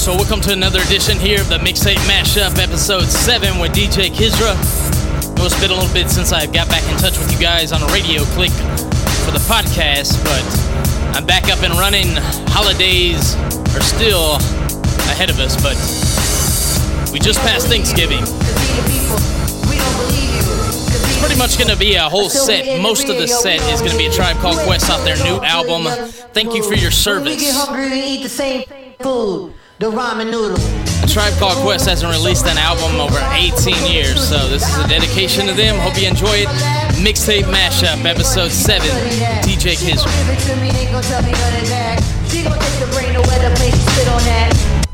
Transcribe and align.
so 0.00 0.14
welcome 0.14 0.40
to 0.40 0.50
another 0.50 0.80
edition 0.80 1.18
here 1.18 1.42
of 1.42 1.50
the 1.50 1.58
Mixtape 1.58 2.00
Mashup, 2.08 2.58
episode 2.58 3.04
7 3.04 3.58
with 3.58 3.72
DJ 3.72 4.08
Kizra. 4.08 4.56
it's 5.44 5.60
been 5.60 5.70
a 5.70 5.74
little 5.74 5.92
bit 5.92 6.08
since 6.08 6.32
I 6.32 6.46
got 6.46 6.70
back 6.70 6.82
in 6.90 6.96
touch 6.96 7.18
with 7.18 7.30
you 7.30 7.38
guys 7.38 7.70
on 7.70 7.82
a 7.82 7.86
radio 7.92 8.22
click 8.32 8.50
for 8.50 9.30
the 9.30 9.44
podcast, 9.44 10.16
but 10.24 10.40
I'm 11.14 11.26
back 11.26 11.52
up 11.52 11.62
and 11.62 11.74
running. 11.74 12.16
Holidays 12.48 13.34
are 13.76 13.82
still 13.82 14.36
ahead 15.12 15.28
of 15.28 15.38
us, 15.38 15.54
but 15.60 15.76
we 17.12 17.18
just 17.18 17.40
passed 17.40 17.68
Thanksgiving. 17.68 18.22
It's 21.04 21.20
pretty 21.20 21.36
much 21.36 21.58
going 21.58 21.68
to 21.68 21.76
be 21.76 21.96
a 21.96 22.08
whole 22.08 22.30
set. 22.30 22.80
Most 22.80 23.10
of 23.10 23.18
the 23.18 23.28
set 23.28 23.60
is 23.70 23.80
going 23.80 23.92
to 23.92 23.98
be 23.98 24.06
a 24.06 24.10
Tribe 24.10 24.38
Called 24.38 24.56
Quest 24.60 24.88
off 24.88 25.04
their 25.04 25.22
new 25.24 25.44
album. 25.44 25.84
Thank 26.32 26.54
you 26.54 26.62
for 26.62 26.74
your 26.74 26.90
service. 26.90 27.36
The 29.80 29.90
ramen 29.90 30.28
noodle. 30.30 30.60
A 31.00 31.08
Tribe 31.08 31.32
Called 31.40 31.56
Quest 31.64 31.88
hasn't 31.88 32.12
released 32.12 32.44
an 32.44 32.58
album 32.58 33.00
over 33.00 33.16
18 33.32 33.88
years, 33.88 34.20
so 34.20 34.36
this 34.52 34.60
is 34.60 34.76
a 34.76 34.86
dedication 34.86 35.46
to 35.46 35.54
them. 35.54 35.80
Hope 35.80 35.96
you 35.96 36.06
enjoy 36.06 36.44
it. 36.44 36.52
Mixtape 37.00 37.48
Mashup, 37.48 38.04
Episode 38.04 38.52
7, 38.52 38.84
DJ 39.40 39.80
Kiz. 39.80 40.04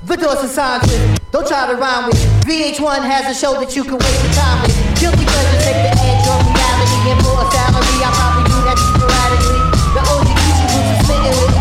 Vidor 0.06 0.38
Society, 0.38 1.18
don't 1.32 1.48
try 1.48 1.66
to 1.66 1.74
rhyme 1.74 2.06
with 2.06 2.22
VH1 2.46 3.02
has 3.02 3.26
a 3.26 3.34
show 3.34 3.58
that 3.58 3.74
you 3.74 3.82
can 3.82 3.98
waste 3.98 4.22
your 4.22 4.34
time 4.38 4.62
with. 4.62 4.70
Guilty 5.02 5.26
pleasure, 5.26 5.66
take 5.66 5.82
the 5.82 5.98
edge 5.98 6.30
on 6.30 6.46
reality 6.46 7.10
and 7.10 7.18
more 7.26 7.42
salary. 7.50 8.06
I 8.06 8.10
probably 8.14 8.54
do 8.54 8.58
that 8.70 8.78
sporadically. 8.78 9.66
The 9.98 10.02
OG 10.14 10.30
Gucci 10.30 10.64
boots 10.70 10.94
are 10.94 11.02
smitten 11.02 11.34
with 11.42 11.55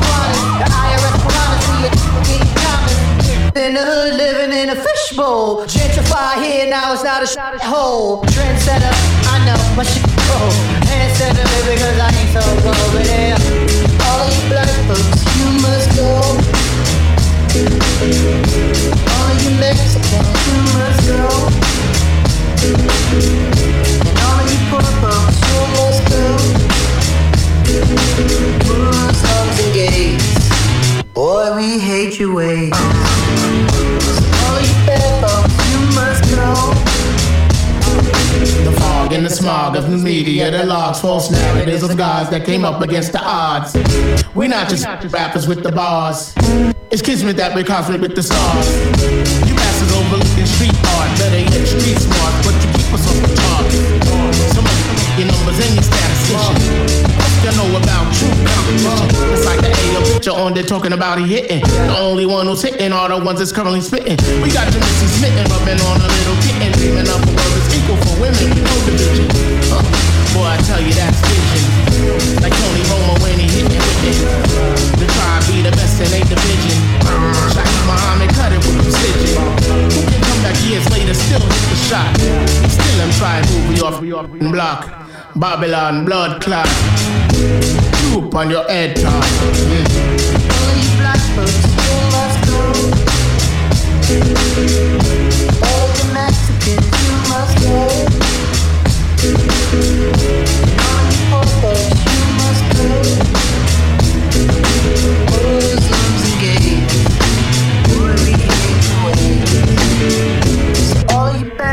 in 3.58 3.74
the 3.74 3.80
hood, 3.80 4.14
living 4.16 4.52
in 4.52 4.70
a 4.70 4.76
fishbowl. 4.76 5.66
Gentrify 5.66 6.44
here, 6.44 6.70
now 6.70 6.92
it's 6.94 7.04
not 7.04 7.24
a 7.24 7.28
shot 7.28 7.54
at 7.56 7.62
hole. 7.62 8.22
Trendsetter, 8.24 8.92
I 9.32 9.40
know 9.46 9.58
my 9.78 9.84
shit 9.84 10.04
cold. 10.28 10.54
Trendsetter, 10.84 11.46
baby, 11.56 11.80
cause 11.80 12.00
I 12.00 12.12
ain't 12.12 12.32
so 12.36 12.44
cold. 12.64 12.92
But 12.92 13.06
yeah, 13.08 13.40
all 14.08 14.28
you 14.28 14.42
black 14.52 14.68
folks, 14.88 15.24
you 15.40 15.48
must 15.64 15.88
go. 15.96 16.10
All 19.16 19.32
you 19.40 19.52
Mexicans, 19.56 20.36
you 20.48 20.60
must 20.76 21.00
go. 21.08 21.24
And 24.04 24.18
all 24.26 24.44
you 24.52 24.60
poor 24.68 24.84
folks, 25.00 25.38
you 25.48 25.60
must 25.80 26.02
go. 26.12 26.24
Muslims 28.68 29.58
and 29.64 29.72
gays, 29.74 30.45
boy, 31.16 31.56
we 31.56 31.80
hate 31.80 32.20
your 32.20 32.36
ways. 32.36 32.74
in 38.36 38.66
the 38.66 38.76
fog 38.78 39.14
and 39.14 39.26
the 39.26 39.30
smog 39.30 39.78
of 39.78 39.90
the 39.90 39.98
media 39.98 40.52
that 40.52 40.68
logs 40.68 41.00
false 41.00 41.32
narratives 41.32 41.84
of 41.84 41.96
guys 41.98 42.30
that 42.30 42.46
came 42.46 42.66
up 42.66 42.82
against 42.82 43.14
the 43.14 43.22
odds. 43.24 43.74
We're 44.36 44.50
not 44.50 44.70
just 44.70 44.86
rappers 45.14 45.48
with 45.48 45.64
the 45.64 45.72
bars. 45.72 46.34
It's 46.92 47.02
kismet 47.02 47.38
that 47.38 47.56
we 47.56 47.64
cosmic 47.64 48.02
with 48.02 48.14
the 48.14 48.22
stars. 48.22 48.68
You 49.48 49.56
bastards 49.56 49.94
overlooking 49.96 50.46
street 50.46 50.76
art, 51.00 51.10
better 51.18 51.40
yet 51.40 51.66
street 51.66 51.98
smart, 51.98 52.36
but 52.44 52.56
you 52.60 52.70
keep 52.76 52.92
us 52.92 53.08
off 53.08 53.20
the 53.24 53.32
target. 53.40 54.04
Some 54.52 54.68
of 54.68 54.76
your 55.18 55.28
numbers 55.32 55.64
and 55.64 55.74
your 55.80 55.86
statistician. 55.88 57.16
You 57.46 57.52
know 57.56 57.78
about 57.78 58.14
true 58.14 58.36
competition. 58.44 59.15
Picture 60.26 60.42
on 60.42 60.54
there 60.54 60.64
talking 60.64 60.94
about 60.94 61.20
he 61.20 61.28
hitting. 61.28 61.62
The 61.62 61.98
only 62.00 62.26
one 62.26 62.48
who's 62.48 62.62
hitting 62.62 62.92
are 62.92 63.10
the 63.10 63.24
ones 63.24 63.38
that's 63.38 63.52
currently 63.52 63.82
spitting. 63.82 64.18
We 64.42 64.50
got 64.50 64.66
the 64.74 64.80
Missy 64.82 65.08
smitten, 65.22 65.46
rubbing 65.54 65.78
on 65.86 66.02
a 66.02 66.10
little 66.10 66.38
kitten, 66.42 66.72
dreaming 66.82 67.06
up 67.06 67.22
a 67.22 67.30
world 67.30 67.54
that's 67.54 67.70
equal 67.78 67.98
for 68.02 68.16
women, 68.18 68.50
no 68.58 68.74
division. 68.90 69.30
Uh, 69.70 69.86
boy, 70.34 70.50
I 70.50 70.58
tell 70.66 70.82
you 70.82 70.94
that's 70.98 71.22
vision. 71.30 72.42
Like 72.42 72.58
Tony 72.58 72.84
Romo 72.90 73.22
when 73.22 73.38
he 73.38 73.46
hit 73.54 73.70
it 73.70 73.78
with 73.78 74.10
it. 74.10 74.18
The 74.98 75.06
tribe 75.14 75.46
be 75.46 75.62
the 75.62 75.74
best 75.78 76.02
in 76.02 76.10
a 76.10 76.22
division. 76.26 76.78
Shaheed 77.54 77.86
Muhammad 77.86 78.30
cut 78.34 78.50
it 78.50 78.62
with 78.66 78.82
precision. 78.82 79.38
Who 79.94 80.02
can 80.10 80.22
come 80.26 80.42
back 80.42 80.58
years 80.66 80.86
later, 80.90 81.14
still 81.14 81.44
hit 81.44 81.66
the 81.70 81.78
shot? 81.86 82.10
Still 82.66 82.98
I'm 82.98 83.14
trying 83.22 83.46
to 83.46 83.52
move 83.54 83.66
me 83.70 83.78
off 83.86 84.02
the 84.02 84.50
block. 84.50 84.90
Babylon 85.36 86.06
blood 86.06 86.42
clot. 86.42 86.66
Troop 88.16 88.34
on 88.34 88.50
your 88.50 88.64
head 88.70 88.96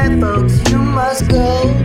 black 0.02 0.20
folks, 0.20 0.70
you 0.70 0.78
must 0.78 1.28
go. 1.28 1.81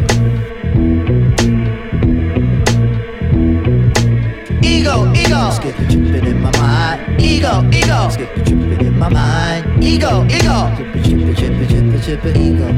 Tripping 6.20 6.38
in 6.38 6.42
my 6.42 6.52
mind. 6.58 7.22
Ego, 7.22 7.64
ego. 7.72 8.10
Skip 8.10 8.36
the 8.36 8.44
tripping 8.44 8.86
in 8.86 9.00
my 9.00 9.10
mind. 9.10 9.84
Ego, 9.84 10.26
ego. 10.26 10.74
Tripping, 10.76 11.36
tripping, 11.36 11.68
tripping, 11.68 12.02
tripping, 12.02 12.38
ego, 12.42 12.70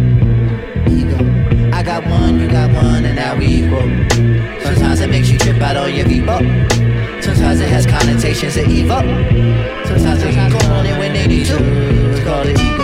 ego. 0.90 1.72
I 1.74 1.84
got 1.84 2.06
one, 2.06 2.40
you 2.40 2.50
got 2.50 2.72
one, 2.74 3.06
and 3.06 3.16
now 3.16 3.38
we 3.38 3.46
equal. 3.46 3.82
Sometimes 4.62 5.00
it 5.02 5.10
makes 5.10 5.30
you 5.30 5.38
trip 5.38 5.62
out 5.62 5.78
on 5.78 5.94
your 5.94 6.08
Vivo. 6.08 6.40
Sometimes 7.22 7.60
it 7.62 7.70
has 7.70 7.86
connotations 7.86 8.58
of 8.58 8.68
evil. 8.68 9.00
Sometimes 9.86 10.22
they 10.22 10.38
on 10.38 10.86
it 10.86 10.98
when 10.98 11.14
they 11.14 11.28
need 11.28 11.46
to. 11.48 11.58
It's 12.12 12.24
called 12.24 12.48
it 12.48 12.60
ego. 12.60 12.78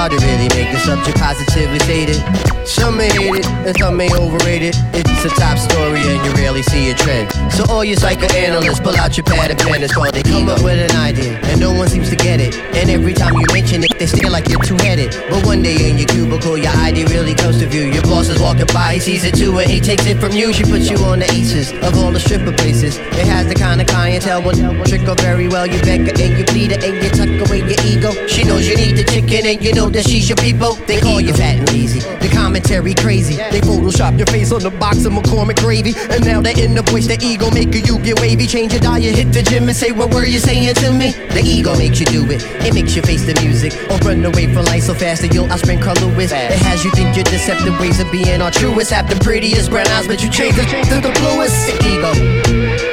Hard 0.00 0.12
to 0.12 0.18
really 0.24 0.48
make 0.56 0.72
the 0.72 0.80
subject 0.80 1.18
positively 1.18 1.78
stated. 1.80 2.16
Some 2.64 2.96
may 2.96 3.10
hate 3.12 3.44
it, 3.44 3.46
and 3.68 3.76
some 3.76 3.96
may 3.98 4.08
overrate 4.16 4.62
it. 4.62 4.74
It's 4.96 5.24
a 5.26 5.28
top 5.36 5.58
story, 5.58 6.00
and 6.00 6.24
you 6.24 6.32
rarely 6.40 6.62
see 6.62 6.90
a 6.90 6.94
trend. 6.94 7.28
So 7.52 7.64
all 7.68 7.84
you 7.84 7.96
psychoanalysts, 7.96 8.80
pull 8.80 8.96
out 8.96 9.16
your 9.18 9.24
pad 9.24 9.50
and 9.50 9.60
pen. 9.60 9.82
It's 9.82 9.92
called 9.92 10.14
they 10.14 10.22
come 10.22 10.48
up 10.48 10.62
with 10.62 10.80
an 10.80 10.96
idea, 10.96 11.36
and 11.52 11.60
no 11.60 11.74
one 11.74 11.88
seems 11.88 12.08
to 12.08 12.16
get 12.16 12.40
it. 12.40 12.56
And 12.72 12.88
every 12.88 13.12
time 13.12 13.34
you 13.34 13.44
mention 13.52 13.84
it, 13.84 13.92
they 13.98 14.06
stare 14.06 14.30
like 14.30 14.48
you're 14.48 14.62
two-headed. 14.62 15.12
But 15.28 15.44
one 15.44 15.60
day 15.60 15.76
in 15.90 15.98
your 15.98 16.08
cubicle, 16.08 16.56
your 16.56 16.72
idea 16.80 17.04
really 17.08 17.34
comes 17.34 17.58
to 17.58 17.66
view. 17.66 17.92
Your 17.92 18.04
boss 18.04 18.28
is 18.28 18.40
walking 18.40 18.70
by, 18.72 18.94
he 18.94 19.00
sees 19.00 19.24
it 19.24 19.34
too, 19.34 19.58
and 19.58 19.68
he 19.68 19.80
takes 19.80 20.06
it 20.06 20.16
from 20.16 20.32
you. 20.32 20.54
She 20.54 20.64
puts 20.64 20.88
you 20.88 20.96
on 21.04 21.18
the 21.18 21.28
aces 21.32 21.72
of 21.84 21.98
all 21.98 22.10
the 22.10 22.20
stripper 22.20 22.52
places. 22.56 22.96
It 23.20 23.26
has 23.26 23.48
the 23.48 23.54
kind 23.54 23.82
of 23.82 23.86
clientele 23.88 24.40
will 24.40 24.56
trick 24.84 25.02
her 25.02 25.16
very 25.16 25.48
well. 25.48 25.66
You 25.66 25.80
beg 25.82 26.08
her 26.08 26.16
and 26.16 26.38
you 26.38 26.44
plead 26.44 26.72
her 26.72 26.80
and 26.80 26.96
you 27.02 27.10
tuck 27.10 27.28
away 27.44 27.60
your 27.68 27.80
ego. 27.84 28.10
She 28.28 28.44
knows 28.44 28.66
you 28.66 28.76
need 28.76 28.96
the 28.96 29.04
chicken, 29.04 29.44
and 29.44 29.60
you 29.62 29.74
know 29.74 29.89
that 29.92 30.08
she's 30.08 30.28
your 30.28 30.36
people. 30.36 30.74
They 30.86 31.00
call 31.00 31.20
you 31.20 31.32
fat 31.34 31.58
and 31.58 31.72
lazy. 31.72 32.00
The 32.00 32.30
commentary 32.32 32.94
crazy. 32.94 33.36
They 33.36 33.60
Photoshop 33.60 34.16
your 34.18 34.26
face 34.26 34.52
on 34.52 34.62
the 34.62 34.70
box 34.70 35.04
of 35.04 35.12
McCormick 35.12 35.58
gravy. 35.60 35.94
And 36.10 36.24
now 36.24 36.40
they're 36.40 36.58
in 36.58 36.74
the 36.74 36.82
voice, 36.82 37.06
the 37.06 37.18
ego 37.20 37.50
maker, 37.50 37.78
you 37.78 37.98
get 37.98 38.20
wavy. 38.20 38.46
Change 38.46 38.72
your 38.72 38.80
diet, 38.80 39.14
hit 39.14 39.32
the 39.32 39.42
gym 39.42 39.68
and 39.68 39.76
say, 39.76 39.92
What 39.92 40.12
were 40.12 40.26
you 40.26 40.38
saying 40.38 40.74
to 40.74 40.92
me? 40.92 41.12
The 41.32 41.42
ego 41.44 41.76
makes 41.76 42.00
you 42.00 42.06
do 42.06 42.24
it. 42.30 42.42
It 42.64 42.74
makes 42.74 42.94
you 42.96 43.02
face 43.02 43.24
the 43.24 43.38
music. 43.42 43.72
Or 43.90 43.98
run 44.06 44.24
away 44.24 44.52
from 44.52 44.64
life 44.66 44.84
so 44.84 44.94
fast 44.94 45.22
that 45.22 45.34
you'll 45.34 45.48
outspring 45.48 45.82
Carl 45.82 45.96
Lewis. 46.00 46.32
It 46.32 46.58
has 46.66 46.84
you 46.84 46.90
think 46.92 47.16
your 47.16 47.24
deceptive 47.24 47.78
ways 47.78 48.00
of 48.00 48.10
being 48.10 48.40
are 48.40 48.50
truest. 48.50 48.90
Have 48.90 49.08
the 49.08 49.16
prettiest 49.24 49.70
brown 49.70 49.86
eyes, 49.88 50.06
but 50.06 50.22
you 50.22 50.30
change 50.30 50.56
the, 50.56 50.64
change 50.64 50.88
to 50.88 51.00
the 51.00 51.12
bluest. 51.20 51.54
The 51.66 52.80
ego. 52.80 52.89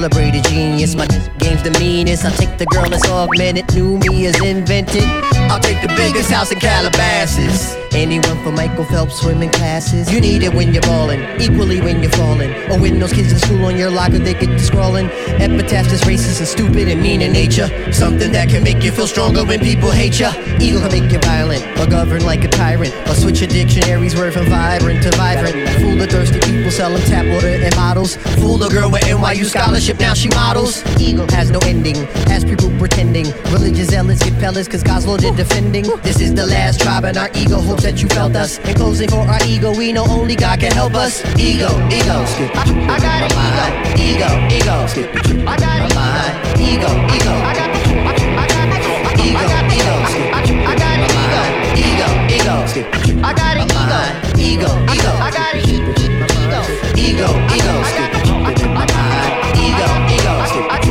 Celebrated 0.00 0.42
genius. 0.44 0.94
My 0.94 1.06
the 1.62 1.70
meanest. 1.78 2.24
I'll 2.24 2.32
take 2.32 2.56
the 2.58 2.66
girl 2.66 2.88
that's 2.88 3.08
augmented. 3.08 3.72
New 3.74 3.98
me 3.98 4.26
is 4.26 4.40
invented. 4.40 5.04
I'll 5.50 5.60
take 5.60 5.80
the 5.82 5.88
biggest 5.96 6.30
house 6.30 6.52
in 6.52 6.60
Calabasas. 6.60 7.76
Anyone 7.92 8.42
for 8.44 8.52
Michael 8.52 8.84
Phelps 8.84 9.20
swimming 9.20 9.50
classes? 9.50 10.12
You 10.12 10.20
need 10.20 10.44
it 10.44 10.54
when 10.54 10.72
you're 10.72 10.82
ballin', 10.82 11.40
equally 11.40 11.80
when 11.80 12.02
you're 12.02 12.12
falling. 12.12 12.52
Or 12.70 12.78
when 12.78 13.00
those 13.00 13.12
kids 13.12 13.32
in 13.32 13.38
school 13.38 13.64
on 13.64 13.76
your 13.76 13.90
locker 13.90 14.18
they 14.18 14.34
get 14.34 14.46
to 14.46 14.60
scrawling. 14.60 15.06
Epitaphs 15.40 15.92
is 15.92 16.02
racist 16.02 16.38
and 16.38 16.46
stupid 16.46 16.88
and 16.88 17.02
mean 17.02 17.20
in 17.20 17.32
nature. 17.32 17.68
Something 17.92 18.30
that 18.32 18.48
can 18.48 18.62
make 18.62 18.82
you 18.84 18.92
feel 18.92 19.08
stronger 19.08 19.44
when 19.44 19.58
people 19.58 19.90
hate 19.90 20.20
ya. 20.20 20.32
Eagle 20.60 20.80
can 20.82 20.92
make 20.92 21.10
you 21.10 21.18
violent 21.18 21.64
or 21.80 21.86
govern 21.86 22.24
like 22.24 22.44
a 22.44 22.48
tyrant. 22.48 22.94
Or 23.08 23.14
switch 23.14 23.40
your 23.40 23.48
dictionary's 23.48 24.14
word 24.14 24.34
from 24.34 24.46
vibrant 24.46 25.02
to 25.02 25.10
vibrant. 25.16 25.68
Fool 25.80 25.96
the 25.96 26.06
thirsty 26.06 26.38
people 26.38 26.70
selling 26.70 27.02
tap 27.02 27.26
water 27.26 27.48
and 27.48 27.74
models. 27.74 28.16
Fool 28.38 28.56
the 28.56 28.68
girl 28.68 28.90
with 28.90 29.02
NYU 29.02 29.44
scholarship, 29.44 29.98
now 29.98 30.14
she 30.14 30.28
models. 30.28 30.84
Eagle 31.00 31.26
has 31.32 31.49
no 31.50 31.58
ending, 31.66 31.96
has 32.30 32.44
people 32.44 32.70
pretending. 32.78 33.26
Religious 33.50 33.88
zealots 33.88 34.22
get 34.22 34.38
pellets 34.38 34.68
cause 34.68 34.82
Goslow 34.82 35.18
did 35.18 35.36
defending. 35.36 35.84
This 36.02 36.20
is 36.20 36.34
the 36.34 36.46
last 36.46 36.80
tribe 36.80 37.04
and 37.04 37.16
our 37.16 37.30
ego 37.34 37.60
hopes 37.60 37.82
that 37.82 38.00
you 38.02 38.08
felt 38.08 38.36
us. 38.36 38.58
In 38.60 38.74
closing 38.74 39.08
for 39.08 39.20
our 39.20 39.42
ego, 39.46 39.76
we 39.76 39.92
know 39.92 40.06
only 40.08 40.36
God 40.36 40.60
can 40.60 40.72
help 40.72 40.94
us. 40.94 41.22
Ego, 41.38 41.68
ego, 41.90 42.24
skip 42.26 42.50
I, 42.54 42.62
I 42.88 42.98
got 43.00 43.22
it. 43.22 43.32
Ego, 43.98 44.28
ego, 44.28 44.28
ego, 44.56 44.86
skip 44.86 45.08
I 45.46 45.56
got 45.56 45.80
it. 45.82 45.94
Mind. 45.94 46.60
Ego, 46.60 46.90
ego, 47.14 47.32
I 47.32 47.54
got 47.54 47.70
it. 47.70 47.80
I 47.90 48.48
got 48.48 48.68
it. 48.68 48.82
Ego, 49.20 49.42
ego, 49.74 49.94
skip 50.10 50.28
I 50.32 50.74
got 50.76 50.98
it. 50.98 51.10
Ego, 51.78 52.08
ego, 52.36 52.54
skip 52.66 52.86
I 53.24 53.32
got 53.34 53.56
it. 53.56 53.66
Ego, 53.70 54.06
ego, 54.38 54.70
ego, 54.94 55.12
I 55.18 55.30
got 55.30 55.54
it. 55.54 55.66
Ego, 55.68 55.92
ego, 56.34 56.60
Ego, 56.96 57.28
ego, 57.54 57.74
skip 57.90 58.14
I 58.32 58.54
got 60.70 60.84
it. 60.84 60.89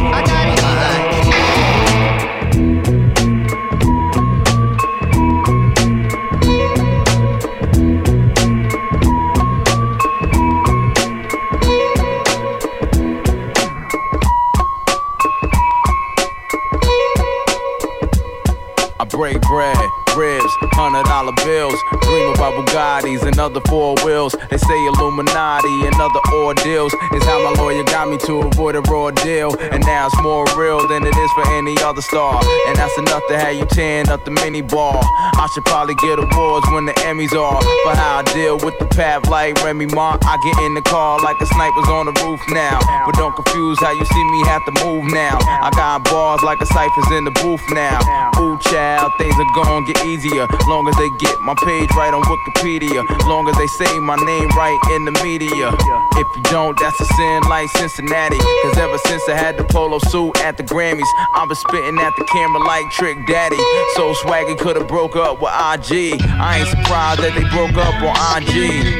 Hundred 20.79 21.03
dollar 21.11 21.35
bills. 21.43 21.75
Dream 22.07 22.31
about 22.31 22.55
Bugattis 22.55 23.27
and 23.27 23.37
other 23.37 23.59
four 23.67 23.95
wheels. 24.03 24.33
They 24.49 24.57
say 24.57 24.79
Illuminati 24.87 25.75
and 25.85 25.95
other 25.99 26.23
ordeals 26.33 26.93
is 27.11 27.23
how 27.27 27.43
my 27.43 27.51
lawyer 27.59 27.83
got 27.83 28.07
me 28.07 28.17
to 28.25 28.47
avoid 28.47 28.75
a 28.75 28.81
raw 28.87 29.11
deal. 29.11 29.51
And 29.59 29.83
now 29.85 30.07
it's 30.07 30.15
more 30.23 30.47
real 30.55 30.87
than 30.87 31.03
it 31.03 31.15
is 31.15 31.31
for 31.35 31.45
any 31.51 31.75
other 31.83 32.01
star. 32.01 32.39
And 32.67 32.77
that's 32.79 32.97
enough 32.97 33.23
to 33.27 33.37
have 33.37 33.55
you 33.55 33.65
tearing 33.65 34.07
up 34.07 34.23
the 34.23 34.31
mini 34.31 34.61
bar. 34.61 35.03
I 35.03 35.47
should 35.53 35.65
probably 35.65 35.95
get 35.95 36.17
awards 36.17 36.65
when 36.71 36.85
the 36.85 36.95
Emmys 37.03 37.35
are 37.35 37.59
for 37.61 37.93
how 37.95 38.19
I 38.19 38.23
deal 38.33 38.57
with 38.57 38.79
the 38.79 38.87
path 38.87 39.27
like 39.27 39.61
Remy 39.63 39.87
Ma. 39.87 40.17
I 40.23 40.39
get 40.39 40.57
in 40.63 40.73
the 40.75 40.81
car 40.81 41.19
like 41.19 41.35
a 41.41 41.45
sniper's 41.45 41.89
on 41.89 42.07
the 42.07 42.15
roof 42.23 42.39
now. 42.49 42.79
But 43.05 43.15
don't 43.19 43.35
confuse 43.35 43.77
how 43.79 43.91
you 43.91 44.05
see 44.05 44.23
me 44.31 44.39
have 44.47 44.63
to 44.65 44.73
move 44.85 45.11
now. 45.11 45.37
I 45.43 45.69
got 45.75 46.05
bars 46.05 46.41
like 46.41 46.61
a 46.61 46.65
cipher's 46.71 47.11
in 47.11 47.25
the 47.25 47.35
booth 47.43 47.61
now. 47.71 47.99
Ooh, 48.39 48.57
child, 48.71 49.11
things 49.17 49.35
are 49.35 49.51
gonna 49.55 49.85
get 49.85 50.05
easier. 50.05 50.47
Long 50.69 50.87
as 50.87 50.95
they 50.97 51.09
get 51.17 51.41
my 51.41 51.55
page 51.65 51.89
right 51.97 52.13
on 52.13 52.21
Wikipedia. 52.21 53.01
Long 53.25 53.49
as 53.49 53.57
they 53.57 53.65
say 53.65 53.97
my 53.97 54.15
name 54.15 54.49
right 54.49 54.77
in 54.93 55.03
the 55.03 55.11
media. 55.23 55.73
If 56.13 56.27
you 56.37 56.43
don't, 56.43 56.77
that's 56.77 57.01
a 57.01 57.05
sin 57.17 57.41
like 57.49 57.67
Cincinnati. 57.71 58.37
Cause 58.37 58.77
ever 58.77 58.99
since 58.99 59.27
I 59.27 59.35
had 59.35 59.57
the 59.57 59.63
polo 59.63 59.97
suit 59.97 60.37
at 60.45 60.57
the 60.57 60.63
Grammys, 60.63 61.09
I've 61.33 61.49
been 61.49 61.55
spitting 61.55 61.97
at 61.97 62.13
the 62.19 62.23
camera 62.25 62.61
like 62.61 62.85
Trick 62.91 63.17
Daddy. 63.25 63.57
So 63.95 64.13
swaggy 64.21 64.55
could've 64.59 64.87
broke 64.87 65.15
up 65.15 65.41
with 65.41 65.49
IG. 65.49 66.21
I 66.37 66.59
ain't 66.59 66.69
surprised 66.69 67.21
that 67.21 67.33
they 67.33 67.49
broke 67.49 67.73
up 67.73 67.97
on 68.05 68.13
IG. 68.37 68.93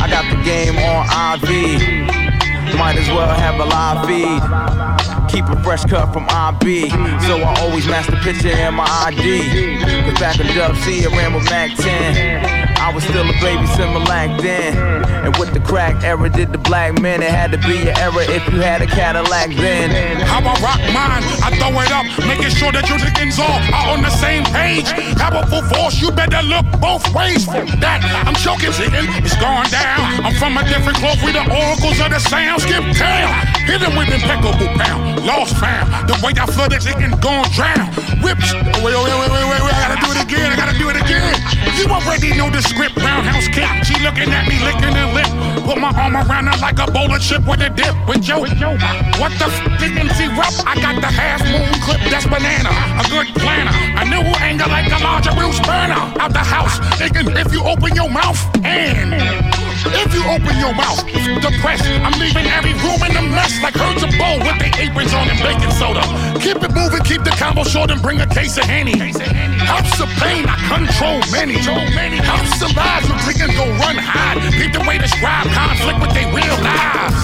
I 0.00 0.08
got 0.08 0.24
the 0.32 0.40
game 0.40 0.80
on 0.80 1.04
IV. 1.36 2.78
Might 2.80 2.96
as 2.96 3.08
well 3.08 3.28
have 3.28 3.60
a 3.60 3.64
live 3.66 4.08
feed. 4.08 5.13
Keep 5.34 5.48
a 5.48 5.60
fresh 5.64 5.84
cut 5.86 6.12
from 6.12 6.26
IB. 6.28 6.90
So 7.26 7.38
I 7.38 7.56
always 7.58 7.88
master 7.88 8.14
picture 8.22 8.50
in 8.50 8.74
my 8.74 8.84
ID. 8.84 9.80
Cause 10.04 10.20
back 10.20 10.38
in 10.38 10.46
Dub 10.54 10.76
C, 10.76 11.04
I 11.04 11.08
ran 11.08 11.34
with 11.34 11.44
Mac 11.50 11.76
10. 11.76 12.63
I 12.84 12.92
was 12.92 13.02
still 13.04 13.24
a 13.24 13.32
baby 13.40 13.64
Similac 13.80 14.42
then. 14.44 14.76
And 15.24 15.34
with 15.40 15.54
the 15.54 15.60
crack 15.60 16.04
era, 16.04 16.28
did 16.28 16.52
the 16.52 16.58
black 16.58 17.00
men, 17.00 17.22
it 17.22 17.32
had 17.32 17.50
to 17.52 17.58
be 17.64 17.88
an 17.88 17.96
era 17.96 18.28
if 18.28 18.44
you 18.52 18.60
had 18.60 18.82
a 18.82 18.86
Cadillac 18.86 19.56
then. 19.56 20.20
How 20.20 20.44
I 20.44 20.52
rock 20.60 20.76
mine, 20.92 21.24
I 21.40 21.48
throw 21.56 21.72
it 21.80 21.88
up, 21.88 22.04
making 22.28 22.52
sure 22.52 22.76
that 22.76 22.84
your 22.92 23.00
chickens 23.00 23.40
all 23.40 23.56
are 23.72 23.96
on 23.96 24.04
the 24.04 24.12
same 24.12 24.44
page. 24.52 24.84
Powerful 25.16 25.64
force, 25.72 25.96
you 25.96 26.12
better 26.12 26.44
look 26.44 26.68
both 26.76 27.08
ways 27.16 27.48
for 27.48 27.64
that. 27.80 28.04
I'm 28.28 28.36
choking, 28.36 28.76
chicken, 28.76 29.08
it's 29.24 29.32
going 29.40 29.64
down. 29.72 30.20
I'm 30.20 30.36
from 30.36 30.60
a 30.60 30.64
different 30.68 31.00
cloth, 31.00 31.24
we 31.24 31.32
the 31.32 31.40
oracles 31.40 31.96
of 32.04 32.12
the 32.12 32.20
sound. 32.20 32.60
Skip 32.68 32.84
town, 33.00 33.32
hit 33.64 33.80
him 33.80 33.96
with 33.96 34.12
impeccable 34.12 34.68
pound. 34.76 35.24
Lost 35.24 35.56
found, 35.56 35.88
the 36.04 36.20
way 36.20 36.36
I 36.36 36.44
flood 36.44 36.76
the 36.76 36.84
chicken 36.84 37.16
gone 37.24 37.48
drown. 37.56 37.88
Whips, 38.20 38.52
wait, 38.84 38.92
wait, 38.92 38.92
wait, 38.92 39.30
wait, 39.32 39.46
wait, 39.48 39.62
wait, 39.64 39.72
I 39.72 39.88
gotta 39.88 40.00
do 40.04 40.12
it 40.12 40.20
again, 40.20 40.52
I 40.52 40.56
gotta 40.60 40.76
do 40.76 40.92
it 40.92 41.00
again. 41.00 41.32
You 41.80 41.88
already 41.88 42.36
know 42.36 42.52
the 42.52 42.60
script, 42.74 42.96
roundhouse 42.96 43.48
kick. 43.48 43.68
She 43.86 43.94
looking 44.02 44.30
at 44.34 44.48
me, 44.48 44.58
licking 44.66 44.94
her 44.94 45.08
lip. 45.14 45.30
Put 45.64 45.78
my 45.78 45.94
arm 45.94 46.16
around 46.16 46.46
her 46.48 46.58
like 46.58 46.78
a 46.78 46.90
bowl 46.90 47.14
of 47.14 47.20
chip 47.22 47.46
with 47.46 47.62
a 47.62 47.70
dip. 47.70 47.94
With 48.08 48.22
Joe, 48.22 48.40
what 48.42 49.32
the 49.38 49.46
f 49.46 49.80
didn't 49.80 50.10
see 50.18 50.28
rough? 50.34 50.58
I 50.66 50.74
got 50.82 51.00
the 51.00 51.06
half 51.06 51.40
moon 51.46 51.70
clip, 51.80 52.00
that's 52.10 52.26
banana. 52.26 52.70
A 52.98 53.04
good 53.08 53.28
planner. 53.38 53.74
A 54.00 54.04
new 54.04 54.24
anger 54.42 54.66
like 54.66 54.90
a 54.90 54.98
larger 55.02 55.32
Bruce 55.32 55.60
burner. 55.60 56.02
Out 56.18 56.32
the 56.32 56.44
house, 56.44 56.76
thinking 56.98 57.28
if 57.36 57.52
you 57.52 57.62
open 57.62 57.94
your 57.94 58.10
mouth 58.10 58.38
and 58.64 59.53
if 59.92 60.14
you 60.14 60.24
open 60.28 60.56
your 60.56 60.74
mouth, 60.74 61.04
depressed, 61.40 61.84
I'm 61.84 62.16
leaving 62.20 62.46
every 62.48 62.72
room 62.80 63.00
in 63.04 63.16
a 63.16 63.24
mess 63.28 63.52
like 63.62 63.74
herds 63.74 64.02
of 64.02 64.10
bowl 64.16 64.40
with 64.40 64.56
their 64.58 64.72
aprons 64.80 65.12
on 65.12 65.28
and 65.28 65.40
baking 65.44 65.72
soda. 65.76 66.02
Keep 66.40 66.64
it 66.64 66.72
moving, 66.72 67.02
keep 67.04 67.24
the 67.24 67.34
combo 67.36 67.64
short 67.64 67.90
and 67.90 68.00
bring 68.00 68.20
a 68.20 68.26
case 68.26 68.56
of 68.56 68.64
Henny. 68.64 68.96
Helps 68.96 69.96
the 69.98 70.08
pain, 70.20 70.44
I 70.48 70.56
control 70.68 71.20
many. 71.32 71.60
Helps 71.60 72.60
the 72.60 72.68
lies, 72.72 73.04
you 73.08 73.16
chickens 73.24 73.56
go 73.56 73.64
run 73.80 73.96
hide. 74.00 74.40
Keep 74.52 74.72
the 74.72 74.82
way 74.88 74.98
describe 74.98 75.46
conflict 75.52 76.00
with 76.00 76.12
their 76.16 76.28
real 76.32 76.56
lives. 76.64 77.16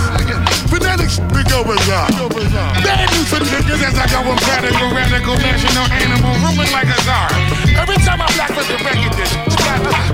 Phonetics 0.69 1.19
be 1.33 1.43
going 1.49 1.81
on. 1.91 2.09
Bad 2.85 3.09
news 3.13 3.29
for 3.29 3.41
niggas 3.41 3.83
as 3.83 3.97
I 3.97 4.07
go 4.13 4.21
on 4.23 4.39
radical, 4.45 4.89
radical, 4.93 5.37
national 5.41 5.87
animal, 5.91 6.33
ruling 6.45 6.71
like 6.73 6.89
a 6.89 6.99
czar. 7.03 7.29
Every 7.81 7.97
time 8.05 8.21
I 8.21 8.29
black 8.37 8.53
with 8.57 8.69
the 8.69 8.79
record, 8.85 9.13
this. 9.17 9.33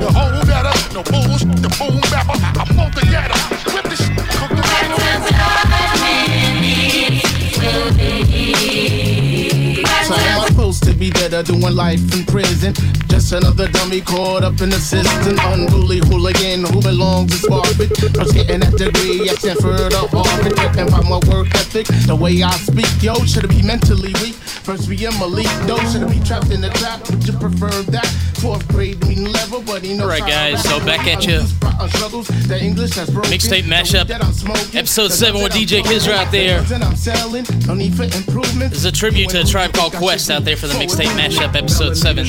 The 0.00 0.12
whole 0.12 0.44
better, 0.46 0.74
no 0.94 1.02
bulls, 1.02 1.42
the 1.60 1.70
boom 1.78 2.00
bapper. 2.10 2.35
I 2.42 2.64
pull 2.74 2.90
together, 2.90 3.34
whip 3.72 3.84
this, 3.84 4.08
cook 4.08 4.15
the 4.15 4.15
supposed 10.72 10.82
to 10.82 10.98
be 10.98 11.10
better 11.10 11.42
doing 11.44 11.74
life 11.74 12.00
in 12.12 12.24
prison? 12.26 12.74
Just 13.06 13.32
another 13.32 13.68
dummy 13.68 14.00
caught 14.00 14.42
up 14.42 14.60
in 14.60 14.70
the 14.70 14.80
system. 14.80 15.38
Unruly 15.52 15.98
hooligan 15.98 16.64
who 16.64 16.82
belongs 16.82 17.40
to 17.40 17.46
Sparkman. 17.46 18.18
I 18.18 18.22
was 18.24 18.32
getting 18.32 18.60
that 18.60 18.76
degree 18.76 19.28
at 19.28 19.38
Stanford 19.38 19.94
or 19.94 20.08
Harvard. 20.10 20.58
And 20.76 20.90
by 20.90 21.02
my 21.02 21.20
work 21.30 21.54
ethic, 21.54 21.86
the 22.06 22.16
way 22.16 22.42
I 22.42 22.50
speak, 22.56 22.90
yo, 23.00 23.14
should 23.24 23.48
be 23.48 23.62
mentally 23.62 24.12
weak? 24.22 24.34
First 24.34 24.88
be 24.88 25.04
in 25.04 25.14
elite, 25.22 25.46
though, 25.66 25.78
should 25.90 26.08
be 26.08 26.18
trapped 26.24 26.50
in 26.50 26.60
the 26.60 26.70
trap? 26.70 27.08
Would 27.10 27.24
you 27.26 27.38
prefer 27.38 27.70
that? 27.94 28.06
Fourth 28.42 28.66
grade 28.68 29.00
mean 29.06 29.32
level, 29.32 29.62
but 29.62 29.82
he 29.82 29.94
knows 29.94 30.02
All 30.02 30.08
right, 30.08 30.20
guys, 30.20 30.62
so 30.62 30.78
back 30.84 31.06
at 31.06 31.26
you. 31.26 31.40
Uh, 31.62 31.88
Mixtape 33.30 33.64
mashup, 33.64 34.10
episode 34.74 35.12
7 35.12 35.42
with 35.42 35.52
DJ 35.52 35.82
Kizra 35.82 36.14
out 36.14 36.32
there. 36.32 36.60
This 36.60 37.06
is 38.78 38.84
a 38.84 38.92
tribute 38.92 39.30
to 39.30 39.40
a 39.40 39.44
tribe 39.44 39.72
called 39.72 39.94
Quest 39.94 40.30
out 40.30 40.44
there 40.44 40.55
for 40.56 40.68
the 40.68 40.74
mixtape 40.74 41.12
mashup, 41.16 41.54
episode 41.54 41.96
7. 41.96 42.24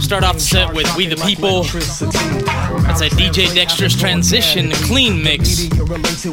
Start 0.00 0.22
off 0.22 0.34
the 0.34 0.40
set 0.40 0.72
with 0.74 0.94
We 0.96 1.06
the 1.06 1.16
People. 1.16 1.64
That's 2.84 3.00
a 3.00 3.08
DJ 3.10 3.52
Dexter's 3.54 3.96
Transition 3.96 4.70
clean 4.86 5.22
mix. 5.22 5.68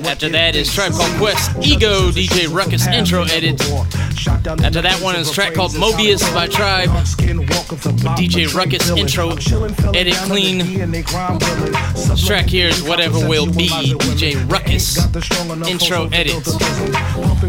After 0.06 0.30
that 0.30 0.56
is 0.56 0.72
Tribe 0.74 0.92
Called 0.92 1.12
Quest 1.18 1.52
Ego 1.66 2.12
DJ 2.12 2.54
Ruckus 2.54 2.86
intro 2.88 3.24
edit. 3.24 3.62
After 4.64 4.82
that 4.82 5.00
one 5.02 5.16
is 5.16 5.32
track 5.32 5.56
called 5.56 5.72
Mobius 5.72 6.22
by 6.34 6.48
Tribe. 6.48 6.90
DJ 8.18 8.54
Ruckus 8.54 8.90
intro 8.92 9.32
edit 9.94 10.16
clean. 10.26 10.60
This 11.94 12.26
track 12.26 12.46
here 12.46 12.68
is 12.68 12.84
Whatever 12.84 13.28
Will 13.28 13.48
Be 13.48 13.70
DJ 13.70 14.36
Ruckus 14.52 14.98
intro 15.68 16.08
edit. 16.12 16.46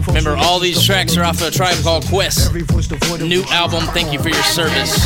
Remember, 0.08 0.36
all 0.36 0.60
these 0.60 0.82
tracks 0.82 1.16
are 1.16 1.24
off 1.24 1.40
of 1.40 1.48
a 1.48 1.50
Tribe 1.50 1.76
Called 1.82 2.04
Quest 2.06 2.53
new 3.26 3.42
album. 3.50 3.84
Thank 3.92 4.12
you 4.12 4.18
for 4.20 4.28
your 4.28 4.42
service. 4.42 5.04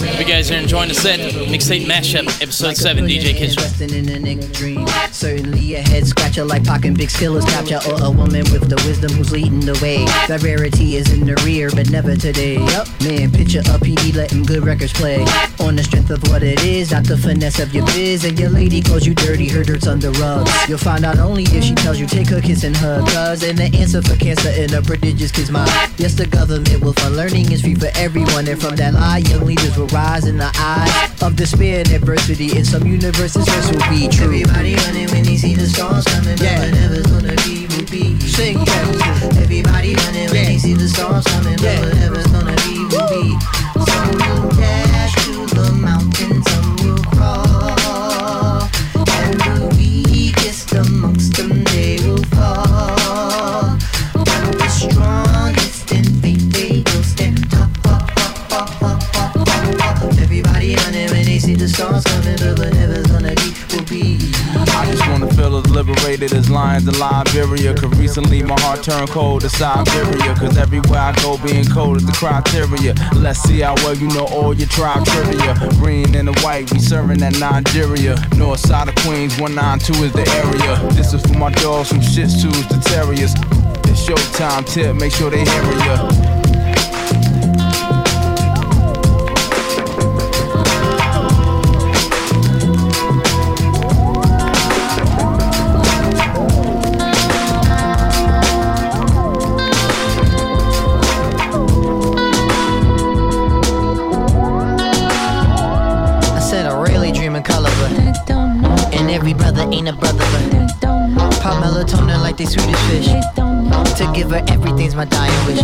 Hope 0.00 0.18
you 0.18 0.24
guys 0.24 0.50
are 0.50 0.56
enjoying 0.56 0.88
the 0.88 0.94
set. 0.94 1.20
Mixtape 1.20 1.86
mashup, 1.86 2.26
episode 2.42 2.76
7, 2.76 3.04
DJ 3.04 3.34
Kitchen. 3.36 3.62
Certainly 5.12 5.74
a 5.74 5.82
head 5.82 6.06
scratcher 6.06 6.44
like 6.44 6.66
and 6.84 6.96
Big 6.96 7.08
Skillers 7.08 7.44
capture, 7.46 7.80
or 7.90 7.98
a 8.02 8.10
woman 8.10 8.44
with 8.52 8.68
the 8.70 8.76
wisdom 8.86 9.10
who's 9.12 9.32
leading 9.32 9.60
the 9.60 9.78
way. 9.82 10.04
That 10.28 10.42
rarity 10.42 10.96
is 10.96 11.12
in 11.12 11.26
the 11.26 11.34
rear, 11.44 11.68
but 11.70 11.90
never 11.90 12.14
today. 12.14 12.54
Yup, 12.54 12.86
man, 13.02 13.30
picture 13.30 13.60
a 13.60 13.76
PD 13.82 14.14
letting 14.14 14.44
good 14.44 14.64
records 14.64 14.92
play. 14.92 15.24
On 15.58 15.74
the 15.74 15.82
strength 15.82 16.10
of 16.10 16.22
what 16.30 16.42
it 16.42 16.64
is, 16.64 16.92
not 16.92 17.04
the 17.04 17.16
finesse 17.16 17.58
of 17.58 17.74
your 17.74 17.84
biz. 17.86 18.24
And 18.24 18.38
your 18.38 18.50
lady 18.50 18.80
calls 18.80 19.04
you 19.04 19.14
dirty, 19.14 19.48
her 19.48 19.64
dirt's 19.64 19.86
on 19.86 19.98
the 19.98 20.12
rug. 20.12 20.48
You'll 20.68 20.78
find 20.78 21.04
out 21.04 21.18
only 21.18 21.42
if 21.44 21.64
she 21.64 21.74
tells 21.74 21.98
you 21.98 22.06
take 22.06 22.28
her 22.28 22.40
kiss 22.40 22.62
and 22.64 22.76
hug. 22.76 23.08
Cause 23.08 23.42
and 23.42 23.58
the 23.58 23.66
answer 23.76 24.00
for 24.02 24.16
cancer 24.16 24.50
in 24.50 24.72
a 24.74 24.80
prodigious 24.80 25.32
kid's 25.32 25.50
mind. 25.50 25.70
Yes, 25.98 26.14
the 26.14 26.26
government 26.26 26.80
will 26.80 26.94
fund 26.94 27.16
learning 27.16 27.50
is 27.50 27.62
free 27.62 27.74
for 27.74 27.90
everyone. 27.96 28.46
And 28.46 28.60
from 28.60 28.76
that 28.76 28.94
lie, 28.94 29.18
young 29.18 29.44
leaders 29.44 29.76
will 29.76 29.88
rise 29.88 30.26
in 30.26 30.38
the 30.38 30.50
eye 30.54 31.10
of 31.20 31.36
despair 31.36 31.80
and 31.80 31.90
adversity. 31.90 32.56
In 32.56 32.64
some 32.64 32.86
universes, 32.86 33.44
this 33.44 33.70
will 33.70 33.90
be 33.90 34.08
true. 34.08 34.30
Everybody 34.30 34.74
running 34.76 34.99
when 35.08 35.24
they 35.24 35.36
see 35.36 35.54
the 35.54 35.66
stars 35.66 36.04
coming, 36.04 36.36
yeah. 36.38 36.60
but 36.60 36.70
never's 36.72 37.06
gonna 37.06 37.34
be 37.46 37.66
will 37.68 37.86
be. 37.90 38.18
Sing, 38.28 38.58
yeah. 38.58 39.40
Everybody 39.40 39.94
running 39.94 40.30
when 40.30 40.44
they 40.44 40.58
see 40.58 40.74
the 40.74 40.88
stars 40.88 41.24
coming, 41.26 41.58
yeah. 41.58 41.80
but 41.80 41.94
never's 41.94 42.26
gonna 42.26 42.56
be 42.66 42.84
will 42.90 43.08
be. 43.08 43.38
Some 43.86 44.39
Liberia. 67.00 67.74
Cause 67.74 67.98
recently 67.98 68.42
my 68.42 68.58
heart 68.60 68.82
turned 68.82 69.08
cold 69.08 69.40
to 69.40 69.48
Siberia. 69.48 70.34
Cause 70.36 70.56
everywhere 70.58 71.00
I 71.00 71.12
go, 71.22 71.38
being 71.38 71.64
cold 71.64 71.96
is 71.96 72.06
the 72.06 72.12
criteria. 72.12 72.94
Let's 73.16 73.40
see 73.40 73.60
how 73.60 73.74
well 73.76 73.96
you 73.96 74.08
know 74.08 74.26
all 74.26 74.52
your 74.54 74.68
tribe 74.68 75.04
trivia. 75.06 75.54
Green 75.80 76.14
and 76.14 76.28
the 76.28 76.38
white, 76.42 76.70
we 76.72 76.78
serving 76.78 77.22
at 77.22 77.38
Nigeria. 77.40 78.16
North 78.36 78.60
side 78.60 78.88
of 78.88 78.94
Queens, 78.96 79.40
192 79.40 80.04
is 80.04 80.12
the 80.12 80.28
area. 80.44 80.92
This 80.92 81.14
is 81.14 81.22
for 81.22 81.38
my 81.38 81.50
dogs 81.52 81.88
from 81.88 82.02
shih 82.02 82.24
tzus 82.24 82.68
to 82.68 82.78
terriers. 82.90 83.32
It's 83.88 84.06
showtime 84.06 84.66
tip, 84.66 84.94
make 84.96 85.12
sure 85.12 85.30
they 85.30 85.44
hear 85.44 85.72
ya. 85.86 86.39
They 112.46 112.72
fish. 112.88 113.08
To 113.98 114.10
give 114.14 114.30
her 114.30 114.42
everything's 114.48 114.94
my 114.94 115.04
dying 115.04 115.46
wish. 115.46 115.60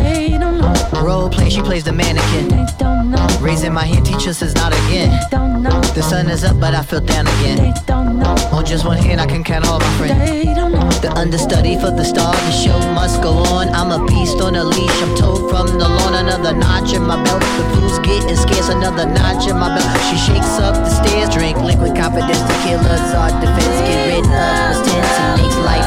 Role 1.03 1.31
play, 1.31 1.49
she 1.49 1.63
plays 1.63 1.85
the 1.85 1.93
mannequin. 1.93 2.53
Raising 3.41 3.73
my 3.73 3.85
hand, 3.85 4.05
teacher 4.05 4.35
says 4.35 4.55
not 4.55 4.73
again. 4.73 5.11
The 5.95 6.03
sun 6.03 6.29
is 6.29 6.45
up, 6.45 6.61
but 6.61 6.75
I 6.75 6.83
feel 6.83 7.01
down 7.01 7.27
again. 7.27 7.73
On 8.53 8.65
just 8.65 8.85
one 8.85 8.99
hand, 8.99 9.21
I 9.21 9.27
can 9.27 9.43
count 9.43 9.67
all 9.67 9.79
my 9.79 9.97
friends. 9.97 11.01
The 11.01 11.13
understudy 11.17 11.77
for 11.77 11.91
the 11.91 12.05
star, 12.05 12.35
the 12.35 12.53
show 12.53 12.79
must 12.93 13.23
go 13.23 13.33
on. 13.57 13.69
I'm 13.71 13.91
a 13.91 14.05
beast 14.07 14.41
on 14.41 14.55
a 14.55 14.65
leash. 14.65 15.03
I'm 15.03 15.17
told 15.17 15.51
from 15.51 15.79
the 15.79 15.89
lawn, 15.89 16.15
another 16.15 16.53
notch 16.53 16.93
in 16.93 17.03
my 17.03 17.23
belt. 17.25 17.41
The 17.41 17.65
blues 17.73 17.99
getting 18.01 18.37
scarce, 18.37 18.69
another 18.69 19.07
notch 19.07 19.49
in 19.49 19.57
my 19.57 19.73
belt. 19.73 19.89
She 20.11 20.17
shakes 20.19 20.59
up 20.61 20.75
the 20.75 20.91
stairs, 20.91 21.31
drink 21.31 21.57
liquid 21.59 21.97
confidence 21.97 22.41
to 22.41 22.55
kill 22.65 22.81
us. 22.81 23.15
Our 23.15 23.33
defense, 23.41 23.79
get 23.89 23.99
rid 24.13 24.25
of 24.25 24.31
what's 24.31 24.81
tense 24.89 25.19
and 25.41 25.65
life 25.65 25.86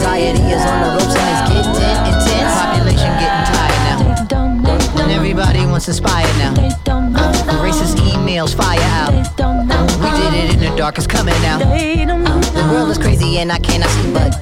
Anxiety 0.00 0.40
is 0.48 0.64
on 0.64 0.80
the 0.80 0.90
ropes 0.96 1.14
and 1.14 1.28
it's 1.28 1.68
getting 1.76 2.06
intense. 2.08 2.56
Population 2.56 3.12
getting 3.20 3.44
tired 3.52 3.82
now. 3.84 5.02
And 5.02 5.12
everybody 5.12 5.66
wants 5.66 5.88
inspired 5.88 6.34
now. 6.38 6.54
Uh, 6.56 7.60
racist 7.60 7.98
emails 8.08 8.54
fire 8.56 8.89
dark, 10.80 10.96
it's 10.96 11.06
coming 11.06 11.36
out. 11.44 11.60
Uh, 11.60 11.76
the 12.56 12.64
world 12.72 12.88
is 12.88 12.96
crazy 12.96 13.36
and 13.36 13.52
I 13.52 13.58
cannot 13.58 13.92
sleep, 14.00 14.14
but 14.16 14.32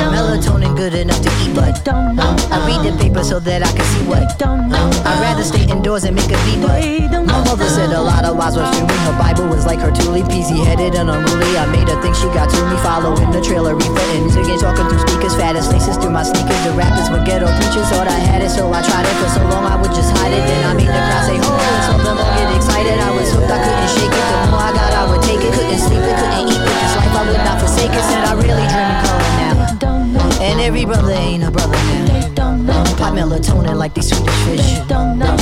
melatonin 0.00 0.72
good 0.74 0.94
enough 0.94 1.20
to 1.20 1.28
eat, 1.44 1.52
but 1.52 1.84
uh, 1.84 2.16
I 2.48 2.56
read 2.64 2.80
the 2.88 2.96
paper 2.96 3.20
so 3.20 3.36
that 3.40 3.60
I 3.60 3.68
can 3.76 3.84
see 3.92 4.00
what. 4.08 4.32
Uh, 4.40 4.64
I'd 5.04 5.20
rather 5.20 5.44
stay 5.44 5.68
indoors 5.68 6.04
and 6.08 6.16
make 6.16 6.32
a 6.32 6.40
beat, 6.48 6.64
but 6.64 6.80
my 7.28 7.44
mother 7.44 7.68
said 7.68 7.92
a 7.92 8.00
lot 8.00 8.24
of 8.24 8.40
wise 8.40 8.56
words 8.56 8.72
to 8.78 8.82
me. 8.88 8.96
Her 9.04 9.16
Bible 9.20 9.44
was 9.52 9.66
like 9.68 9.80
her 9.84 9.92
Thule, 9.92 10.24
peasy 10.24 10.56
headed 10.64 10.96
and 10.96 11.12
unruly. 11.12 11.52
I 11.60 11.68
made 11.68 11.92
her 11.92 12.00
think 12.00 12.16
she 12.16 12.32
got 12.32 12.48
to 12.48 12.60
me, 12.64 12.76
following 12.80 13.28
the 13.28 13.44
trailer, 13.44 13.76
reefer 13.76 14.08
and 14.16 14.32
talking 14.56 14.88
through 14.88 15.04
speakers, 15.04 15.36
fattest 15.36 15.68
laces 15.68 16.00
through 16.00 16.16
my 16.16 16.24
sneakers. 16.24 16.64
The 16.64 16.72
rappers 16.72 17.12
were 17.12 17.20
ghetto 17.28 17.44
preachers, 17.60 17.84
thought 17.92 18.08
I 18.08 18.16
had 18.16 18.40
it, 18.40 18.48
so 18.48 18.72
I 18.72 18.80
tried 18.80 19.04
it 19.04 19.16
for 19.20 19.28
so 19.36 19.44
long 19.52 19.68
I 19.68 19.76
would 19.76 19.92
just 19.92 20.16
hide 20.16 20.32
it. 20.32 20.40
Then 20.48 20.64
I 20.64 20.72
made 20.72 20.88
the 20.88 20.96
crowd 20.96 21.28
say, 21.28 21.36
oh, 21.36 21.60
and 21.60 21.92
of 21.92 22.00
them 22.08 22.16
all 22.16 22.32
get 22.40 22.56
excited. 22.56 22.96
I 22.96 23.10
was 23.12 23.28
hooked, 23.36 23.52
I 23.52 23.60
couldn't 23.60 23.92
shake 23.92 24.16
it. 24.16 24.26
The 24.32 24.48
more 24.48 24.64
I 24.64 24.72
got, 24.72 24.92
I 24.96 25.04
would 25.12 25.22
take 25.28 25.44
it. 25.44 25.57
Couldn't 25.58 25.78
sleep 25.78 25.98
it, 25.98 26.14
couldn't 26.14 26.46
eat 26.46 26.54
it. 26.54 26.70
This 26.70 26.94
life 26.94 27.14
I 27.18 27.22
would 27.26 27.42
not 27.42 27.58
forsake 27.58 27.90
it. 27.90 28.04
Said 28.06 28.22
I 28.24 28.32
really 28.38 28.66
dream 28.70 28.86
in 28.94 28.98
color 29.02 29.26
now. 29.42 30.40
And 30.40 30.60
every 30.60 30.84
brother 30.84 31.10
ain't 31.10 31.42
a 31.42 31.50
brother 31.50 31.76
now. 31.98 32.84
Pop 32.96 33.12
melatonin 33.14 33.76
like 33.76 33.92
these 33.94 34.08
Swedish 34.08 34.40
fish. 34.46 34.78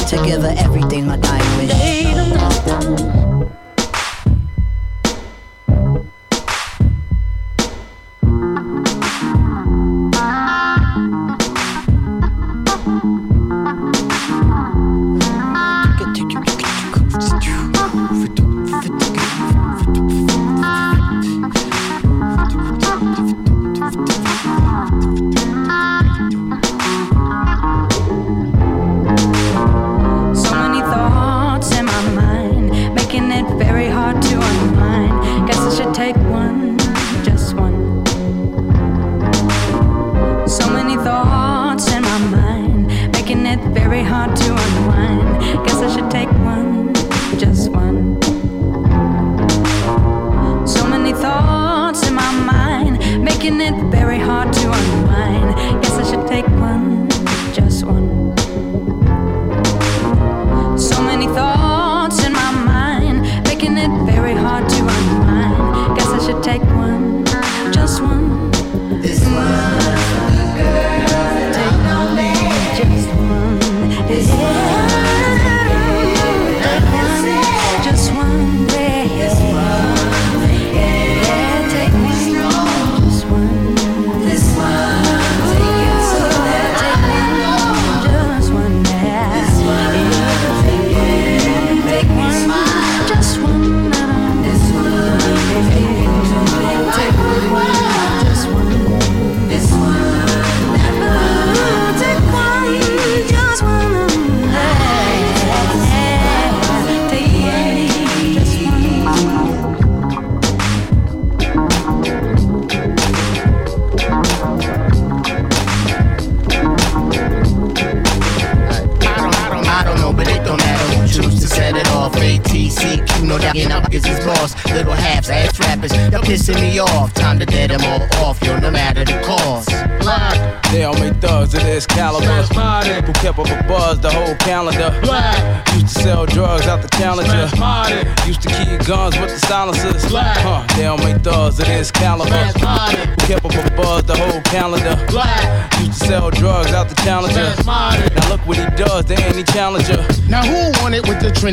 Together, 0.09 0.55
everything 0.57 1.07
my 1.07 1.19
dying 1.19 1.57
wish. 1.59 3.36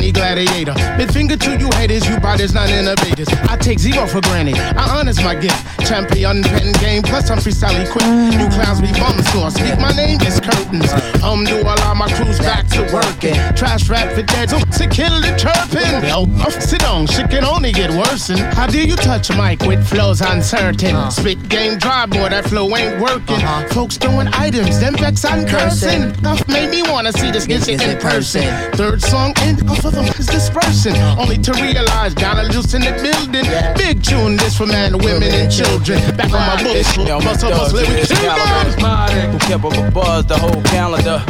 Gladiator? 0.02 0.74
Mid 0.98 1.14
finger 1.14 1.38
to 1.38 1.58
you 1.58 1.70
haters, 1.74 2.08
you 2.10 2.20
brothers 2.20 2.54
not 2.54 2.70
innovators. 2.70 3.28
I 3.50 3.58
take 3.58 3.78
zero 3.78 4.08
for 4.08 4.22
granted. 4.22 4.56
I 4.56 4.83
honors 5.14 5.24
my 5.24 5.40
gift. 5.40 5.88
Champion 5.88 6.44
pen 6.44 6.72
game, 6.74 7.04
plus 7.04 7.30
I'm 7.30 7.38
freestyle 7.38 7.80
equipped. 7.80 8.08
You 8.40 8.48
clowns 8.50 8.82
be 8.82 8.92
bum 9.00 9.22
sauce. 9.24 9.56
Speak 9.56 9.78
my 9.80 9.92
name 9.92 10.20
is 10.22 10.40
curtains. 10.40 10.92
Um, 11.24 11.44
do 11.46 11.62
allow 11.62 11.94
my 11.94 12.12
crews 12.14 12.40
back 12.40 12.68
to 12.70 12.82
working. 12.94 13.36
Trash 13.56 13.90
rap 13.90 14.14
for 14.14 14.24
dead, 14.24 14.50
so 14.50 14.60
to 14.60 14.88
kill 14.88 15.20
the 15.22 15.36
turpin. 15.38 16.04
Yo, 16.08 16.26
uh, 16.42 16.50
sit 16.50 16.82
down, 16.82 17.08
shit 17.08 17.30
can 17.30 17.44
only 17.44 17.72
get 17.72 17.92
worse. 17.92 18.30
How 18.56 18.68
do 18.68 18.80
you 18.80 18.96
touch 18.96 19.30
a 19.30 19.36
mic 19.36 19.62
with 19.62 19.86
flows 19.88 20.22
uncertain? 20.22 20.96
Uh. 20.96 21.10
Spit 21.10 21.50
game 21.50 21.78
dry, 21.78 22.06
boy, 22.06 22.30
that 22.30 22.46
flow 22.46 22.76
ain't 22.76 23.02
working. 23.02 23.36
Uh-huh. 23.36 23.68
Folks 23.70 23.98
throwing 23.98 24.28
items, 24.30 24.80
them 24.80 24.96
vex 24.96 25.26
I'm 25.26 25.46
cursing. 25.46 26.14
Stuff 26.16 26.48
made 26.48 26.70
me 26.70 26.82
wanna 26.84 27.12
see 27.12 27.32
this 27.32 27.46
shit 27.46 27.82
in 27.82 28.00
person. 28.00 28.44
Third 28.74 29.02
song 29.02 29.34
in, 29.44 29.68
off 29.70 29.86
of 29.86 29.94
them 29.94 30.06
is 30.06 30.28
dispersing. 30.28 30.96
Only 31.20 31.38
to 31.40 31.52
realize, 31.54 32.14
gotta 32.14 32.44
loosen 32.54 32.82
the 32.82 32.94
building. 33.04 33.46
Big 33.76 34.02
tune, 34.04 34.38
this 34.38 34.58
for 34.58 34.66
men, 34.66 34.98
women, 35.04 35.34
and 35.34 35.52
children. 35.52 36.00
Back 36.16 36.32
on 36.34 36.40
my 36.40 36.64
bullets, 36.64 36.98
muscle, 36.98 37.50
muscle, 37.50 37.80
lyrics. 37.80 38.10
Who 38.10 39.40
kept 39.40 39.64
up 39.66 39.74
a 39.74 39.92
buzz 39.92 40.26
the 40.26 40.38
whole 40.38 40.62
calendar. 40.64 41.24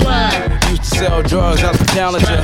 Used 0.69 0.83
to 0.83 0.89
sell 0.89 1.23
drugs 1.23 1.63
out 1.63 1.75
the 1.75 1.85
challenger. 1.93 2.39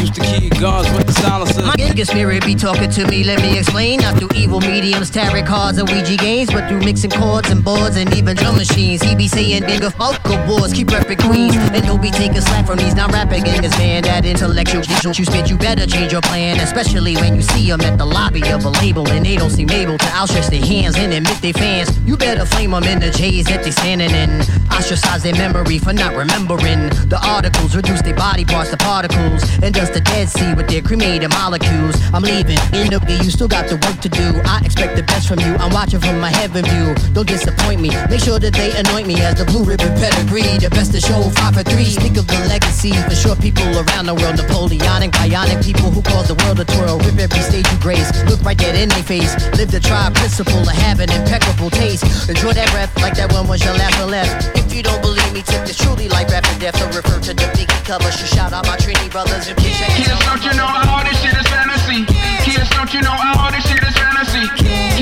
Used 0.00 0.14
to 0.14 0.22
keep 0.22 0.58
guns 0.60 0.90
with 0.96 1.06
the 1.06 1.12
silencers. 1.12 1.64
My 1.64 1.74
nigga 1.74 2.06
spirit 2.06 2.44
be 2.44 2.54
talking 2.54 2.90
to 2.90 3.06
me, 3.06 3.24
let 3.24 3.40
me 3.40 3.58
explain. 3.58 4.00
Not 4.00 4.18
through 4.18 4.30
evil 4.34 4.60
mediums, 4.60 5.10
tarot 5.10 5.44
cards, 5.44 5.78
and 5.78 5.88
Ouija 5.88 6.16
games, 6.16 6.50
but 6.50 6.68
through 6.68 6.80
mixing 6.80 7.10
chords 7.10 7.50
and 7.50 7.64
boards 7.64 7.96
and 7.96 8.12
even 8.14 8.36
drum 8.36 8.56
machines. 8.56 9.02
He 9.02 9.14
be 9.14 9.28
saying 9.28 9.62
nigga 9.62 9.92
fuck 9.92 10.20
awards, 10.26 10.72
keep 10.72 10.88
repping 10.88 11.20
queens. 11.20 11.56
And 11.56 11.84
don't 11.86 12.02
be 12.02 12.10
taking 12.10 12.40
slack 12.40 12.66
from 12.66 12.78
these 12.78 12.94
non 12.94 13.10
rapping 13.10 13.44
niggas, 13.44 13.76
man. 13.78 14.02
That 14.02 14.24
intellectual 14.24 14.82
digital 14.82 15.12
you 15.12 15.24
spit, 15.24 15.50
you 15.50 15.56
better 15.56 15.86
change 15.86 16.12
your 16.12 16.22
plan. 16.22 16.58
Especially 16.60 17.14
when 17.16 17.34
you 17.36 17.42
see 17.42 17.68
them 17.68 17.80
at 17.80 17.98
the 17.98 18.06
lobby 18.06 18.42
of 18.50 18.64
a 18.64 18.70
label 18.70 19.08
and 19.08 19.24
they 19.24 19.36
don't 19.36 19.50
seem 19.50 19.70
able 19.70 19.98
to 19.98 20.06
outstretch 20.40 20.60
their 20.60 20.66
hands 20.66 20.96
and 20.96 21.12
admit 21.12 21.36
they 21.42 21.52
fans. 21.52 21.98
You 22.06 22.16
better 22.16 22.44
flame 22.44 22.70
them 22.70 22.84
in 22.84 23.00
the 23.00 23.10
J's 23.10 23.46
that 23.46 23.62
they 23.64 23.70
standing 23.70 24.10
in. 24.10 24.40
Ostracize 24.70 25.22
their 25.22 25.34
memory 25.34 25.78
for 25.78 25.92
not 25.92 26.14
remembering 26.16 26.88
the 27.08 27.20
articles, 27.22 27.76
reduce 27.76 28.02
their 28.02 28.14
body 28.14 28.44
parts 28.44 28.70
to 28.70 28.76
particles, 28.76 29.42
and 29.62 29.74
dust 29.74 29.92
the 29.92 30.00
Dead 30.00 30.28
Sea 30.28 30.54
with 30.54 30.68
their 30.68 30.80
cremated 30.80 31.30
molecules. 31.30 31.96
I'm 32.14 32.22
leaving. 32.22 32.58
In 32.72 32.88
the 32.88 33.00
you 33.22 33.30
still 33.30 33.48
got 33.48 33.68
the 33.68 33.76
work 33.76 34.00
to 34.00 34.08
do. 34.08 34.40
I 34.44 34.62
expect 34.64 34.96
the 34.96 35.02
best 35.02 35.28
from 35.28 35.40
you. 35.40 35.54
I'm 35.56 35.72
watching 35.72 36.00
from 36.00 36.20
my 36.20 36.30
heaven 36.30 36.64
view. 36.64 36.94
Don't 37.12 37.28
disappoint 37.28 37.80
me. 37.80 37.90
Make 38.08 38.20
sure 38.20 38.38
that 38.38 38.54
they 38.54 38.72
anoint 38.78 39.06
me 39.06 39.20
as 39.20 39.36
the 39.36 39.44
blue 39.44 39.64
ribbon 39.64 39.92
pedigree. 39.98 40.56
The 40.58 40.70
best 40.70 40.92
to 40.92 41.00
show 41.00 41.20
five 41.36 41.54
for 41.54 41.62
three. 41.62 41.84
Speak 41.84 42.16
of 42.16 42.26
the 42.26 42.38
legacy 42.48 42.92
for 43.04 43.14
sure 43.14 43.36
people 43.36 43.66
around 43.76 44.06
the 44.06 44.14
world. 44.14 44.36
Napoleonic, 44.36 45.10
bionic 45.12 45.60
people 45.64 45.90
who 45.90 46.00
cause 46.02 46.28
the 46.28 46.38
world 46.46 46.56
to 46.58 46.64
twirl. 46.64 46.98
Rip 47.04 47.18
every 47.18 47.42
stage 47.42 47.66
you 47.68 47.78
grace. 47.80 48.08
Look 48.30 48.40
right 48.42 48.56
dead 48.56 48.76
in 48.76 48.88
their 48.88 49.02
face. 49.02 49.34
Live 49.58 49.70
the 49.70 49.80
tribe 49.80 50.14
principle 50.30 50.62
of 50.62 50.78
having 50.86 51.10
impeccable 51.10 51.70
taste. 51.70 52.06
Enjoy 52.30 52.52
that 52.52 52.70
breath 52.70 52.94
like 53.02 53.14
that 53.18 53.32
one 53.32 53.48
was 53.48 53.64
your 53.64 53.74
last 53.74 53.98
and 53.98 54.10
left. 54.10 54.46
If 54.56 54.72
you 54.72 54.82
don't 54.82 55.02
believe 55.02 55.32
me, 55.34 55.42
take 55.42 55.66
this 55.66 55.76
truly 55.76 56.08
like 56.08 56.28
rap 56.30 56.46
and 56.46 56.60
death. 56.60 56.78
So 56.78 56.86
refer 56.86 57.18
to 57.18 57.34
the 57.34 57.50
Biggie 57.50 57.82
cover. 57.82 58.06
Should 58.12 58.30
shout 58.30 58.52
out 58.52 58.64
my 58.66 58.76
Trini 58.78 59.10
brothers 59.10 59.48
and 59.50 59.58
kids. 59.58 59.82
Kids, 59.98 60.14
don't 60.22 60.42
you 60.46 60.54
know 60.54 60.70
all 60.70 61.02
this 61.02 61.18
shit 61.18 61.34
is 61.34 61.48
fantasy? 61.50 62.06
Kids, 62.46 62.70
don't 62.70 62.94
you 62.94 63.02
know 63.02 63.16
all 63.34 63.50
this 63.50 63.66
shit 63.66 63.82
is 63.82 63.94
fantasy? 63.98 64.46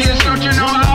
Kids, 0.00 0.16
don't 0.24 0.40
you 0.40 0.52
know 0.56 0.87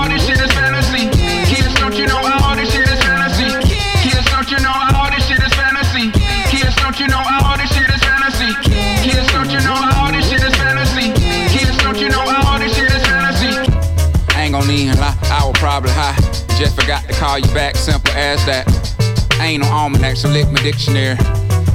forgot 16.83 17.07
to 17.07 17.13
call 17.13 17.39
you 17.39 17.47
back, 17.53 17.77
simple 17.77 18.11
as 18.11 18.45
that. 18.45 18.67
Ain't 19.39 19.63
no 19.63 19.69
almanac, 19.69 20.17
so 20.17 20.27
lick 20.27 20.51
my 20.51 20.61
dictionary. 20.61 21.15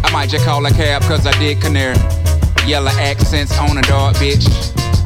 I 0.04 0.10
might 0.12 0.28
just 0.28 0.44
call 0.44 0.64
a 0.66 0.70
cab 0.70 1.00
cause 1.02 1.26
I 1.26 1.32
did 1.38 1.62
canary. 1.62 1.96
Yellow 2.66 2.92
accents 3.00 3.56
on 3.58 3.78
a 3.78 3.82
dog, 3.82 4.16
bitch. 4.16 4.44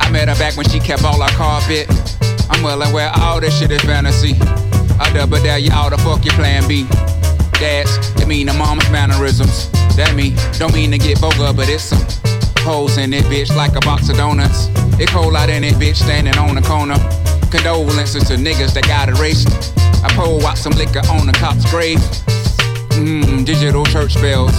I 0.01 0.11
met 0.11 0.29
her 0.29 0.35
back 0.35 0.57
when 0.57 0.69
she 0.69 0.81
kept 0.81 1.05
all 1.05 1.23
our 1.23 1.31
carpet. 1.31 1.87
I'm 2.51 2.65
well 2.65 2.83
aware 2.83 3.13
all 3.15 3.41
this 3.41 3.57
shit 3.57 3.71
is 3.71 3.81
fantasy. 3.83 4.35
I 4.99 5.09
double 5.15 5.41
dare 5.41 5.59
y'all 5.59 5.91
to 5.91 5.99
fuck 5.99 6.25
your 6.25 6.35
plan 6.35 6.67
B. 6.67 6.85
Dads, 7.63 7.97
it 8.21 8.27
mean 8.27 8.49
the 8.49 8.55
mama's 8.55 8.91
mannerisms. 8.91 9.71
That 9.95 10.15
mean, 10.17 10.35
don't 10.59 10.75
mean 10.75 10.91
to 10.91 10.99
get 10.99 11.19
vulgar, 11.19 11.53
but 11.55 11.69
it's 11.69 11.85
some 11.85 12.03
holes 12.59 12.99
in 12.99 13.13
it, 13.13 13.25
bitch, 13.27 13.55
like 13.55 13.77
a 13.77 13.81
box 13.81 14.09
of 14.09 14.17
donuts. 14.17 14.67
It 14.99 15.11
cold 15.11 15.37
out 15.37 15.49
in 15.49 15.63
it, 15.63 15.75
bitch, 15.75 15.97
standing 15.97 16.37
on 16.39 16.57
the 16.57 16.63
corner. 16.63 16.99
Condolences 17.53 18.25
to 18.25 18.35
niggas 18.35 18.75
that 18.75 18.85
got 18.89 19.09
erased. 19.09 19.79
I 20.05 20.11
pour 20.15 20.43
out 20.45 20.59
some 20.59 20.73
liquor 20.73 21.03
on 21.11 21.27
the 21.27 21.33
cop's 21.33 21.69
grave. 21.71 21.99
Mmm, 22.99 23.45
digital 23.45 23.85
church 23.87 24.15
bells 24.15 24.55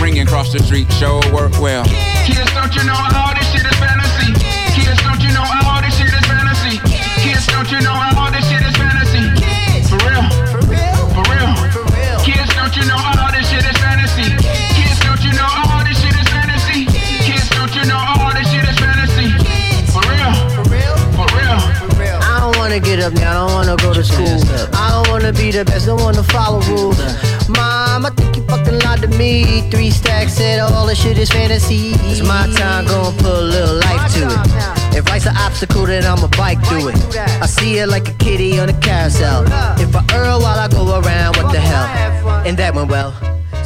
ringing 0.00 0.22
across 0.22 0.52
the 0.52 0.60
street, 0.60 0.90
sure 0.92 1.20
work 1.32 1.52
well. 1.60 1.84
Kids, 2.24 2.50
don't 2.54 2.74
you 2.74 2.84
know 2.84 2.94
all 2.94 3.34
this 3.34 3.46
shit 3.52 3.66
is 3.66 3.78
fantasy? 3.78 4.32
Kids, 4.74 5.00
don't 5.02 5.20
you 5.20 5.32
know 5.34 5.44
all 5.44 5.82
this 5.82 5.96
shit 5.98 6.08
is 6.08 6.26
fantasy? 6.26 6.78
Kids, 7.20 7.46
don't 7.48 7.70
you 7.70 7.80
know 7.80 8.07
up 23.08 23.14
now, 23.14 23.46
I 23.46 23.48
don't 23.48 23.54
wanna 23.54 23.76
go 23.76 23.94
to 23.94 24.04
school. 24.04 24.38
I 24.74 24.90
don't 24.92 25.08
wanna 25.10 25.32
be 25.32 25.50
the 25.50 25.64
best, 25.64 25.86
don't 25.86 26.00
wanna 26.00 26.22
follow 26.22 26.60
rules. 26.62 26.98
Mom, 27.48 28.04
I 28.06 28.10
think 28.10 28.36
you 28.36 28.42
fucking 28.42 28.78
lied 28.80 29.00
to 29.02 29.08
me. 29.08 29.68
Three 29.70 29.90
stacks 29.90 30.34
said 30.34 30.60
all 30.60 30.86
this 30.86 31.00
shit 31.00 31.18
is 31.18 31.30
fantasy. 31.30 31.92
It's 32.10 32.22
my 32.22 32.46
time, 32.54 32.86
gonna 32.86 33.16
put 33.16 33.32
a 33.32 33.40
little 33.40 33.76
life 33.76 34.12
to 34.14 34.26
it. 34.26 34.96
If 34.96 35.08
life's 35.08 35.26
an 35.26 35.36
obstacle, 35.36 35.86
then 35.86 36.04
I'ma 36.04 36.28
bike 36.36 36.60
through 36.66 36.88
it. 36.88 37.16
I 37.16 37.46
see 37.46 37.78
it 37.78 37.88
like 37.88 38.08
a 38.08 38.14
kitty 38.14 38.60
on 38.60 38.68
a 38.68 38.78
carousel. 38.80 39.44
If 39.78 39.94
I 39.94 40.04
err 40.14 40.38
while 40.38 40.58
I 40.58 40.68
go 40.68 41.00
around, 41.00 41.36
what 41.36 41.52
the 41.52 41.60
hell? 41.60 41.86
And 42.46 42.56
that 42.58 42.74
went 42.74 42.90
well. 42.90 43.14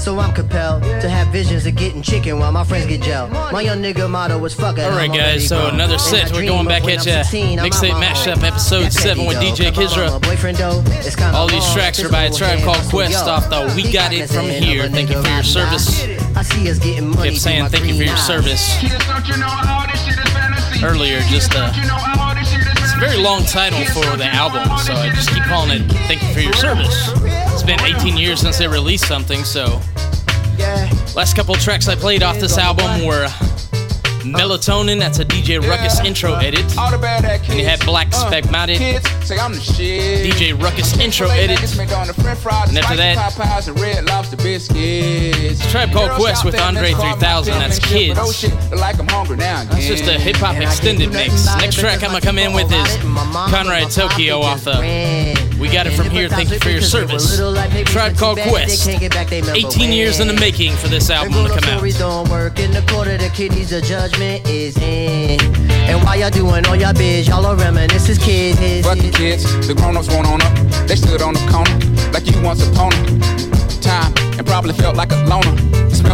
So 0.02 0.18
I'm 0.18 0.34
compelled 0.34 0.82
to 0.82 1.08
have 1.08 1.28
visions 1.28 1.64
of 1.64 1.76
getting 1.76 2.02
chicken 2.02 2.40
while 2.40 2.50
my 2.50 2.64
friends 2.64 2.86
get 2.86 3.02
gel. 3.02 3.28
My 3.28 3.60
young 3.60 3.80
nigga 3.80 4.10
motto 4.10 4.36
was 4.36 4.52
fuck 4.52 4.76
it. 4.76 4.82
All 4.82 4.90
right, 4.90 5.06
guys. 5.12 5.46
So 5.46 5.68
another 5.68 5.92
And 5.94 6.02
set. 6.02 6.32
We're 6.32 6.44
going 6.44 6.66
back 6.66 6.82
at 6.82 7.06
I'm 7.06 7.06
ya. 7.06 7.22
16, 7.22 7.60
I'm 7.60 7.70
Mixtape 7.70 8.02
mashup, 8.02 8.42
episode 8.42 8.92
seven 8.92 9.26
with 9.26 9.36
DJ 9.36 9.72
though. 9.72 9.80
Kizra. 9.80 10.10
My 10.10 10.18
boyfriend, 10.18 10.58
though, 10.58 10.82
it's 10.86 11.14
kinda 11.14 11.32
All 11.36 11.46
these 11.46 11.64
tracks 11.72 12.02
are 12.02 12.08
by 12.08 12.24
a 12.24 12.30
little 12.30 12.38
Tribe 12.48 12.64
Called 12.64 12.90
Quest 12.90 13.12
yo. 13.26 13.32
off 13.32 13.48
the 13.48 13.72
We 13.76 13.92
Got 13.92 14.12
It 14.12 14.28
From 14.28 14.46
Here. 14.46 14.88
Thank 14.88 15.10
you 15.10 15.22
for 15.22 15.28
your 15.28 15.44
service. 15.44 16.02
out. 16.02 16.36
I 16.36 16.42
see 16.42 16.68
us 16.68 16.78
getting 16.80 17.08
money 17.10 17.30
Kept 17.30 17.40
saying 17.40 17.66
thank 17.68 17.84
you 17.86 17.94
for 17.96 18.02
your 18.02 18.16
service 18.16 18.76
Kids, 18.80 19.06
don't 19.06 19.28
you 19.28 19.36
know 19.36 19.46
all 19.46 19.86
this 19.86 20.02
shit 20.04 20.18
is 20.18 20.30
fantasy? 20.32 20.84
earlier. 20.84 21.20
Just 21.30 21.54
uh, 21.54 21.70
Don't 21.70 21.76
you 21.76 21.86
know 21.86 21.98
all 22.18 22.34
this 22.34 22.50
shit 22.50 22.60
is 22.60 22.66
it's 22.82 22.94
a 22.94 22.98
very 22.98 23.18
long 23.18 23.44
title 23.44 23.84
for 23.94 24.16
the 24.16 24.26
album, 24.26 24.66
so 24.78 24.94
I 24.94 25.10
just 25.10 25.30
keep 25.30 25.44
calling 25.44 25.82
it 25.82 25.92
"Thank 26.08 26.22
You 26.22 26.34
for 26.34 26.40
Your 26.40 26.52
Service." 26.54 27.21
It's 27.52 27.62
been 27.62 27.80
18 27.80 28.16
years 28.16 28.40
since 28.40 28.58
they 28.58 28.66
released 28.68 29.06
something, 29.06 29.44
so 29.44 29.80
Yeah. 30.58 30.88
last 31.14 31.36
couple 31.36 31.54
tracks 31.56 31.88
I 31.88 31.94
played 31.94 32.22
off 32.22 32.38
this 32.38 32.58
album 32.58 33.04
were 33.04 33.28
Melatonin. 34.22 35.00
That's 35.00 35.18
a 35.18 35.24
DJ 35.24 35.58
Ruckus 35.58 35.98
intro 36.00 36.34
edit. 36.34 36.64
All 36.78 36.90
the 36.92 36.98
bad 36.98 37.24
at. 37.24 37.40
And 37.48 37.58
you 37.58 37.64
had 37.66 37.84
Black 37.84 38.12
Spasmodic. 38.14 38.78
Kids 38.78 39.04
say 39.24 39.36
I'm 39.36 39.52
the 39.52 39.60
shit. 39.60 40.24
DJ 40.32 40.52
Ruckus 40.52 40.96
intro 40.98 41.28
edit. 41.28 41.58
And 41.60 42.78
after 42.78 42.96
that- 42.96 43.16
Popeyes 43.32 43.66
and 43.68 43.80
red 43.80 44.04
lobster 44.06 44.36
biscuits. 44.36 45.60
Tribe 45.72 45.92
Called 45.92 46.12
Quest 46.12 46.44
with 46.44 46.58
Andre 46.60 46.92
3000, 46.94 47.58
that's 47.58 47.78
Kids. 47.80 48.18
Like 48.72 48.98
I'm 49.00 49.08
hungry 49.08 49.36
now. 49.38 49.64
That's 49.64 49.86
just 49.86 50.04
a 50.04 50.12
hip 50.18 50.36
hop 50.36 50.54
extended 50.56 51.12
mix. 51.12 51.46
Next 51.56 51.76
track 51.76 52.02
I'm 52.04 52.10
gonna 52.10 52.20
come 52.20 52.38
in 52.38 52.52
with 52.52 52.72
is 52.72 52.96
Conrad 53.50 53.90
Tokyo 53.90 54.40
off 54.42 54.62
the 54.64 54.80
got 55.72 55.86
it 55.86 55.92
from 55.92 56.10
here. 56.10 56.28
Thank 56.28 56.50
you 56.50 56.58
for 56.58 56.68
your 56.68 56.82
service. 56.82 57.38
Tribe 57.86 58.16
Called 58.16 58.38
Quest. 58.38 58.86
18 58.86 59.92
years 59.92 60.20
in 60.20 60.28
the 60.28 60.34
making 60.34 60.72
for 60.76 60.88
this 60.88 61.08
album 61.08 61.32
to 61.32 61.48
come 61.48 61.64
out. 61.64 61.82
don't 61.98 62.28
work 62.28 62.58
in 62.58 62.70
the 62.70 62.82
the 62.82 63.30
kidneys, 63.34 63.70
judgment 63.88 64.46
is 64.46 64.76
in. 64.78 65.40
And 65.88 66.02
while 66.04 66.18
y'all 66.18 66.30
doing 66.30 66.66
all 66.66 66.76
y'all 66.76 66.92
y'all 67.00 67.46
are 67.46 67.56
reminiscing 67.56 68.16
kids. 68.16 68.86
Fuck 68.86 68.98
the 68.98 69.10
kids, 69.10 69.44
the 69.66 69.74
grown-ups 69.74 70.08
went 70.08 70.26
on 70.26 70.42
up. 70.42 70.86
They 70.86 70.96
stood 70.96 71.22
on 71.22 71.34
the 71.34 71.46
corner 71.50 71.74
like 72.12 72.26
you 72.26 72.40
once 72.42 72.66
upon 72.68 72.90
time 73.80 74.12
and 74.38 74.46
probably 74.46 74.74
felt 74.74 74.96
like 74.96 75.10
a 75.10 75.24
loner. 75.24 75.56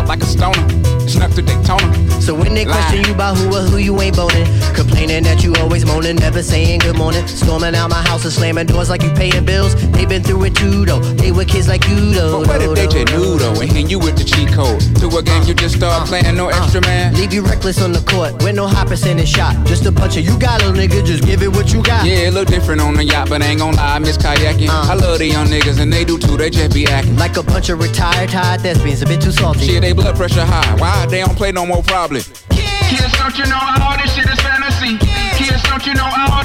Like 0.09 0.23
a 0.23 0.27
stoner. 0.27 0.89
Snuck 1.07 1.33
to 1.33 1.43
Daytona. 1.43 2.21
So 2.21 2.35
when 2.35 2.55
they 2.55 2.65
question 2.65 3.05
you 3.05 3.15
about 3.15 3.37
who 3.37 3.55
or 3.55 3.61
who 3.61 3.79
you 3.79 3.99
ain't 4.01 4.17
boning, 4.17 4.47
complaining 4.75 5.23
that 5.25 5.43
you 5.43 5.55
always 5.57 5.87
moaning, 5.87 6.17
never 6.17 6.43
saying 6.43 6.81
good 6.81 6.97
morning, 6.97 7.27
storming 7.27 7.75
out 7.75 7.89
my 7.89 8.03
house 8.03 8.25
and 8.25 8.33
slamming 8.33 8.67
doors 8.67 8.91
like 8.91 9.03
you 9.03 9.11
paying 9.13 9.45
bills. 9.45 9.75
They 9.93 10.05
been 10.05 10.23
through 10.23 10.45
it 10.45 10.55
too 10.57 10.85
though. 10.85 11.01
They 11.01 11.33
were 11.33 11.45
kids 11.45 11.69
like 11.69 11.87
you 11.89 12.13
though. 12.13 12.41
But 12.41 12.49
what 12.49 12.63
if 12.63 12.75
they 12.75 12.87
just 12.87 13.13
knew 13.13 13.39
though 13.39 13.61
and 13.61 13.71
hitting 13.71 13.89
you 13.89 13.99
with 13.99 14.17
the 14.19 14.25
cheat 14.25 14.53
code 14.53 14.81
to 14.97 15.09
a 15.17 15.23
game 15.23 15.43
you 15.45 15.55
just 15.55 15.77
start 15.77 16.03
uh-huh. 16.03 16.07
playing 16.07 16.37
no 16.37 16.49
uh-huh. 16.49 16.65
extra 16.65 16.81
man? 16.83 17.15
Leave 17.15 17.33
you 17.33 17.43
reckless 17.43 17.81
on 17.81 17.93
the 17.93 18.01
court 18.01 18.35
with 18.43 18.55
no 18.55 18.67
high 18.67 18.85
percentage 18.85 19.29
shot. 19.29 19.55
Just 19.67 19.87
a 19.87 19.93
bunch 19.93 20.17
of 20.17 20.25
you 20.25 20.39
got 20.39 20.61
little 20.61 20.77
nigga, 20.77 21.05
just 21.05 21.25
give 21.25 21.43
it 21.43 21.49
what 21.49 21.73
you 21.73 21.83
got. 21.83 22.05
Yeah, 22.07 22.29
it 22.29 22.35
look 22.35 22.49
different 22.49 22.81
on 22.81 22.95
the 22.95 23.05
yacht, 23.05 23.29
but 23.31 23.43
I 23.43 23.47
ain't 23.47 23.61
gon' 23.61 23.77
lie, 23.77 23.97
I 23.97 23.99
miss 23.99 24.19
kayaking. 24.19 24.69
Uh-huh. 24.69 24.93
I 24.93 24.95
love 24.95 25.19
the 25.19 25.27
young 25.27 25.47
niggas 25.47 25.81
and 25.81 25.93
they 25.93 26.05
do 26.05 26.19
too, 26.19 26.37
they 26.37 26.51
just 26.51 26.75
be 26.75 26.87
acting. 26.87 27.17
Like 27.17 27.37
a 27.39 27.43
bunch 27.43 27.71
of 27.71 27.79
retired 27.79 28.29
tired 28.29 28.61
thespians, 28.61 29.01
a 29.01 29.07
bit 29.07 29.23
too 29.23 29.33
salty. 29.33 29.67
Shit, 29.67 29.81
they 29.81 29.95
blood 29.99 30.17
pressure 30.17 30.45
high. 30.45 30.77
Why 30.79 31.07
they 31.07 31.21
don't 31.21 31.37
play 31.37 31.53
no 31.53 31.67
more 31.67 31.83
problem? 31.83 32.23
Kids, 32.89 33.13
don't 33.19 33.37
you 33.37 33.47
know 33.47 33.59
all 33.83 33.97
this 33.99 34.15
shit 34.15 34.31
is 34.31 34.41
fantasy? 34.41 34.97
Kids, 35.37 35.63
don't 35.65 35.85
you 35.87 35.95
know 35.95 36.07
all 36.07 36.38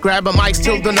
Grab 0.00 0.28
a 0.28 0.32
mic 0.32 0.54
till 0.54 0.80
the 0.80 0.92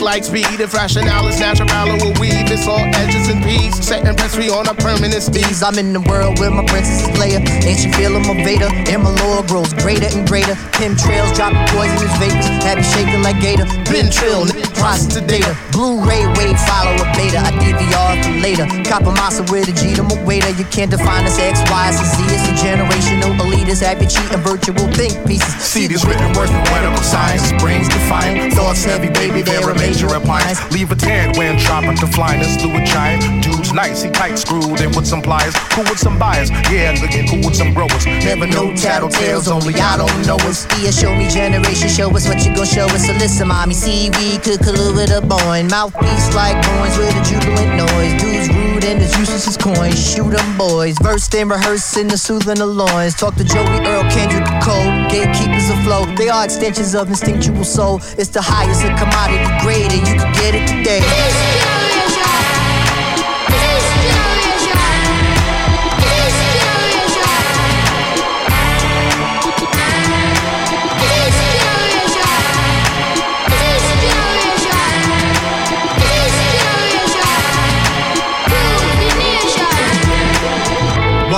have 0.00 0.26
you 0.26 0.40
Geek 0.40 0.40
like 0.40 0.50
speed. 0.50 0.60
If 0.60 0.74
rationale 0.74 1.28
is 1.28 1.40
natural, 1.40 1.68
will 1.98 2.14
weave. 2.20 2.50
It's 2.50 2.66
all 2.66 2.78
edges 2.78 3.28
and 3.28 3.42
peas. 3.42 3.74
Set 3.84 4.06
and 4.06 4.16
press, 4.16 4.36
we 4.36 4.50
on 4.50 4.68
a 4.68 4.74
permanent 4.74 5.22
speed. 5.22 5.46
I'm 5.62 5.78
in 5.78 5.92
the 5.92 6.00
world 6.00 6.38
where 6.38 6.50
my 6.50 6.64
princess 6.66 7.08
is 7.08 7.12
Leia. 7.18 7.40
Ain't 7.64 7.80
she 7.80 7.92
feeling 7.92 8.26
my 8.26 8.34
Vader? 8.44 8.70
And 8.90 9.02
my 9.02 9.10
lore 9.22 9.42
grows 9.44 9.72
greater 9.74 10.06
and 10.06 10.26
greater. 10.26 10.56
Pim 10.72 10.96
trails 10.96 11.32
dropping 11.36 11.66
poisonous 11.76 12.12
vapors. 12.18 12.46
Have 12.64 12.78
you 12.78 12.84
shaking 12.84 13.22
like 13.22 13.40
Gator? 13.40 13.66
Been 13.90 14.10
trill, 14.10 14.46
nigga, 14.46 14.72
process 14.74 15.14
the 15.14 15.20
data. 15.20 15.56
Blu-ray 15.72 16.26
wave, 16.38 16.58
follow 16.64 16.94
a 16.96 17.06
beta. 17.16 17.40
I 17.40 17.50
DVR 17.60 18.12
for 18.24 18.34
later. 18.40 18.66
Copper 18.88 19.12
massa 19.12 19.42
with 19.52 19.68
a 19.68 19.74
G 19.74 19.94
to 19.96 20.02
my 20.02 20.16
waiter. 20.24 20.50
You 20.50 20.64
can't 20.70 20.90
define 20.90 21.24
us 21.24 21.38
X, 21.38 21.60
Y, 21.68 21.84
and 21.88 21.96
Z. 21.96 22.16
It's 22.30 22.46
a 22.48 22.54
generational 22.64 23.36
elitist. 23.38 23.82
Have 23.82 24.00
you 24.00 24.08
cheating 24.08 24.40
virtual 24.40 24.88
think 24.94 25.14
pieces. 25.26 25.52
See 25.60 25.86
these 25.86 26.04
written 26.04 26.32
words 26.32 26.50
from 26.50 26.64
medical 26.72 27.02
science. 27.02 27.52
Brains 27.60 27.88
defiant, 27.88 28.54
thoughts 28.54 28.84
heavy, 28.84 29.10
baby, 29.10 29.42
they're 29.42 29.68
a 29.68 29.74
appliance. 29.98 30.60
Leave 30.72 30.90
a 30.92 30.96
tan 30.96 31.36
when 31.36 31.58
dropping 31.58 31.96
to 31.96 32.06
flyness 32.06 32.56
a 32.56 32.84
giant. 32.84 33.42
Dude's 33.42 33.72
nice, 33.72 34.02
he 34.02 34.10
tight 34.10 34.36
screwed 34.36 34.80
in 34.80 34.90
with 34.94 35.06
some 35.06 35.22
pliers. 35.22 35.54
Cool 35.70 35.84
with 35.84 35.98
some 35.98 36.18
buyers, 36.18 36.50
yeah, 36.70 36.96
looking 37.00 37.26
cool 37.28 37.44
with 37.44 37.56
some 37.56 37.74
growers. 37.74 38.06
Never 38.06 38.46
know 38.46 38.72
tattletales, 38.72 39.48
only 39.50 39.74
I 39.74 39.96
don't 39.96 40.26
know 40.26 40.36
us. 40.48 40.66
Yeah, 40.80 40.90
show 40.90 41.14
me 41.14 41.28
generation, 41.28 41.88
show 41.88 42.10
us 42.10 42.26
what 42.28 42.44
you 42.44 42.54
gon' 42.54 42.66
show 42.66 42.86
us. 42.86 43.06
So 43.06 43.12
listen, 43.14 43.48
mommy, 43.48 43.74
see 43.74 44.10
we 44.10 44.38
could 44.38 44.60
collude 44.60 44.94
with 44.96 45.10
a 45.10 45.20
boy. 45.20 45.64
Mouthpiece 45.68 46.34
like 46.34 46.56
coins 46.64 46.96
with 46.96 47.14
a 47.16 47.22
jubilant 47.24 47.76
noise. 47.76 48.22
Dudes 48.22 48.48
rude 48.48 48.69
and 48.84 49.02
it's 49.02 49.16
useless 49.18 49.46
as 49.46 49.56
coins, 49.56 49.98
shoot 49.98 50.32
'em 50.32 50.56
boys. 50.56 50.96
Verse 51.02 51.28
then 51.28 51.48
rehearsing 51.48 52.08
the 52.08 52.16
soothing 52.16 52.56
the 52.56 52.66
loins. 52.66 53.14
Talk 53.14 53.34
to 53.36 53.44
Joey 53.44 53.86
Earl, 53.86 54.04
Kendrick 54.10 54.46
Cole, 54.62 54.90
gatekeepers 55.08 55.70
afloat. 55.70 56.16
They 56.16 56.28
are 56.28 56.44
extensions 56.44 56.94
of 56.94 57.08
instinctual 57.08 57.64
soul. 57.64 58.00
It's 58.18 58.30
the 58.30 58.42
highest 58.42 58.84
of 58.84 58.98
commodity 58.98 59.48
grade, 59.62 59.92
and 59.92 60.06
you 60.08 60.14
can 60.14 60.32
get 60.32 60.54
it 60.54 60.66
today. 60.66 61.99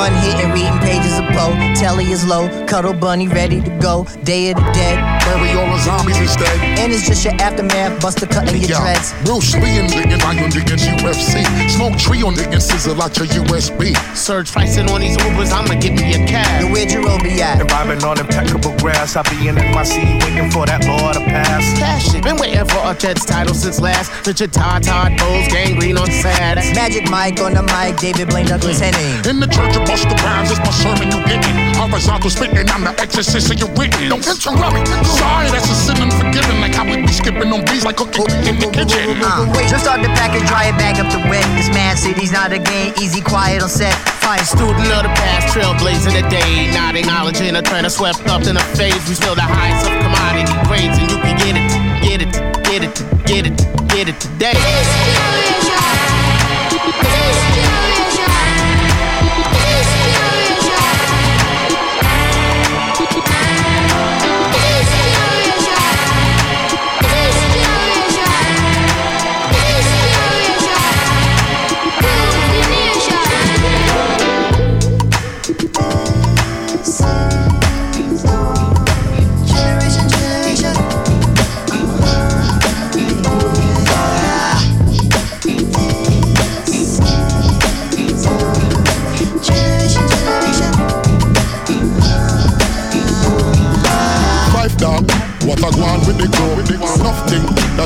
One 0.03 0.15
hit 0.15 0.35
and 0.43 0.53
reading 0.53 0.72
pages. 1.57 1.81
Telly 1.81 2.13
is 2.13 2.25
low, 2.27 2.49
cuddle 2.67 2.93
bunny 2.93 3.29
ready 3.29 3.61
to 3.61 3.71
go. 3.81 4.05
Day 4.25 4.51
of 4.51 4.57
the 4.57 4.73
dead. 4.73 4.99
Bury 5.25 5.51
all 5.59 5.67
the 5.67 5.83
zombies 5.83 6.19
instead. 6.19 6.57
And 6.79 6.93
it's 6.93 7.07
just 7.07 7.25
your 7.25 7.35
aftermath, 7.35 8.01
buster 8.01 8.27
cutting 8.27 8.61
your 8.61 8.71
Yeah. 8.71 8.81
dreads. 8.81 9.15
Bruce 9.25 9.55
Lee 9.55 9.79
and 9.79 9.89
digging 9.91 10.23
iron 10.23 10.53
against 10.53 10.87
UFC. 10.87 11.45
Smoke 11.69 11.99
tree 11.99 12.23
on 12.23 12.35
digging 12.35 12.61
sizzle 12.61 13.01
out 13.03 13.17
your 13.19 13.27
USB. 13.27 13.95
Surge 14.15 14.53
pricing 14.53 14.91
on 14.91 15.01
these 15.01 15.17
Ubers, 15.17 15.53
I'ma 15.53 15.75
give 15.81 15.95
me 15.95 16.15
a 16.15 16.27
cab. 16.27 16.71
Where'd 16.73 16.91
your 16.91 17.03
be 17.21 17.43
at? 17.43 17.59
Vibing 17.67 18.03
on 18.05 18.19
impeccable 18.19 18.73
grass, 18.79 19.17
I'll 19.17 19.25
be 19.25 19.49
in 19.49 19.55
my 19.73 19.83
seat 19.83 20.23
waiting 20.25 20.51
for 20.51 20.67
that 20.67 20.87
law 20.87 21.13
to 21.13 21.21
pass. 21.21 21.79
Cash 21.79 22.15
it. 22.15 22.23
Been 22.23 22.37
waiting 22.37 22.67
for 22.67 22.81
a 22.85 22.95
Jets 22.95 23.25
title 23.25 23.55
since 23.55 23.81
last. 23.81 24.11
Richard 24.27 24.53
Todd, 24.53 24.83
Todd 24.83 25.17
Bowles, 25.19 25.49
gangrene 25.49 25.99
on 25.99 26.11
sad. 26.23 26.57
Magic 26.75 27.09
Mike 27.11 27.41
on 27.41 27.55
the 27.55 27.63
mic, 27.63 27.99
David 27.99 28.29
Blaine 28.29 28.47
Douglas 28.47 28.81
mm. 28.81 28.93
Henning. 28.93 29.31
In 29.31 29.41
the 29.41 29.47
church 29.47 29.75
of 29.77 29.83
Busta 29.83 30.17
Rhymes, 30.23 30.51
it's 30.51 30.61
my 30.61 30.71
sermon 30.71 31.11
you 31.11 31.23
getting. 31.43 31.75
Horizontal 31.75 32.31
spitting, 32.31 32.69
I'm 32.71 32.87
the 32.87 32.95
exorcist 33.03 33.51
of 33.51 33.59
your 33.59 33.69
written. 33.75 34.09
Don't 34.09 34.23
interrupt 34.23 34.79
me. 34.79 34.87
Sorry, 35.05 35.51
that's 35.51 35.69
a 35.69 35.75
sin 35.75 35.99
unforgiven. 35.99 36.63
Like 36.63 36.75
how 36.75 36.87
we 36.87 37.03
be 37.03 37.13
skipping 37.13 37.51
on 37.53 37.67
beats 37.67 37.85
like 37.85 37.99
a 37.99 38.07
cooking 38.07 38.47
in 38.47 38.57
the 38.63 38.71
kitchen. 38.71 39.19
Uh, 39.19 39.51
just 39.67 39.85
start 39.85 40.01
the 40.01 40.09
package, 40.15 40.47
dry 40.47 40.71
it 40.71 40.79
back 40.79 41.03
up 41.03 41.11
to 41.11 41.19
wet. 41.27 41.45
This 41.59 41.69
man 41.75 41.97
city's 41.97 42.33
not 42.33 42.53
a 42.53 42.59
game, 42.59 42.95
easy, 43.03 43.21
quiet 43.21 43.63
on 43.63 43.69
set. 43.69 43.95
Fine 44.23 44.47
student 44.47 44.87
of 44.95 45.03
the 45.03 45.13
past, 45.19 45.51
trailblazing 45.51 46.15
the 46.15 46.25
day. 46.31 46.71
Not 46.73 46.95
acknowledging 46.95 47.55
a 47.57 47.63
trend 47.63 47.91
swept 47.91 48.23
up 48.31 48.47
in 48.47 48.57
a 48.57 48.65
phase. 48.79 49.03
We 49.09 49.15
feel 49.19 49.35
the 49.35 49.43
highs 49.43 49.83
of 49.83 49.93
commodity 50.01 50.55
grades, 50.71 50.97
and 50.97 51.11
you 51.11 51.19
can 51.19 51.35
get 51.37 51.59
it, 51.59 51.67
get 52.07 52.23
it, 52.23 52.33
get 52.65 52.83
it, 52.87 52.95
get 53.27 53.47
it, 53.47 53.57
get 53.91 54.09
it 54.09 54.21
today. 54.21 54.55
Five 56.73 57.72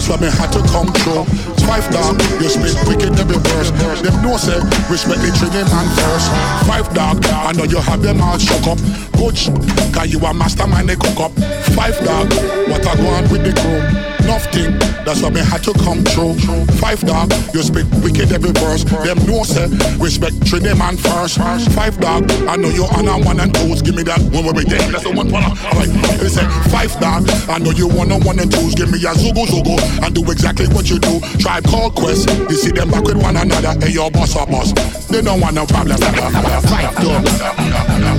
Me 0.07 0.31
had 0.31 0.53
to 0.53 0.63
come 0.71 0.87
through. 1.03 1.25
Phife 1.67 1.91
Dawg, 1.91 2.23
you 2.41 2.49
spit 2.49 2.79
wicked 2.87 3.19
every 3.19 3.37
verse. 3.37 3.71
Them 4.01 4.23
know 4.23 4.37
say, 4.39 4.57
respect 4.89 5.21
the 5.21 5.35
training 5.35 5.67
man 5.67 5.87
first. 5.99 6.31
Phife 6.65 6.95
Dawg, 6.95 7.27
I 7.27 7.53
know 7.53 7.65
you 7.65 7.79
have 7.79 8.01
them 8.01 8.23
all 8.23 8.39
shook 8.39 8.67
up. 8.67 8.79
Sh- 9.37 9.51
cause 9.93 10.13
you 10.13 10.21
a 10.21 10.33
mastermind 10.33 10.89
they 10.89 10.97
cook 10.97 11.19
up. 11.19 11.33
Phife 11.75 12.05
Dawg, 12.05 12.29
what 12.69 12.87
I 12.87 12.97
go 12.97 13.07
on 13.09 13.29
with 13.31 13.45
the 13.45 13.53
crew. 13.61 13.83
Nothing, 14.27 14.75
that's 15.07 15.23
why 15.23 15.31
me 15.31 15.41
had 15.41 15.63
to 15.63 15.73
come 15.87 16.03
through. 16.03 16.35
Phife 16.83 17.07
Dawg, 17.07 17.31
you 17.55 17.63
spit 17.63 17.87
wicked 18.03 18.33
every 18.33 18.51
verse. 18.51 18.83
Them 18.85 19.19
know 19.27 19.45
say, 19.45 19.71
respect 19.99 20.45
treat 20.47 20.63
them 20.63 20.79
man 20.79 20.97
first. 20.97 21.39
Phife 21.39 22.01
Dawg, 22.01 22.31
I 22.49 22.57
know 22.57 22.69
you 22.69 22.85
on 22.85 23.07
a 23.07 23.19
one 23.25 23.39
and 23.39 23.55
twos. 23.55 23.83
Give 23.83 23.95
me 23.95 24.03
that 24.05 24.21
one 24.35 24.45
where 24.45 24.55
we 24.55 24.65
game. 24.65 24.91
That's 24.91 25.05
the 25.05 25.13
one 25.15 25.31
for 25.31 25.39
Alright, 25.39 25.91
say 26.27 26.43
Phife 26.75 26.99
Dawg. 26.99 27.29
I 27.49 27.59
know 27.59 27.71
you 27.71 27.87
one 27.87 28.11
on 28.11 28.21
one 28.25 28.39
and 28.41 28.51
twos. 28.51 28.75
Give 28.75 28.91
me 28.91 28.99
a 28.99 29.15
zugo 29.15 29.47
zugo 29.47 29.79
and 30.03 30.15
do 30.15 30.23
exactly 30.31 30.67
what 30.69 30.91
you 30.91 30.99
do. 30.99 31.21
Tribe 31.39 31.65
call 31.65 31.91
quest. 31.91 32.29
You 32.51 32.57
see 32.57 32.73
them 32.73 32.91
back 32.91 33.05
with 33.05 33.23
one 33.23 33.37
another. 33.37 33.79
Hey, 33.79 33.93
your 33.93 34.11
boss 34.11 34.35
or 34.35 34.47
boss. 34.47 34.73
They 35.07 35.23
don't 35.23 35.41
want 35.41 35.55
no 35.55 35.67
problem. 35.67 35.99
Fight 35.99 36.95
dog. 36.99 38.16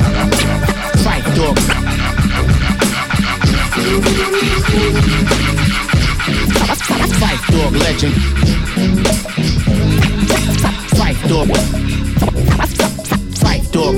Dog 7.58 7.74
legend. 7.74 8.14
Fight 10.98 11.18
dog. 11.28 11.48
Fight 13.42 13.72
dog. 13.72 13.96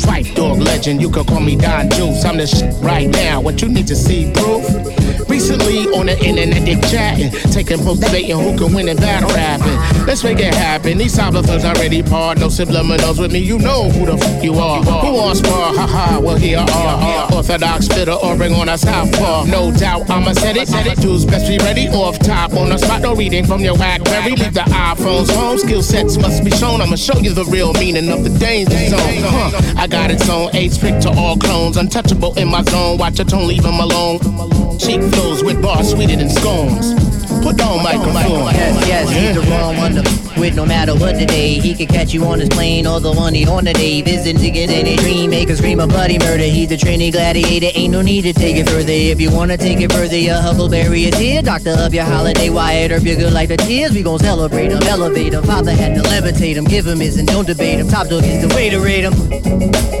Fight 0.00 0.34
dog 0.34 0.58
legend. 0.60 1.02
You 1.02 1.10
can 1.10 1.24
call 1.24 1.40
me 1.40 1.56
Don 1.56 1.90
Juice. 1.90 2.24
I'm 2.24 2.38
the 2.38 2.46
shit 2.46 2.74
right 2.82 3.08
now. 3.08 3.42
What 3.42 3.60
you 3.60 3.68
need 3.68 3.86
to 3.88 3.96
see 3.96 4.32
proof? 4.32 4.89
Recently 5.40 5.86
on 5.96 6.04
the 6.04 6.22
internet 6.22 6.66
they 6.66 6.76
chatting, 6.90 7.30
taking 7.50 7.78
post 7.78 8.02
debating 8.02 8.38
who 8.38 8.58
can 8.58 8.74
win 8.74 8.90
in 8.90 8.98
battle 8.98 9.30
rapping. 9.30 9.72
Let's 10.04 10.22
make 10.22 10.38
it 10.38 10.52
happen. 10.52 10.98
These 10.98 11.16
cyberthugs 11.16 11.64
already 11.64 12.02
part, 12.02 12.38
no 12.38 12.48
subliminals 12.48 13.18
with 13.18 13.32
me. 13.32 13.38
You 13.38 13.58
know 13.58 13.88
who 13.88 14.04
the 14.04 14.22
f 14.22 14.44
you 14.44 14.52
are. 14.56 14.82
Who 14.82 15.14
wants 15.14 15.40
spar? 15.40 15.72
Ha 15.74 15.86
ha. 15.86 16.20
Well 16.22 16.36
here 16.36 16.58
are 16.58 17.32
orthodox 17.32 17.86
spitter 17.86 18.12
or 18.12 18.36
bring 18.36 18.52
on 18.52 18.68
a 18.68 18.76
southpaw. 18.76 19.46
No 19.46 19.72
doubt 19.72 20.10
I'ma 20.10 20.34
set 20.34 20.58
it. 20.58 20.68
Dudes 21.00 21.24
best 21.24 21.48
be 21.48 21.56
ready 21.56 21.88
off 21.88 22.18
top 22.18 22.52
on 22.52 22.68
the 22.68 22.76
spot. 22.76 23.00
No 23.00 23.14
reading 23.14 23.46
from 23.46 23.62
your 23.62 23.76
Blackberry. 23.76 24.32
Leave 24.32 24.52
the 24.52 24.60
iPhones 24.60 25.30
home. 25.34 25.56
Skill 25.56 25.82
sets 25.82 26.18
must 26.18 26.44
be 26.44 26.50
shown. 26.50 26.82
I'ma 26.82 26.96
show 26.96 27.18
you 27.18 27.32
the 27.32 27.46
real 27.46 27.72
meaning 27.72 28.10
of 28.10 28.24
the 28.24 28.38
danger 28.38 28.76
zone. 28.90 29.00
Huh. 29.00 29.74
I 29.78 29.86
got 29.86 30.10
its 30.10 30.28
own 30.28 30.54
age 30.54 30.78
trick 30.78 31.00
to 31.00 31.08
all 31.08 31.38
clones. 31.38 31.78
Untouchable 31.78 32.36
in 32.36 32.48
my 32.48 32.62
zone. 32.64 32.98
Watch 32.98 33.16
your 33.16 33.26
tone, 33.26 33.48
leave 33.48 33.64
'em 33.64 33.80
alone. 33.80 34.59
Cheap 34.80 35.02
flows 35.12 35.44
with 35.44 35.60
bars 35.60 35.90
sweeter 35.90 36.16
than 36.16 36.30
scones. 36.30 36.94
Put 37.44 37.60
on 37.60 37.82
microphone. 37.82 38.54
Yes, 38.54 38.88
yes, 38.88 39.10
he's 39.10 39.34
the 39.44 39.50
wrong 39.50 39.76
one 39.76 39.94
to 39.94 40.20
with 40.40 40.56
no 40.56 40.64
matter 40.64 40.94
what 40.94 41.16
the 41.16 41.26
day. 41.26 41.60
He 41.60 41.74
could 41.74 41.90
catch 41.90 42.14
you 42.14 42.24
on 42.24 42.40
his 42.40 42.48
plane 42.48 42.86
or 42.86 42.98
the 42.98 43.12
one 43.12 43.34
he 43.34 43.46
on 43.46 43.64
the 43.64 43.74
day. 43.74 44.00
Visit 44.00 44.38
to 44.38 44.50
get 44.50 44.70
any 44.70 44.96
dream, 44.96 45.30
make 45.30 45.50
a 45.50 45.56
scream 45.56 45.80
of 45.80 45.90
bloody 45.90 46.18
murder. 46.18 46.44
He's 46.44 46.70
the 46.70 46.78
Trinity 46.78 47.10
gladiator, 47.10 47.68
ain't 47.74 47.92
no 47.92 48.00
need 48.00 48.22
to 48.22 48.32
take 48.32 48.56
it 48.56 48.68
further. 48.68 48.90
If 48.90 49.20
you 49.20 49.30
wanna 49.30 49.58
take 49.58 49.80
it 49.80 49.92
further, 49.92 50.16
your 50.16 50.40
Huckleberry 50.40 51.04
is 51.04 51.18
here. 51.18 51.42
Doctor 51.42 51.74
of 51.78 51.92
your 51.92 52.04
holiday, 52.04 52.48
Wyatt 52.48 52.90
Earp, 52.90 53.02
you're 53.02 53.16
good 53.16 53.34
like 53.34 53.50
the 53.50 53.58
tears. 53.58 53.92
We 53.92 54.02
gon' 54.02 54.18
celebrate 54.18 54.72
him, 54.72 54.82
elevate 54.84 55.34
him. 55.34 55.44
Father 55.44 55.72
had 55.72 55.94
to 55.94 56.02
levitate 56.08 56.56
him, 56.56 56.64
give 56.64 56.86
him 56.86 57.00
his 57.00 57.18
and 57.18 57.28
don't 57.28 57.46
debate 57.46 57.78
him. 57.78 57.88
Top 57.88 58.08
dog 58.08 58.24
is 58.24 58.46
the 58.46 58.54
way 58.54 58.70
to 58.70 58.80
rate 58.80 59.04
him. 59.04 59.99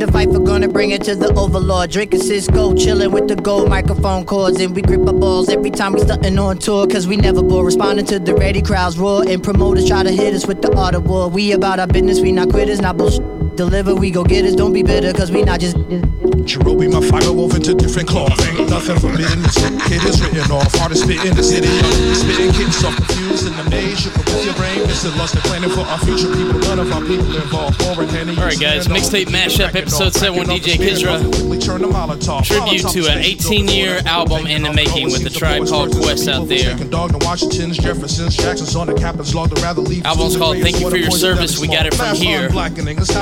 To 0.00 0.10
fight 0.10 0.30
for 0.30 0.40
gonna 0.40 0.68
bring 0.68 0.90
it 0.90 1.02
to 1.04 1.14
the 1.14 1.32
overlord. 1.34 1.90
Drinking 1.90 2.20
Cisco, 2.20 2.74
chilling 2.74 3.12
with 3.12 3.28
the 3.28 3.36
gold 3.36 3.68
microphone 3.68 4.24
cords. 4.24 4.60
And 4.60 4.74
we 4.74 4.82
grip 4.82 5.06
our 5.06 5.12
balls 5.12 5.48
every 5.48 5.70
time 5.70 5.92
we 5.92 6.00
stunting 6.00 6.38
on 6.38 6.58
tour. 6.58 6.86
Cause 6.86 7.06
we 7.06 7.16
never 7.16 7.42
bore. 7.42 7.64
Responding 7.64 8.06
to 8.06 8.18
the 8.18 8.34
ready 8.34 8.62
crowds 8.62 8.98
roar. 8.98 9.24
And 9.28 9.42
promoters 9.42 9.86
try 9.86 10.02
to 10.02 10.10
hit 10.10 10.34
us 10.34 10.46
with 10.46 10.62
the 10.62 10.70
war. 11.00 11.28
We 11.28 11.52
about 11.52 11.78
our 11.78 11.86
business, 11.86 12.20
we 12.20 12.32
not 12.32 12.50
quitters, 12.50 12.80
not 12.80 12.96
bullshit. 12.96 13.39
Deliver, 13.60 13.94
we 13.94 14.10
go 14.10 14.24
get 14.24 14.46
us. 14.46 14.54
Don't 14.54 14.72
be 14.72 14.82
bitter, 14.82 15.12
cause 15.12 15.30
we 15.30 15.42
not 15.42 15.60
just. 15.60 15.76
Jarobi, 15.76 16.90
my 16.90 17.06
fire 17.06 17.30
woven 17.30 17.60
to 17.62 17.74
different 17.74 18.08
cloth. 18.08 18.32
Ain't 18.48 18.70
nothing 18.70 18.98
forbidden. 18.98 19.42
This 19.42 19.56
kid 19.86 20.02
is 20.02 20.18
written 20.22 20.50
off. 20.50 20.74
Hardest 20.76 21.02
spit 21.02 21.22
in 21.26 21.36
the 21.36 21.42
city. 21.42 21.68
Spitting 22.14 22.52
kids 22.52 22.78
so 22.78 22.90
confused 22.90 23.46
in 23.46 23.56
the 23.56 23.68
maze. 23.68 24.02
You 24.06 24.10
can 24.12 24.24
your 24.44 24.54
brain. 24.54 24.80
Missing 24.86 25.16
lost 25.18 25.34
and 25.34 25.44
planning 25.44 25.68
for 25.68 25.80
our 25.80 25.98
future 25.98 26.32
people. 26.32 26.58
None 26.60 26.78
of 26.78 26.90
our 26.90 27.02
people 27.02 27.36
involved. 27.36 27.82
Foreign 27.82 28.08
Henny. 28.08 28.36
All 28.36 28.44
right, 28.44 28.58
guys. 28.58 28.88
Mixtape 28.88 29.26
mashup 29.26 29.74
episode 29.74 30.14
7 30.14 30.38
with 30.38 30.48
DJ 30.48 30.80
Kizra. 30.80 31.20
turn 31.60 31.82
to 31.82 31.88
Molotov. 31.88 32.44
Tribute 32.44 32.88
to 32.88 33.12
an 33.12 33.18
18 33.18 33.68
year 33.68 34.00
album 34.06 34.46
in 34.46 34.62
the 34.62 34.72
making 34.72 35.12
with 35.12 35.22
the 35.22 35.30
Tribe 35.30 35.66
Called 35.68 35.94
Quest 35.94 36.28
out 36.28 36.48
there. 36.48 36.76
Dog 36.88 37.12
to 37.12 37.26
Washington's, 37.26 37.76
Jefferson's, 37.76 38.36
Jackson's 38.36 38.74
on 38.74 38.86
the 38.86 38.94
captain's 38.94 39.34
log 39.34 39.54
to 39.54 39.60
rather. 39.60 39.82
Album's 40.04 40.36
called 40.36 40.58
Thank 40.58 40.80
You 40.80 40.90
for 40.90 40.96
Your 40.96 41.10
Service. 41.10 41.60
We 41.60 41.68
got 41.68 41.86
it 41.86 41.94
from 41.94 42.16
here. 42.16 42.48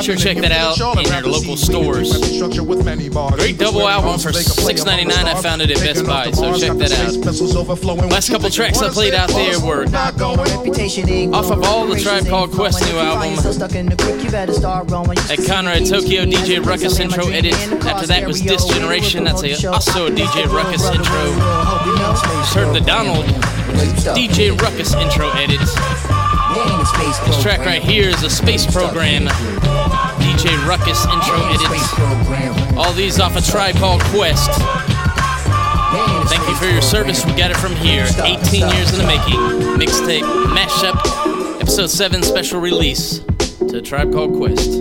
Sure, 0.03 0.17
check 0.35 0.43
that 0.43 0.53
out 0.53 0.79
in 0.99 1.11
your 1.11 1.33
local 1.33 1.57
stores. 1.57 2.13
Great 3.37 3.59
double 3.59 3.89
album 3.89 4.19
for 4.21 4.31
$6.99. 4.31 5.11
I 5.11 5.41
found 5.41 5.63
it 5.63 5.71
at 5.71 5.79
Best 5.79 6.05
Buy, 6.05 6.31
so 6.33 6.59
check 6.59 6.77
that 6.77 6.93
out. 6.93 8.11
Last 8.11 8.29
couple 8.31 8.51
tracks 8.51 8.83
I 8.83 8.91
played 8.91 9.15
out 9.15 9.31
there 9.31 9.59
were 9.61 9.85
off 11.35 11.51
of 11.51 11.65
all 11.65 11.87
the 11.87 11.99
Tribe 11.99 12.27
Called 12.27 12.53
Quest 12.53 12.83
new 12.85 12.99
album. 12.99 13.39
At 15.31 15.47
Conrad 15.47 15.87
Tokyo 15.87 16.25
DJ 16.25 16.65
Ruckus 16.65 16.99
intro 16.99 17.29
edit. 17.29 17.55
After 17.87 18.07
that 18.09 18.27
was 18.27 18.43
This 18.43 18.67
Generation. 18.67 19.25
That's 19.25 19.43
a, 19.43 19.73
also 19.73 20.09
a 20.09 20.11
DJ 20.11 20.47
Ruckus 20.53 20.85
intro. 20.91 21.33
Just 22.43 22.55
heard 22.55 22.75
the 22.75 22.83
Donald 22.85 23.25
DJ 24.15 24.59
Ruckus 24.61 24.95
intro 24.95 25.31
edit. 25.31 25.61
This 27.27 27.43
track 27.43 27.61
right 27.61 27.83
here 27.83 28.09
is 28.09 28.23
a 28.23 28.31
space 28.31 28.67
program. 28.67 29.29
DJ 30.39 30.69
Ruckus 30.69 31.05
intro 31.07 31.35
edit. 31.49 32.79
All 32.79 32.93
these 32.93 33.19
off 33.19 33.35
a 33.35 33.41
Tribe 33.41 33.75
Called 33.75 34.01
Quest. 34.05 34.49
Thank 36.29 36.49
you 36.49 36.55
for 36.55 36.67
your 36.67 36.81
service. 36.81 37.27
We 37.27 37.33
got 37.33 37.51
it 37.51 37.57
from 37.57 37.75
here. 37.75 38.07
18 38.23 38.69
years 38.73 38.93
in 38.93 38.99
the 38.99 39.07
making. 39.09 39.41
Mixtape, 39.81 40.23
mashup, 40.55 41.61
episode 41.61 41.91
7 41.91 42.23
special 42.23 42.61
release 42.61 43.19
to 43.69 43.83
Tribe 43.83 44.13
Called 44.13 44.37
Quest. 44.37 44.81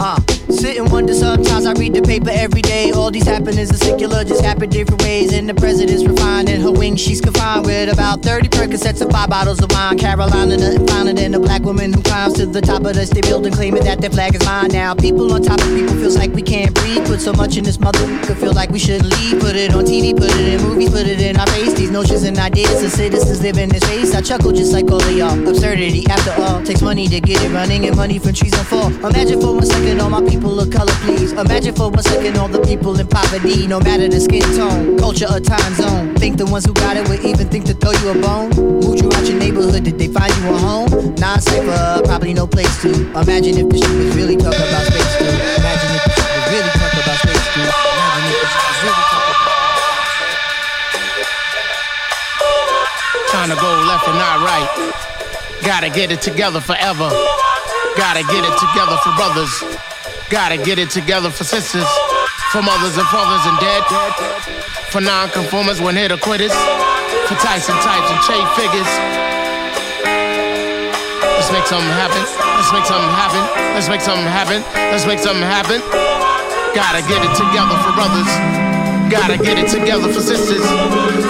Uh, 0.00 0.35
sit 0.56 0.78
and 0.78 0.90
wonder 0.90 1.12
sometimes 1.12 1.66
I 1.66 1.72
read 1.74 1.94
the 1.94 2.02
paper 2.02 2.30
every 2.30 2.62
day. 2.62 2.90
All 2.90 3.10
these 3.10 3.26
happenings 3.26 3.70
are 3.70 3.76
secular, 3.76 4.24
just 4.24 4.42
happen 4.42 4.70
different 4.70 5.02
ways. 5.02 5.32
And 5.32 5.48
the 5.48 5.54
president's 5.54 6.04
refined 6.04 6.48
in 6.48 6.60
her 6.62 6.72
wings, 6.72 7.00
she's 7.00 7.20
confined 7.20 7.66
with 7.66 7.92
about 7.92 8.22
30 8.22 8.48
Percocets 8.48 9.00
and 9.02 9.12
five 9.12 9.28
bottles 9.28 9.60
of 9.62 9.70
wine. 9.72 9.98
Carolina, 9.98 10.56
nothing 10.56 10.86
finer 10.86 11.12
than 11.12 11.34
a 11.34 11.40
black 11.40 11.62
woman 11.62 11.92
who 11.92 12.02
climbs 12.02 12.34
to 12.34 12.46
the 12.46 12.60
top 12.60 12.84
of 12.84 12.94
the 12.94 13.06
state 13.06 13.24
building, 13.24 13.52
claiming 13.52 13.84
that 13.84 14.00
their 14.00 14.10
flag 14.10 14.34
is 14.34 14.44
mine. 14.44 14.68
Now, 14.68 14.94
people 14.94 15.32
on 15.32 15.42
top 15.42 15.60
of 15.60 15.68
people 15.68 15.94
feels 15.94 16.15
so 17.26 17.32
much 17.32 17.56
in 17.56 17.64
this 17.64 17.80
mother, 17.80 18.06
could 18.22 18.38
feel 18.38 18.52
like 18.52 18.70
we 18.70 18.78
shouldn't 18.78 19.10
leave. 19.18 19.40
Put 19.40 19.56
it 19.56 19.74
on 19.74 19.84
TV, 19.84 20.16
put 20.16 20.30
it 20.30 20.46
in 20.46 20.62
movies, 20.62 20.90
put 20.90 21.08
it 21.08 21.20
in 21.20 21.36
our 21.36 21.46
face. 21.48 21.74
These 21.74 21.90
notions 21.90 22.22
and 22.22 22.38
ideas 22.38 22.84
of 22.84 22.92
citizens 22.92 23.42
live 23.42 23.58
in 23.58 23.68
this 23.68 23.82
space. 23.82 24.14
I 24.14 24.20
chuckle 24.22 24.52
just 24.52 24.72
like 24.72 24.88
all 24.92 25.02
of 25.02 25.10
y'all. 25.10 25.34
Absurdity, 25.48 26.06
after 26.06 26.40
all, 26.40 26.62
takes 26.62 26.82
money 26.82 27.08
to 27.08 27.18
get 27.18 27.42
it 27.42 27.50
running, 27.50 27.84
and 27.84 27.96
money 27.96 28.20
from 28.20 28.32
trees 28.32 28.52
don't 28.52 28.64
fall. 28.64 28.92
Imagine 29.10 29.40
for 29.40 29.56
one 29.56 29.66
second 29.66 30.00
all 30.00 30.08
my 30.08 30.22
people 30.22 30.60
of 30.60 30.70
color, 30.70 30.92
please. 31.02 31.32
Imagine 31.32 31.74
for 31.74 31.90
one 31.90 32.04
second 32.04 32.36
all 32.38 32.46
the 32.46 32.62
people 32.62 32.94
in 33.00 33.08
poverty, 33.08 33.66
no 33.66 33.80
matter 33.80 34.06
the 34.06 34.20
skin 34.20 34.46
tone, 34.54 34.96
culture, 34.96 35.26
or 35.28 35.40
time 35.40 35.74
zone. 35.74 36.14
Think 36.14 36.36
the 36.36 36.46
ones 36.46 36.64
who 36.64 36.74
got 36.74 36.96
it 36.96 37.08
would 37.08 37.24
even 37.24 37.48
think 37.48 37.64
to 37.64 37.74
throw 37.74 37.90
you 37.90 38.10
a 38.10 38.22
bone? 38.22 38.50
Moved 38.54 39.02
you 39.02 39.10
out 39.10 39.26
your 39.26 39.36
neighborhood, 39.36 39.82
did 39.82 39.98
they 39.98 40.06
find 40.06 40.32
you 40.36 40.54
a 40.54 40.58
home? 40.58 40.90
Non 41.16 41.40
cipher, 41.40 42.02
probably 42.04 42.34
no 42.34 42.46
place 42.46 42.80
to. 42.82 42.90
Imagine 43.18 43.58
if 43.58 43.68
the 43.68 43.78
shit 43.78 43.98
was 43.98 44.14
really 44.14 44.36
talking 44.36 44.62
about 44.62 44.86
space, 44.86 45.18
too. 45.18 45.24
Imagine 45.58 45.96
if 45.96 46.15
Trying 53.46 53.58
to 53.58 53.62
go 53.62 53.78
left 53.86 54.08
and 54.08 54.18
not 54.18 54.42
right. 54.42 54.66
Gotta 55.62 55.88
get 55.88 56.10
it 56.10 56.20
together 56.20 56.58
forever. 56.58 57.06
Gotta 57.94 58.26
get 58.26 58.42
it 58.42 58.58
together 58.58 58.98
for 59.06 59.14
brothers. 59.14 59.62
Gotta 60.28 60.58
get 60.58 60.80
it 60.80 60.90
together 60.90 61.30
for 61.30 61.44
sisters. 61.44 61.86
For 62.50 62.60
mothers 62.60 62.98
and 62.98 63.06
fathers 63.06 63.46
and 63.46 63.56
dead. 63.62 63.86
For 64.90 65.00
non-conformers 65.00 65.80
when 65.80 65.94
hit 65.94 66.10
or 66.10 66.18
quitters. 66.18 66.50
For 67.30 67.38
Tyson 67.38 67.78
types 67.86 68.10
and 68.10 68.20
Che 68.26 68.34
figures. 68.58 68.90
Let's 71.22 71.52
make 71.54 71.70
something 71.70 71.94
happen. 71.94 72.26
Let's 72.58 72.72
make 72.74 72.82
something 72.82 73.14
happen. 73.14 73.46
Let's 73.78 73.88
make 73.88 74.00
something 74.00 74.26
happen. 74.26 74.58
Let's 74.90 75.06
make 75.06 75.20
something 75.20 75.46
happen. 75.46 75.78
Gotta 76.74 76.98
get 77.06 77.22
it 77.22 77.30
together 77.38 77.78
for 77.78 77.94
brothers. 77.94 78.26
Gotta 79.06 79.38
get 79.38 79.56
it 79.56 79.70
together 79.70 80.12
for 80.12 80.20
sisters. 80.20 80.66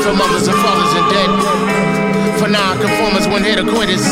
For 0.00 0.14
mothers 0.16 0.48
and 0.48 0.56
fathers 0.56 0.94
and 0.96 1.10
dead. 1.12 2.05
For 2.36 2.48
non-conformers 2.48 3.26
when 3.28 3.42
hit 3.42 3.56
quitters. 3.64 4.04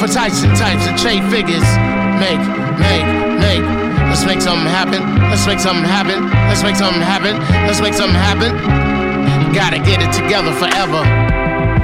For 0.00 0.08
Tyson 0.08 0.56
types 0.56 0.88
and 0.88 0.96
Che 0.96 1.20
figures. 1.28 1.66
Make, 2.16 2.40
make, 2.80 3.04
make. 3.36 3.64
Let's 4.08 4.24
make 4.24 4.40
something 4.40 4.66
happen. 4.66 5.04
Let's 5.28 5.46
make 5.46 5.60
something 5.60 5.84
happen. 5.84 6.24
Let's 6.48 6.62
make 6.62 6.76
something 6.76 7.02
happen. 7.02 7.36
Let's 7.68 7.80
make 7.80 7.92
something 7.92 8.16
happen. 8.16 8.56
Gotta 9.52 9.78
get 9.78 10.00
it 10.00 10.10
together 10.12 10.52
forever. 10.56 11.04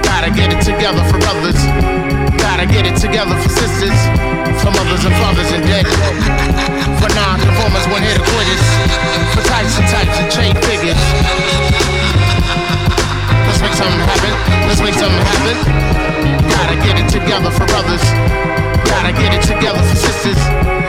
Gotta 0.01 0.33
get 0.33 0.49
it 0.49 0.65
together 0.65 1.05
for 1.13 1.21
brothers. 1.21 1.61
Gotta 2.41 2.65
get 2.65 2.89
it 2.89 2.97
together 2.97 3.37
for 3.37 3.51
sisters. 3.53 3.99
For 4.65 4.73
mothers 4.73 5.05
and 5.05 5.15
fathers 5.21 5.53
and 5.53 5.63
dead. 5.69 5.87
For 7.05 7.13
non-conformers 7.13 7.87
when 7.93 8.01
hit 8.01 8.17
quitters. 8.17 8.65
For 9.37 9.45
Tyson 9.45 9.85
types 9.93 10.17
and 10.25 10.31
Che 10.33 10.47
figures. 10.65 11.86
Let's 13.57 13.65
make 13.65 13.73
something 13.73 14.01
happen. 14.01 14.69
Let's 14.69 14.81
make 14.83 14.95
something 14.95 15.19
happen. 15.19 16.47
Gotta 16.51 16.77
get 16.77 17.01
it 17.01 17.09
together 17.09 17.51
for 17.51 17.65
brothers. 17.65 18.03
Gotta 18.85 19.13
get 19.13 19.33
it 19.33 19.41
together 19.41 19.81
for 19.81 19.97
sisters. 19.97 20.86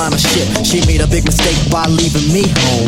Ocean. 0.00 0.64
She 0.64 0.80
made 0.86 1.00
a 1.00 1.06
big 1.06 1.24
mistake 1.24 1.70
by 1.70 1.86
leaving 1.86 2.32
me 2.32 2.44
home. 2.56 2.81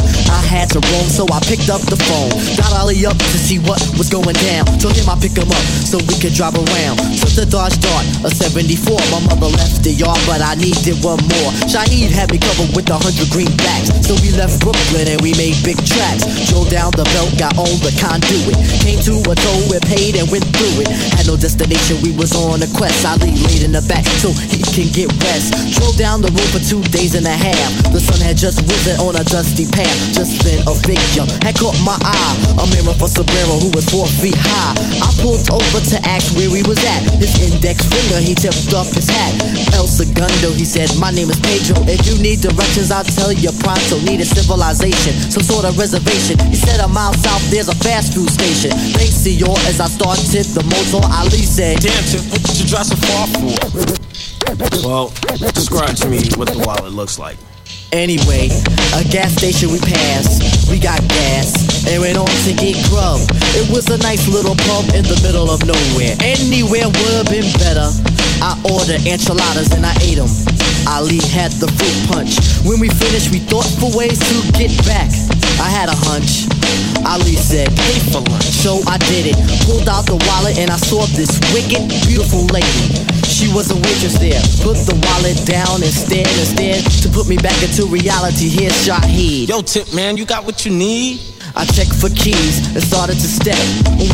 I 0.75 1.07
so 1.07 1.23
I 1.31 1.39
picked 1.47 1.71
up 1.71 1.79
the 1.87 1.95
phone. 1.95 2.35
Got 2.59 2.75
Ali 2.75 3.07
up 3.07 3.15
to 3.15 3.39
see 3.39 3.63
what 3.63 3.79
was 3.95 4.11
going 4.11 4.35
down. 4.43 4.67
Told 4.83 4.99
him 4.99 5.07
I 5.07 5.15
pick 5.15 5.39
him 5.39 5.47
up 5.47 5.63
so 5.87 6.03
we 6.11 6.19
could 6.19 6.35
drive 6.35 6.59
around. 6.59 6.99
Took 7.23 7.31
the 7.39 7.47
Dodge 7.47 7.79
Dart, 7.79 8.03
a 8.27 8.31
74. 8.35 8.99
My 9.15 9.23
mother 9.31 9.55
left 9.55 9.87
the 9.87 9.95
yard, 9.95 10.19
but 10.27 10.43
I 10.43 10.59
needed 10.59 10.99
one 10.99 11.23
more. 11.31 11.51
Shaheed 11.71 12.11
had 12.11 12.35
me 12.35 12.43
covered 12.43 12.75
with 12.75 12.91
a 12.91 12.99
hundred 12.99 13.31
greenbacks. 13.31 14.03
So 14.03 14.19
we 14.19 14.35
left 14.35 14.59
Brooklyn 14.67 15.07
and 15.07 15.23
we 15.23 15.31
made 15.39 15.55
big 15.63 15.79
tracks. 15.87 16.27
Drove 16.51 16.67
down 16.75 16.91
the 16.99 17.07
belt, 17.15 17.31
got 17.39 17.55
on 17.55 17.71
the 17.79 17.95
conduit. 18.03 18.59
Came 18.83 18.99
to 19.07 19.23
a 19.31 19.35
toll, 19.39 19.63
we 19.71 19.79
paid 19.87 20.19
and 20.19 20.27
went 20.27 20.43
through 20.59 20.83
it. 20.83 20.91
Had 21.15 21.31
no 21.31 21.39
destination, 21.39 22.03
we 22.03 22.11
was 22.19 22.35
on 22.35 22.59
a 22.67 22.69
quest. 22.75 23.07
Ali 23.07 23.31
laid 23.47 23.63
in 23.63 23.71
the 23.71 23.85
back 23.87 24.03
so 24.19 24.35
he 24.51 24.59
can 24.75 24.91
get 24.91 25.07
rest. 25.23 25.55
Drove 25.79 25.95
down 25.95 26.19
the 26.19 26.35
road 26.35 26.51
for 26.51 26.63
two 26.67 26.83
days 26.91 27.15
and 27.15 27.31
a 27.31 27.37
half. 27.37 27.71
The 27.95 28.03
sun 28.03 28.19
had 28.19 28.35
just 28.35 28.59
risen 28.67 28.99
on 28.99 29.15
a 29.15 29.23
dusty 29.23 29.71
path. 29.71 29.95
Just 30.11 30.43
then 30.43 30.64
a 30.67 30.73
figure 30.75 31.27
had 31.45 31.57
caught 31.57 31.77
my 31.85 31.97
eye. 32.01 32.35
A 32.61 32.65
mirror 32.73 32.97
for 32.97 33.09
Sombrero 33.09 33.61
who 33.61 33.71
was 33.73 33.87
four 33.89 34.07
feet 34.21 34.37
high. 34.37 34.75
I 35.01 35.09
pulled 35.21 35.45
over 35.53 35.81
to 35.81 35.97
ask 36.09 36.33
where 36.37 36.51
he 36.51 36.65
was 36.65 36.81
at. 36.85 37.03
His 37.21 37.37
index 37.41 37.85
finger, 37.89 38.21
he 38.21 38.35
tipped 38.35 38.73
off 38.73 38.91
his 38.93 39.09
hat. 39.09 39.33
El 39.75 39.87
Segundo, 39.87 40.53
he 40.53 40.65
said, 40.65 40.89
My 40.99 41.11
name 41.11 41.31
is 41.31 41.41
Pedro. 41.41 41.81
If 41.85 42.07
you 42.09 42.17
need 42.21 42.41
directions, 42.41 42.91
I'll 42.91 43.05
tell 43.05 43.33
you 43.33 43.53
pronto. 43.61 44.01
Need 44.05 44.21
a 44.21 44.29
civilization, 44.29 45.13
some 45.31 45.45
sort 45.45 45.65
of 45.65 45.77
reservation. 45.79 46.41
He 46.49 46.57
said, 46.57 46.81
A 46.81 46.89
mile 46.89 47.15
south, 47.15 47.45
there's 47.51 47.69
a 47.69 47.77
fast 47.85 48.15
food 48.15 48.31
station. 48.31 48.71
Thanks, 48.97 49.21
senor, 49.21 49.57
as 49.69 49.81
I 49.81 49.89
started 49.89 50.47
the 50.55 50.65
motor, 50.65 51.05
Ali 51.13 51.45
said, 51.45 51.81
Damn, 51.81 52.03
what 52.31 52.41
you 52.59 52.67
drive 52.67 52.87
so 52.87 52.97
far 52.97 53.27
for? 53.37 53.55
Well, 54.85 55.09
describe 55.53 55.97
to 55.97 56.09
me 56.09 56.21
what 56.37 56.49
the 56.49 56.63
wallet 56.67 56.93
looks 56.93 57.19
like. 57.19 57.37
Anyway, 57.93 58.49
a 58.95 59.05
gas 59.11 59.35
station 59.35 59.71
we 59.71 59.79
passed, 59.79 60.71
we 60.71 60.79
got 60.79 61.01
gas, 61.09 61.87
and 61.87 62.01
went 62.01 62.19
on 62.19 62.31
to 62.45 62.53
get 62.55 62.75
grub. 62.91 63.21
It 63.55 63.69
was 63.71 63.89
a 63.91 63.99
nice 63.99 64.27
little 64.29 64.57
pub 64.67 64.89
in 64.95 65.05
the 65.05 65.19
middle 65.23 65.51
of 65.51 65.65
nowhere. 65.67 66.17
Anywhere 66.21 66.89
would've 66.89 67.31
been 67.31 67.47
better. 67.61 67.87
I 68.43 68.59
ordered 68.67 69.07
enchiladas 69.07 69.73
and 69.73 69.87
I 69.87 69.95
ate 70.03 70.19
them. 70.19 70.29
Ali 70.89 71.23
had 71.33 71.53
the 71.63 71.69
fruit 71.81 71.99
punch. 72.11 72.37
When 72.67 72.81
we 72.81 72.89
finished, 72.89 73.31
we 73.31 73.39
thought 73.41 73.69
for 73.81 73.89
ways 73.97 74.19
to 74.19 74.37
get 74.59 74.75
back. 74.85 75.09
I 75.61 75.71
had 75.71 75.89
a 75.89 75.97
hunch. 75.97 76.51
Ali 77.07 77.37
said, 77.37 77.69
pay 77.73 77.99
for 78.13 78.21
lunch. 78.21 78.49
So 78.65 78.81
I 78.89 78.99
did 79.09 79.33
it. 79.33 79.37
Pulled 79.65 79.89
out 79.89 80.05
the 80.05 80.21
wallet 80.29 80.59
and 80.59 80.71
I 80.71 80.77
saw 80.77 81.07
this 81.17 81.41
wicked, 81.55 81.89
beautiful 82.05 82.45
lady. 82.53 83.01
She 83.35 83.53
was 83.53 83.69
a 83.73 83.75
waitress 83.75 84.17
there. 84.19 84.41
Put 84.63 84.79
the 84.87 84.95
wallet 84.95 85.45
down 85.45 85.83
and 85.83 85.91
stared 85.91 86.29
and 86.29 86.47
stared 86.47 86.85
to 87.03 87.09
put 87.09 87.27
me 87.27 87.37
back 87.37 87.61
into 87.65 87.85
reality. 87.87 88.49
Here's 88.49 88.87
Shaheed. 88.87 89.49
Yo, 89.49 89.61
Tip, 89.61 89.93
man, 89.93 90.17
you 90.17 90.25
got 90.25 90.45
what 90.45 90.65
you 90.65 90.71
need? 90.71 91.34
I 91.57 91.65
checked 91.67 91.95
for 91.95 92.11
keys 92.11 92.67
and 92.75 92.83
started 92.83 93.15
to 93.15 93.29
step. 93.31 93.59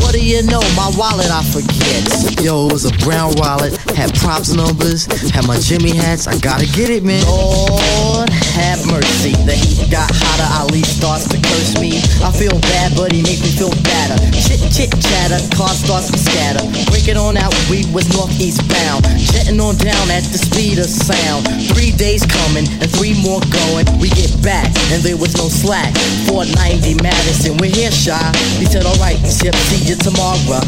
What 0.05 0.13
do 0.13 0.21
you 0.21 0.43
know? 0.43 0.61
My 0.77 0.93
wallet 0.93 1.33
I 1.33 1.41
forget. 1.49 2.05
Yo, 2.37 2.69
it 2.69 2.73
was 2.73 2.85
a 2.85 2.93
brown 3.01 3.33
wallet, 3.37 3.73
had 3.97 4.13
props 4.13 4.53
numbers, 4.53 5.09
had 5.33 5.47
my 5.47 5.57
Jimmy 5.57 5.95
hats. 5.95 6.27
I 6.27 6.37
gotta 6.37 6.69
get 6.69 6.89
it, 6.89 7.03
man. 7.03 7.25
Lord 7.25 8.29
have 8.53 8.85
mercy. 8.85 9.33
The 9.49 9.57
heat 9.57 9.89
got 9.89 10.05
hotter. 10.13 10.49
Ali 10.61 10.85
starts 10.85 11.25
to 11.33 11.37
curse 11.41 11.81
me. 11.81 11.97
I 12.21 12.29
feel 12.29 12.53
bad, 12.69 12.93
but 12.95 13.11
he 13.11 13.25
makes 13.25 13.41
me 13.41 13.49
feel 13.57 13.73
better. 13.81 14.17
Chit 14.37 14.61
chit 14.69 14.93
chatter, 15.01 15.41
car 15.57 15.73
starts 15.73 16.11
to 16.13 16.19
scatter. 16.21 16.61
Break 16.93 17.09
it 17.09 17.17
on 17.17 17.37
out, 17.37 17.53
we 17.73 17.89
was 17.89 18.05
northeast 18.13 18.61
bound. 18.69 19.01
Jetting 19.17 19.59
on 19.59 19.75
down 19.81 20.05
at 20.13 20.21
the 20.29 20.37
speed 20.37 20.77
of 20.77 20.85
sound. 20.85 21.49
Three 21.73 21.91
days 21.91 22.21
coming 22.21 22.69
and 22.77 22.89
three 22.93 23.17
more 23.25 23.41
going. 23.49 23.89
We 23.97 24.13
get 24.13 24.29
back 24.45 24.69
and 24.93 25.01
there 25.01 25.17
was 25.17 25.33
no 25.37 25.49
slack. 25.49 25.89
490 26.29 27.01
Madison, 27.31 27.55
we're 27.59 27.71
here 27.71 27.91
shy. 27.91 28.19
He 28.59 28.65
said, 28.65 28.83
alright, 28.83 29.15
Tip, 29.23 29.55
see 29.55 29.87
you 29.87 29.95
tomorrow. 29.95 30.59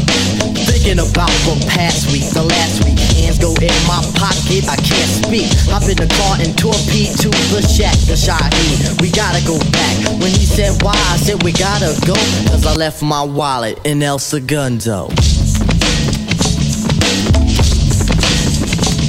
Thinking 0.64 0.96
about 0.96 1.28
the 1.44 1.60
past 1.68 2.10
week, 2.10 2.24
the 2.32 2.42
last 2.42 2.82
week. 2.84 2.96
Hands 3.20 3.38
go 3.38 3.52
in 3.60 3.76
my 3.84 4.00
pocket, 4.16 4.64
I 4.64 4.76
can't 4.80 5.12
speak. 5.12 5.52
Hop 5.68 5.84
in 5.84 6.00
the 6.00 6.08
car 6.16 6.40
and 6.40 6.56
torpedo 6.56 7.12
to 7.20 7.28
the 7.52 7.60
shack, 7.60 7.92
the 8.08 8.16
Shaheed. 8.16 8.98
We 9.02 9.10
gotta 9.10 9.44
go 9.44 9.58
back. 9.76 9.94
When 10.24 10.32
he 10.32 10.46
said 10.46 10.80
why, 10.82 10.96
I 10.96 11.18
said 11.18 11.42
we 11.42 11.52
gotta 11.52 11.92
go. 12.06 12.14
Cause 12.48 12.64
I 12.64 12.72
left 12.72 13.02
my 13.02 13.22
wallet 13.22 13.78
in 13.84 14.02
El 14.02 14.18
Segundo. 14.18 15.10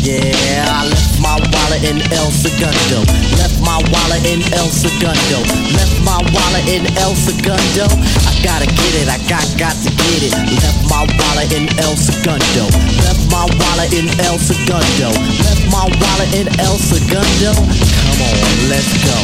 Yeah, 0.05 0.69
I 0.69 0.85
left 0.85 1.17
my 1.17 1.33
wallet 1.49 1.81
in 1.81 1.97
El 2.13 2.29
Segundo. 2.29 3.01
Left 3.41 3.57
my 3.65 3.81
wallet 3.89 4.21
in 4.21 4.37
El 4.53 4.69
Segundo. 4.69 5.41
Left 5.73 5.97
my 6.05 6.21
wallet 6.29 6.69
in 6.69 6.85
El 7.01 7.17
Segundo. 7.17 7.89
I 7.89 8.31
gotta 8.45 8.69
get 8.69 8.93
it, 9.01 9.09
I 9.09 9.17
got 9.25 9.41
got 9.57 9.73
to 9.81 9.89
get 9.89 10.29
it. 10.29 10.33
Left 10.61 10.85
my 10.85 11.09
wallet 11.09 11.49
in 11.57 11.65
El 11.81 11.97
Segundo. 11.97 12.69
Left 13.01 13.25
my 13.33 13.49
wallet 13.57 13.97
in 13.97 14.05
El 14.21 14.37
Segundo. 14.37 15.09
Left 15.41 15.65
my 15.73 15.89
wallet 15.97 16.29
in 16.37 16.53
El 16.61 16.77
Segundo. 16.77 17.57
Come 17.57 18.21
on, 18.29 18.69
let's 18.69 18.85
go. 19.01 19.17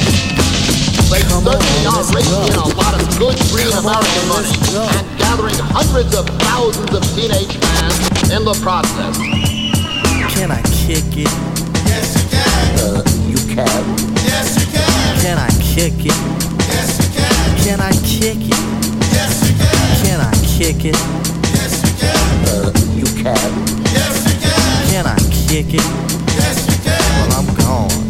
They 1.13 1.21
Come 1.29 1.45
certainly 1.45 1.86
on, 1.86 1.93
are 1.93 2.09
raking 2.09 2.41
in 2.49 2.57
a 2.57 2.69
lot 2.73 2.97
of 2.97 3.05
good 3.21 3.38
green 3.53 3.69
Come 3.69 3.86
on, 3.86 4.01
American 4.01 4.25
money 4.34 4.49
and 4.97 5.05
gathering 5.21 5.61
hundreds 5.61 6.17
of 6.17 6.25
thousands 6.41 6.89
of 6.89 7.05
teenage 7.13 7.53
fans 7.61 8.34
in 8.34 8.41
the 8.41 8.57
process. 8.65 9.61
Can 10.41 10.49
I 10.49 10.61
kick 10.63 11.05
it? 11.21 11.29
Yes, 11.85 12.17
you 12.17 12.25
can. 12.33 12.73
Uh, 12.81 13.05
you 13.29 13.37
can. 13.53 13.83
Yes, 14.25 14.57
you 14.57 14.65
can. 14.73 15.21
Can 15.21 15.37
I 15.37 15.51
kick 15.61 16.01
it? 16.01 16.17
Yes, 16.65 16.97
you 16.97 17.13
can. 17.13 17.61
Can 17.61 17.79
I 17.79 17.91
kick 18.01 18.49
it? 18.49 18.57
Yes, 19.13 19.37
you 19.45 19.53
can. 19.53 20.01
Can 20.01 20.19
I 20.19 20.33
kick 20.41 20.81
it? 20.81 20.97
Yes, 21.53 21.85
you 21.85 21.93
can. 22.01 22.17
you 22.97 23.05
can. 23.21 23.51
Yes, 23.93 24.17
you 24.25 24.41
can. 24.41 24.89
Can 24.89 25.05
I 25.05 25.19
kick 25.29 25.75
it? 25.77 25.85
Yes, 26.33 26.57
you 26.73 26.89
can. 26.89 26.97
Well, 27.21 27.37
I'm 27.37 27.45
gone. 27.61 28.01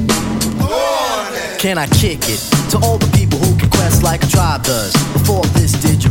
Can 1.59 1.77
I 1.77 1.85
kick 1.87 2.29
it 2.29 2.39
to 2.71 2.77
all 2.79 2.97
the 2.97 3.11
people 3.11 3.39
who 3.39 3.59
can 3.59 3.69
quest 3.69 4.03
like 4.03 4.23
a 4.23 4.27
tribe 4.27 4.63
does? 4.63 4.93
Before 5.11 5.43
this, 5.51 5.73
did 5.73 6.01
you 6.01 6.10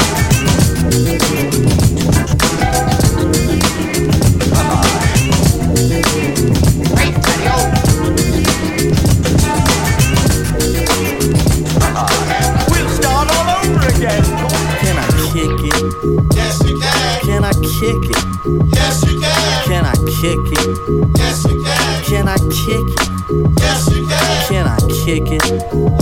Kick 20.21 20.37
it? 20.37 20.77
Yes, 21.17 21.43
you 21.45 21.63
can. 21.63 22.03
Can 22.05 22.27
I 22.27 22.37
kick 22.37 22.87
it? 22.93 23.09
Yes, 23.59 23.89
you 23.89 24.05
can. 24.05 24.47
Can 24.47 24.67
I 24.67 24.77
kick 25.03 25.31
it? 25.31 25.45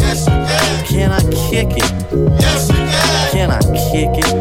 Yes, 0.02 0.28
you 0.28 0.36
can. 0.44 0.86
Can 0.86 1.12
I 1.12 1.20
kick 1.48 1.72
it? 1.78 1.92
Yes, 2.42 2.68
you 2.68 2.76
can. 2.76 3.32
Can 3.32 3.50
I 3.52 3.62
kick 3.62 4.18
it? 4.18 4.34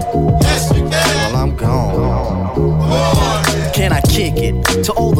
Yes, 0.43 0.73
you 0.75 0.83
can. 0.83 0.91
Well, 0.91 1.37
I'm 1.37 1.55
gone. 1.55 3.45
Can 3.73 3.93
I 3.93 4.01
kick 4.01 4.35
it 4.39 4.83
to 4.83 4.93
all 4.95 5.15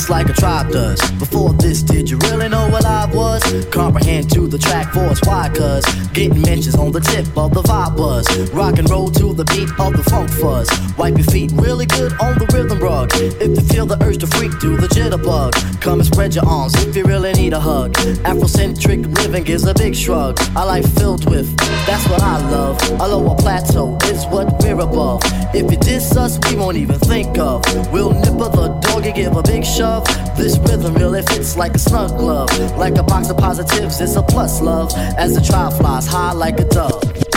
quest 0.00 0.10
like 0.10 0.28
a 0.28 0.32
tribe 0.32 0.70
does? 0.70 1.00
Before 1.12 1.52
this, 1.54 1.82
did 1.82 2.08
you 2.08 2.16
really 2.30 2.48
know 2.48 2.68
what 2.68 2.84
I 2.84 3.06
was? 3.12 3.42
Comprehend 3.70 4.30
to 4.32 4.46
the 4.46 4.58
track 4.58 4.92
force, 4.92 5.20
why? 5.24 5.50
Cause 5.54 5.84
getting 6.12 6.40
mentions 6.42 6.74
on 6.76 6.92
the 6.92 7.00
tip 7.00 7.26
of 7.36 7.52
the 7.54 7.62
vibe 7.62 7.96
buzz. 7.96 8.26
Rock 8.50 8.78
and 8.78 8.88
roll 8.90 9.10
to 9.10 9.32
the 9.34 9.44
beat 9.44 9.68
of 9.78 9.92
the 9.96 10.04
funk 10.10 10.30
fuzz. 10.30 10.68
Wipe 10.96 11.16
your 11.16 11.26
feet 11.26 11.52
really 11.54 11.86
good 11.86 12.12
on 12.20 12.38
the 12.38 12.46
rhythm 12.54 12.78
rug. 12.78 13.10
If 13.14 13.50
you 13.56 13.64
feel 13.72 13.86
the 13.86 14.02
urge 14.02 14.18
to 14.18 14.26
freak, 14.26 14.52
do 14.60 14.76
the 14.76 14.88
jitterbug. 14.88 15.52
Come 15.80 16.00
and 16.00 16.06
spread 16.06 16.34
your 16.34 16.46
arms 16.46 16.74
if 16.84 16.96
you 16.96 17.04
really 17.04 17.32
need 17.32 17.52
a 17.52 17.60
hug. 17.60 17.92
Afrocentric 18.30 19.00
living 19.18 19.46
is 19.46 19.66
a 19.66 19.74
big 19.74 19.94
shrug. 19.94 20.38
A 20.56 20.64
life 20.64 20.88
filled 20.94 21.28
with, 21.30 21.48
that's 21.86 22.06
what 22.08 22.22
I 22.22 22.38
love. 22.50 22.80
A 23.00 23.06
lower 23.08 23.36
plateau 23.36 23.96
is 24.04 24.24
what 24.26 24.46
we're 24.62 24.80
above. 24.80 25.22
If 25.52 25.70
you 25.70 25.78
diss 25.78 26.16
us, 26.16 26.38
we 26.48 26.56
won't 26.56 26.76
even 26.76 26.98
think 26.98 27.38
of. 27.38 27.60
We'll 27.92 28.12
nip 28.12 28.30
nipper 28.30 28.50
the 28.56 28.68
dog 28.82 29.06
and 29.06 29.14
give 29.14 29.36
a 29.36 29.42
big 29.42 29.64
shove. 29.64 29.89
This 30.36 30.56
rhythm 30.58 30.94
really 30.94 31.22
fits 31.22 31.56
like 31.56 31.74
a 31.74 31.78
snug 31.78 32.16
glove. 32.16 32.50
Like 32.76 32.96
a 32.96 33.02
box 33.02 33.28
of 33.28 33.36
positives, 33.36 34.00
it's 34.00 34.14
a 34.14 34.22
plus 34.22 34.60
love. 34.60 34.92
As 35.18 35.34
the 35.34 35.40
trial 35.40 35.70
flies 35.72 36.06
high 36.06 36.32
like 36.32 36.60
a 36.60 36.64
dove. 36.64 37.29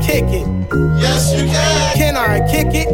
Kick 0.00 0.24
it? 0.24 0.46
Yes, 1.00 1.32
you 1.32 1.46
can. 1.46 1.96
Can 1.96 2.16
I 2.16 2.40
kick 2.50 2.68
it? 2.72 2.88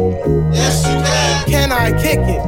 Yes, 0.55 0.87
you 0.87 0.93
can. 0.93 1.45
Can 1.51 1.71
I 1.71 1.91
kick 2.01 2.19
it? 2.19 2.41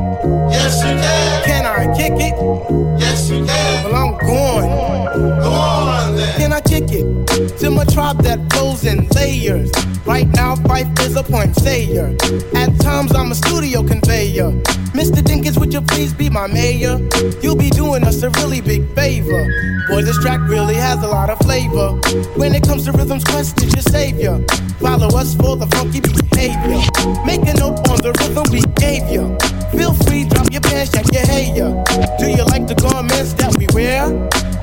Yes, 0.51 0.77
you 0.83 0.95
can. 1.03 1.43
Can 1.43 1.65
I 1.65 1.97
kick 1.97 2.13
it? 2.13 2.99
Yes, 2.99 3.29
you 3.29 3.45
can. 3.45 3.83
Well, 3.83 3.95
I'm 3.95 4.17
going. 4.17 5.39
Go 5.41 5.49
on 5.51 6.15
then. 6.15 6.39
Can 6.39 6.53
I 6.53 6.61
kick 6.61 6.85
it? 6.89 7.57
To 7.59 7.69
my 7.69 7.83
tribe 7.85 8.23
that 8.23 8.39
flows 8.51 8.85
in 8.85 9.07
layers. 9.09 9.71
Right 10.05 10.27
now, 10.29 10.55
Phife 10.55 10.99
is 11.01 11.15
a 11.17 11.23
point 11.23 11.53
sayer. 11.55 12.15
At 12.55 12.79
times, 12.79 13.13
I'm 13.13 13.31
a 13.31 13.35
studio 13.35 13.83
conveyor. 13.83 14.51
Mr. 14.95 15.21
Dinkins, 15.21 15.59
would 15.59 15.73
you 15.73 15.81
please 15.81 16.13
be 16.13 16.29
my 16.29 16.47
mayor? 16.47 16.97
You'll 17.41 17.57
be 17.57 17.69
doing 17.69 18.03
us 18.05 18.23
a 18.23 18.29
really 18.31 18.61
big 18.61 18.87
favor. 18.95 19.45
Boy, 19.89 20.01
this 20.01 20.17
track 20.19 20.39
really 20.47 20.75
has 20.75 21.03
a 21.03 21.07
lot 21.07 21.29
of 21.29 21.37
flavor. 21.39 21.91
When 22.35 22.55
it 22.55 22.63
comes 22.63 22.85
to 22.85 22.93
rhythms, 22.93 23.23
Quest 23.25 23.61
is 23.61 23.73
your 23.73 23.83
savior. 23.83 24.39
Follow 24.79 25.07
us 25.17 25.35
for 25.35 25.57
the 25.57 25.67
funky 25.67 25.99
behavior. 25.99 26.79
Make 27.25 27.41
a 27.47 27.53
note 27.53 27.87
on 27.89 27.96
the 28.01 28.11
rhythm 28.19 28.45
we 28.51 28.61
gave 28.75 29.07
you. 29.09 29.37
Feel 29.71 29.93
free, 30.05 30.23
drop 30.25 30.51
your 30.51 30.61
pants, 30.61 30.91
check 30.91 31.05
your 31.11 31.25
hair. 31.25 31.83
Do 32.19 32.27
you 32.27 32.43
like 32.45 32.67
the 32.67 32.75
garments 32.75 33.33
that 33.33 33.55
we 33.57 33.67
wear? 33.73 34.05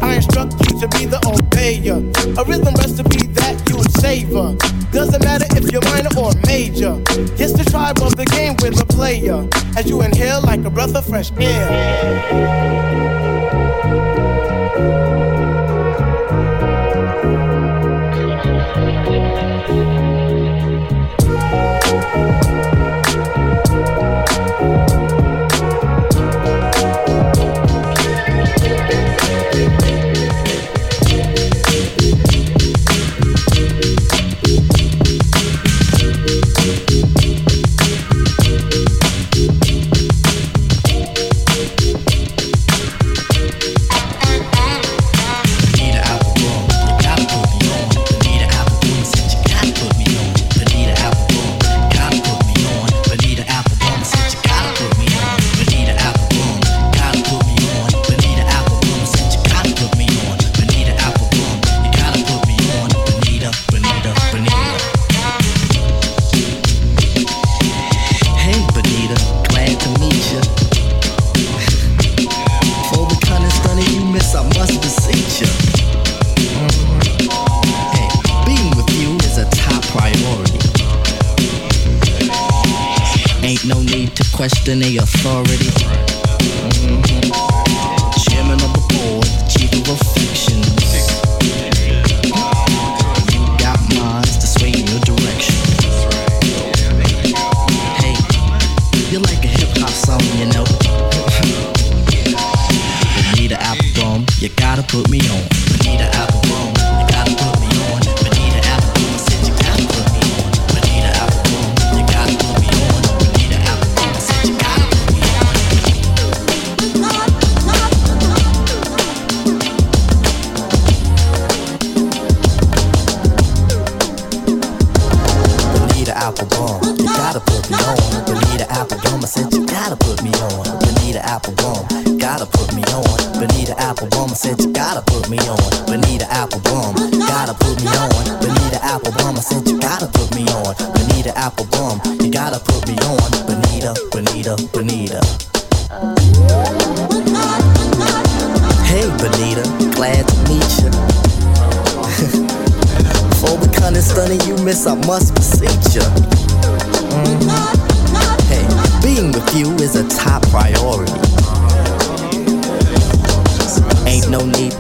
I 0.03 0.17
instruct 0.17 0.55
you 0.65 0.81
to 0.81 0.89
be 0.89 1.07
the 1.07 1.19
obeyer. 1.25 2.01
A 2.39 2.45
rhythm 2.45 2.75
recipe 2.75 3.27
that 3.39 3.57
you 3.69 3.77
would 3.77 3.93
savor. 4.01 4.57
Doesn't 4.93 5.25
matter 5.25 5.47
if 5.57 5.71
you're 5.73 5.85
minor 5.91 6.11
or 6.19 6.33
major. 6.47 7.01
Yes, 7.37 7.53
the 7.53 7.65
tribe 7.71 7.99
of 8.01 8.17
the 8.17 8.27
game 8.27 8.57
with 8.63 8.81
a 8.81 8.87
player. 8.87 9.47
As 9.77 9.89
you 9.89 10.03
inhale 10.03 10.43
like 10.43 10.65
a 10.65 10.71
breath 10.71 10.95
of 10.95 11.07
fresh 11.07 11.31
air. 11.39 12.85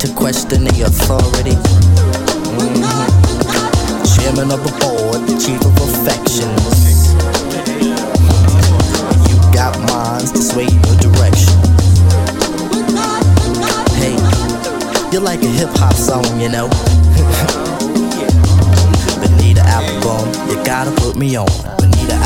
To 0.07 0.12
question 0.14 0.64
the 0.64 0.82
authority. 0.82 1.57
Mhm. 2.59 2.84
Chairman 4.14 4.50
of 4.52 4.62
the 4.64 4.72
board, 4.80 5.26
the 5.26 5.36
chief 5.38 5.61
of 5.64 5.76
affections. 5.80 7.14
You 9.28 9.36
got 9.52 9.78
minds 9.88 10.30
to 10.32 10.42
sway 10.42 10.66
your 10.66 10.96
direction. 10.96 11.55
Hey, 13.96 14.16
you're 15.11 15.22
like 15.22 15.42
a 15.42 15.46
hip 15.59 15.70
hop 15.78 15.94
song, 15.94 16.24
you 16.40 16.48
know. 16.50 16.68
Bonita 19.20 19.62
Applebum, 19.62 20.26
you 20.48 20.57
gotta 20.64 20.90
put 21.02 21.16
me 21.16 21.36
on. 21.36 21.46
Bonita 21.78 22.16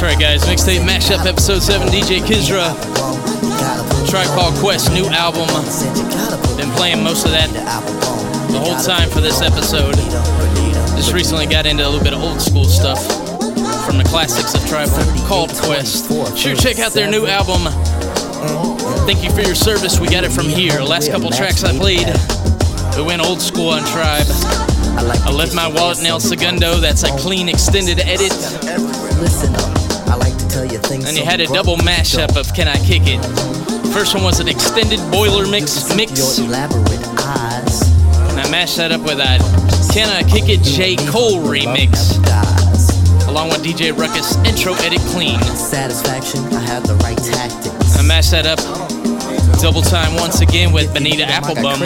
That's 0.00 0.16
right, 0.16 0.22
guys. 0.22 0.44
Mixtape 0.44 0.80
Mashup 0.80 1.26
Episode 1.26 1.60
7, 1.60 1.88
DJ 1.88 2.20
Kizra. 2.20 2.72
Tribe 4.08 4.28
Called 4.28 4.54
Quest, 4.54 4.90
new 4.94 5.04
album. 5.04 5.46
Been 6.56 6.70
playing 6.70 7.04
most 7.04 7.26
of 7.26 7.32
that 7.32 7.50
the 8.48 8.58
whole 8.58 8.80
time 8.80 9.10
for 9.10 9.20
this 9.20 9.42
episode. 9.42 9.96
Just 10.96 11.12
recently 11.12 11.44
got 11.44 11.66
into 11.66 11.86
a 11.86 11.88
little 11.90 12.02
bit 12.02 12.14
of 12.14 12.22
old 12.22 12.40
school 12.40 12.64
stuff 12.64 13.04
from 13.84 13.98
the 13.98 14.04
classics 14.08 14.54
of 14.54 14.66
Tribe 14.66 14.88
Called 15.28 15.50
Quest. 15.50 16.08
Sure, 16.34 16.56
check 16.56 16.78
out 16.78 16.92
their 16.92 17.10
new 17.10 17.26
album. 17.26 17.60
Thank 19.04 19.22
you 19.22 19.30
for 19.30 19.42
your 19.42 19.54
service. 19.54 20.00
We 20.00 20.08
got 20.08 20.24
it 20.24 20.32
from 20.32 20.46
here. 20.48 20.80
Last 20.80 21.10
couple 21.10 21.28
tracks 21.28 21.62
I 21.62 21.76
played, 21.76 22.08
we 22.96 23.02
went 23.02 23.20
old 23.20 23.42
school 23.42 23.68
on 23.68 23.84
Tribe. 23.84 24.24
I 25.28 25.30
left 25.30 25.54
my 25.54 25.68
wallet 25.68 26.00
in 26.00 26.06
El 26.06 26.20
Segundo. 26.20 26.76
That's 26.76 27.02
a 27.02 27.14
clean 27.18 27.50
extended 27.50 28.00
edit. 28.00 28.32
Listen 29.20 29.54
up, 29.56 29.69
And 30.60 31.16
you 31.16 31.24
had 31.24 31.40
a 31.40 31.46
double 31.46 31.76
mashup 31.76 32.36
of 32.36 32.52
Can 32.52 32.68
I 32.68 32.76
Kick 32.84 33.02
It? 33.06 33.24
First 33.94 34.14
one 34.14 34.24
was 34.24 34.40
an 34.40 34.48
extended 34.48 35.00
boiler 35.10 35.46
mix 35.46 35.96
mix. 35.96 36.38
Your 36.38 36.48
elaborate 36.48 37.00
eyes. 37.18 37.82
And 38.28 38.38
I 38.38 38.50
mashed 38.50 38.76
that 38.76 38.92
up 38.92 39.00
with 39.00 39.20
a 39.20 39.38
Can 39.94 40.10
I 40.10 40.22
Kick 40.28 40.50
It 40.50 40.62
J. 40.62 40.96
Cole 41.08 41.40
remix. 41.40 42.18
Along 43.26 43.48
with 43.48 43.64
DJ 43.64 43.96
Ruckus 43.96 44.36
intro 44.44 44.74
edit 44.84 45.00
clean. 45.12 45.40
Satisfaction, 45.56 46.40
I 46.52 46.60
have 46.60 46.86
the 46.86 46.94
right 46.96 47.16
tactics. 47.16 47.96
I 47.96 48.02
mashed 48.02 48.32
that 48.32 48.44
up 48.44 48.60
double 49.62 49.82
time 49.82 50.14
once 50.14 50.40
again 50.40 50.72
with 50.72 50.92
Bonita 50.92 51.24
Applebum. 51.24 51.80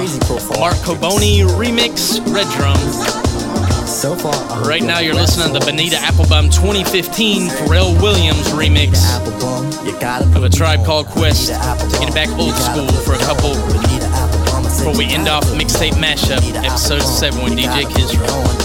Mark 0.59 0.75
Coboni 0.77 1.45
remix, 1.45 2.19
Red 2.33 2.47
Drum. 2.57 3.24
So 4.05 4.15
far, 4.15 4.35
Right 4.69 4.83
now, 4.83 4.99
you're 4.99 5.15
listening 5.15 5.55
to 5.55 5.59
the 5.59 5.65
Bonita 5.65 5.97
Applebum 5.97 6.53
2015 6.53 7.49
Pharrell 7.49 7.99
Williams 8.03 8.49
remix 8.49 9.01
of 10.37 10.45
a 10.45 10.51
tribe 10.51 10.85
called 10.85 11.07
Quest. 11.07 11.49
Taking 11.91 12.09
it 12.09 12.15
back 12.15 12.29
old 12.39 12.53
school 12.53 12.93
for 13.01 13.15
a 13.15 13.19
couple 13.25 13.55
before 14.63 14.95
we 14.95 15.07
end 15.07 15.27
off 15.27 15.45
mixtape 15.55 15.93
mashup, 15.93 16.45
episode 16.67 17.01
7 17.01 17.43
with 17.45 17.55
DJ 17.55 17.85
Kizra. 17.85 18.65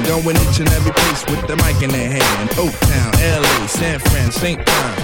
Man. 0.00 0.08
Going 0.08 0.36
each 0.36 0.60
and 0.60 0.68
every 0.70 0.92
place 0.92 1.24
with 1.26 1.46
the 1.46 1.56
mic 1.56 1.82
in 1.82 1.90
their 1.90 2.10
hand. 2.10 2.50
Oak 2.58 2.72
Town, 2.80 3.12
LA, 3.20 3.66
San 3.66 3.98
Fran, 4.00 4.30
St. 4.30 4.58
Croix. 4.58 4.94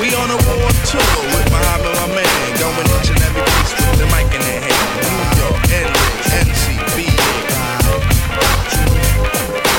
We 0.00 0.14
on 0.14 0.30
a 0.30 0.38
world 0.48 0.76
tour 0.88 1.14
with 1.32 1.46
Muhammad, 1.52 1.94
my 2.00 2.06
man. 2.14 2.46
Going 2.58 2.88
each 2.96 3.10
and 3.10 3.22
every 3.22 3.42
place 3.42 3.72
with 3.76 3.98
the 4.00 4.06
mic 4.12 4.28
in 4.32 4.40
their 4.40 4.60
hand. 4.60 4.88
New 5.04 5.20
York, 5.40 5.60
NJ, 5.68 6.00
NC, 6.44 6.64
VA. 6.96 7.32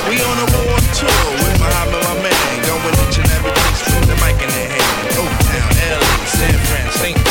We 0.10 0.16
on 0.22 0.38
a 0.38 0.48
world 0.54 0.86
tour 0.94 1.24
with 1.42 1.56
Muhammad, 1.60 2.02
my 2.04 2.16
man. 2.22 2.54
Going 2.66 2.96
each 3.06 3.18
and 3.18 3.30
every 3.32 3.52
place 3.52 3.82
with 3.90 4.06
the 4.10 4.16
mic 4.22 4.38
in 4.42 4.50
their 4.50 4.70
hand. 4.70 5.18
Oak 5.22 5.34
Town, 5.50 5.72
LA, 5.98 6.14
San 6.26 6.58
Fran, 6.68 6.92
St. 6.92 7.18
Croix. 7.18 7.31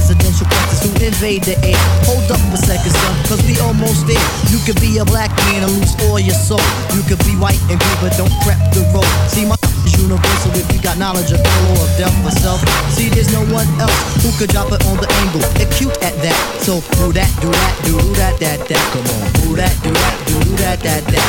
invade 1.03 1.43
the 1.43 1.57
air. 1.65 1.75
Eh? 1.75 2.05
Hold 2.05 2.29
up 2.31 2.41
a 2.53 2.57
second, 2.57 2.93
son, 2.93 3.15
cause 3.25 3.41
we 3.49 3.57
almost 3.59 4.05
there. 4.07 4.21
You 4.53 4.59
could 4.65 4.79
be 4.79 4.97
a 4.99 5.05
black 5.05 5.33
man 5.49 5.65
and 5.65 5.71
lose 5.73 5.93
all 6.05 6.19
your 6.19 6.37
soul. 6.37 6.61
You 6.93 7.01
could 7.03 7.19
be 7.25 7.33
white 7.35 7.59
and 7.69 7.77
blue, 7.81 7.97
but 8.01 8.13
don't 8.17 8.33
prep 8.45 8.59
the 8.73 8.85
road. 8.93 9.07
See, 9.29 9.45
my 9.45 9.57
is 9.85 9.97
universal 9.97 10.53
if 10.53 10.67
you 10.73 10.79
got 10.81 10.97
knowledge 10.97 11.31
of 11.33 11.41
ill 11.41 11.65
or 11.73 11.85
of 11.85 11.91
death 11.97 12.13
or 12.25 12.31
self. 12.31 12.61
See, 12.93 13.09
there's 13.09 13.33
no 13.33 13.41
one 13.49 13.67
else 13.81 13.97
who 14.21 14.29
could 14.37 14.49
drop 14.49 14.71
it 14.71 14.81
on 14.85 14.97
the 15.01 15.09
angle. 15.25 15.41
Acute 15.57 15.95
at 16.05 16.13
that. 16.21 16.37
So 16.61 16.79
do 17.01 17.11
that, 17.17 17.29
do 17.41 17.49
that, 17.49 17.73
do 17.83 17.97
that, 18.21 18.37
that, 18.39 18.59
that. 18.69 18.83
Come 18.93 19.07
on. 19.09 19.25
Do 19.41 19.55
that, 19.57 19.73
do 19.81 19.91
that, 19.91 20.15
do 20.29 20.37
that, 20.61 20.79
that, 20.85 21.03
that. 21.09 21.27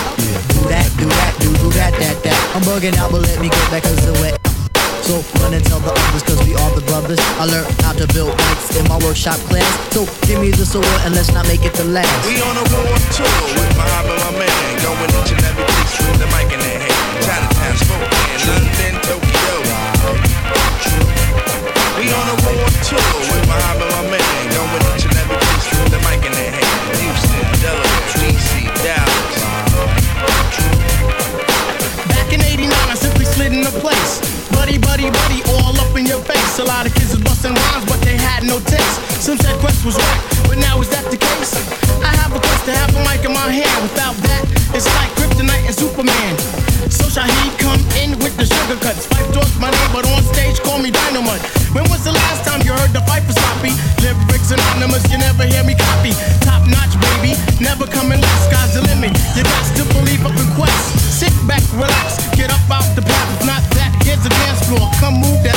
Do 0.52 0.60
that, 0.68 0.88
do 1.00 1.08
that, 1.08 1.32
do 1.40 1.50
that, 1.76 1.92
that, 1.98 2.16
that. 2.22 2.38
I'm 2.54 2.62
bugging 2.62 2.96
out, 2.96 3.10
but 3.10 3.22
let 3.22 3.40
me 3.40 3.48
get 3.48 3.70
back 3.70 3.82
cause 3.82 4.04
the 4.04 4.12
wet. 4.20 4.51
So 5.02 5.18
run 5.42 5.52
and 5.54 5.64
tell 5.66 5.80
the 5.80 5.90
others 5.90 6.22
cause 6.22 6.38
we 6.46 6.54
are 6.54 6.72
the 6.78 6.84
brothers 6.86 7.18
I 7.42 7.44
learned 7.50 7.66
how 7.82 7.92
to 7.92 8.06
build 8.14 8.36
bikes 8.38 8.70
in 8.78 8.86
my 8.86 8.98
workshop 9.02 9.38
class 9.50 9.66
So 9.90 10.06
give 10.26 10.40
me 10.40 10.50
the 10.50 10.64
sword 10.64 10.86
and 11.02 11.14
let's 11.14 11.32
not 11.34 11.46
make 11.50 11.64
it 11.66 11.74
the 11.74 11.84
last 11.84 12.06
We 12.26 12.38
on 12.38 12.54
a 12.54 12.64
world 12.70 13.02
tour 13.10 13.26
with 13.58 13.72
Muhammad, 13.74 14.18
my 14.22 14.46
man. 14.46 14.62
Going 14.78 15.10
each 15.10 15.32
and 15.34 15.42
every 15.42 15.66
place 15.66 15.94
with 16.06 16.18
the 16.22 16.28
mic 16.30 16.48
in 16.54 16.60
their 16.62 16.78
hand. 16.78 17.18
Chinatown, 17.26 17.74
Spokane, 17.82 18.40
London, 18.46 18.94
Tokyo. 19.02 19.54
We 21.98 22.10
on 22.10 22.26
a 22.30 22.36
world 22.46 22.72
tour 22.86 23.10
with 23.26 23.44
Muhammad, 23.50 23.90
my 23.90 24.02
man. 24.06 24.42
Going 24.54 24.86
each 24.94 25.04
and 25.06 25.16
every 25.18 25.38
place 25.38 25.66
with 25.66 25.90
the 25.90 26.00
mic 26.06 26.22
in 26.22 26.32
their 26.32 26.46
hand. 26.46 26.51
No 38.52 38.60
taste. 38.68 39.00
Some 39.24 39.40
said 39.40 39.56
Quest 39.64 39.80
was 39.80 39.96
whack, 39.96 40.20
but 40.44 40.60
now 40.60 40.76
is 40.76 40.92
that 40.92 41.08
the 41.08 41.16
case? 41.16 41.56
I 42.04 42.12
have 42.20 42.36
a 42.36 42.40
quest 42.44 42.68
to 42.68 42.76
have 42.76 42.92
a 42.92 43.00
mic 43.00 43.24
in 43.24 43.32
my 43.32 43.48
hand. 43.48 43.80
Without 43.80 44.12
that, 44.28 44.44
it's 44.76 44.84
like 44.92 45.08
Kryptonite 45.16 45.64
and 45.64 45.72
Superman. 45.72 46.36
So 46.92 47.08
Shaheed 47.08 47.56
come 47.56 47.80
in 47.96 48.12
with 48.20 48.36
the 48.36 48.44
sugar 48.44 48.76
cuts. 48.76 49.08
Phife 49.08 49.32
Dawg's 49.32 49.56
my 49.56 49.72
name, 49.72 49.90
but 49.96 50.04
on 50.04 50.20
stage 50.36 50.60
call 50.60 50.76
me 50.76 50.92
Dynamite. 50.92 51.40
When 51.72 51.88
was 51.88 52.04
the 52.04 52.12
last 52.12 52.44
time 52.44 52.60
you 52.60 52.76
heard 52.76 52.92
the 52.92 53.00
fight 53.08 53.24
for 53.24 53.32
sloppy? 53.32 53.72
Lyrics 54.04 54.52
anonymous, 54.52 55.08
you 55.08 55.16
never 55.16 55.48
hear 55.48 55.64
me 55.64 55.72
copy. 55.72 56.12
Top 56.44 56.60
notch, 56.68 56.92
baby, 57.00 57.32
never 57.56 57.88
coming 57.88 58.20
last. 58.20 58.52
Sky's 58.52 58.76
the 58.76 58.84
limit. 58.84 59.16
You 59.32 59.48
got 59.48 59.64
to 59.80 59.84
believe 59.96 60.28
up 60.28 60.36
in 60.36 60.48
Quest. 60.60 61.00
Sit 61.08 61.32
back, 61.48 61.64
relax, 61.72 62.20
get 62.36 62.52
up 62.52 62.60
out 62.68 62.84
the 62.92 63.00
path. 63.00 63.28
If 63.32 63.48
not 63.48 63.64
that, 63.80 63.96
here's 64.04 64.20
the 64.20 64.32
dance 64.44 64.60
floor. 64.68 64.92
Come 65.00 65.24
move 65.24 65.40
that. 65.40 65.51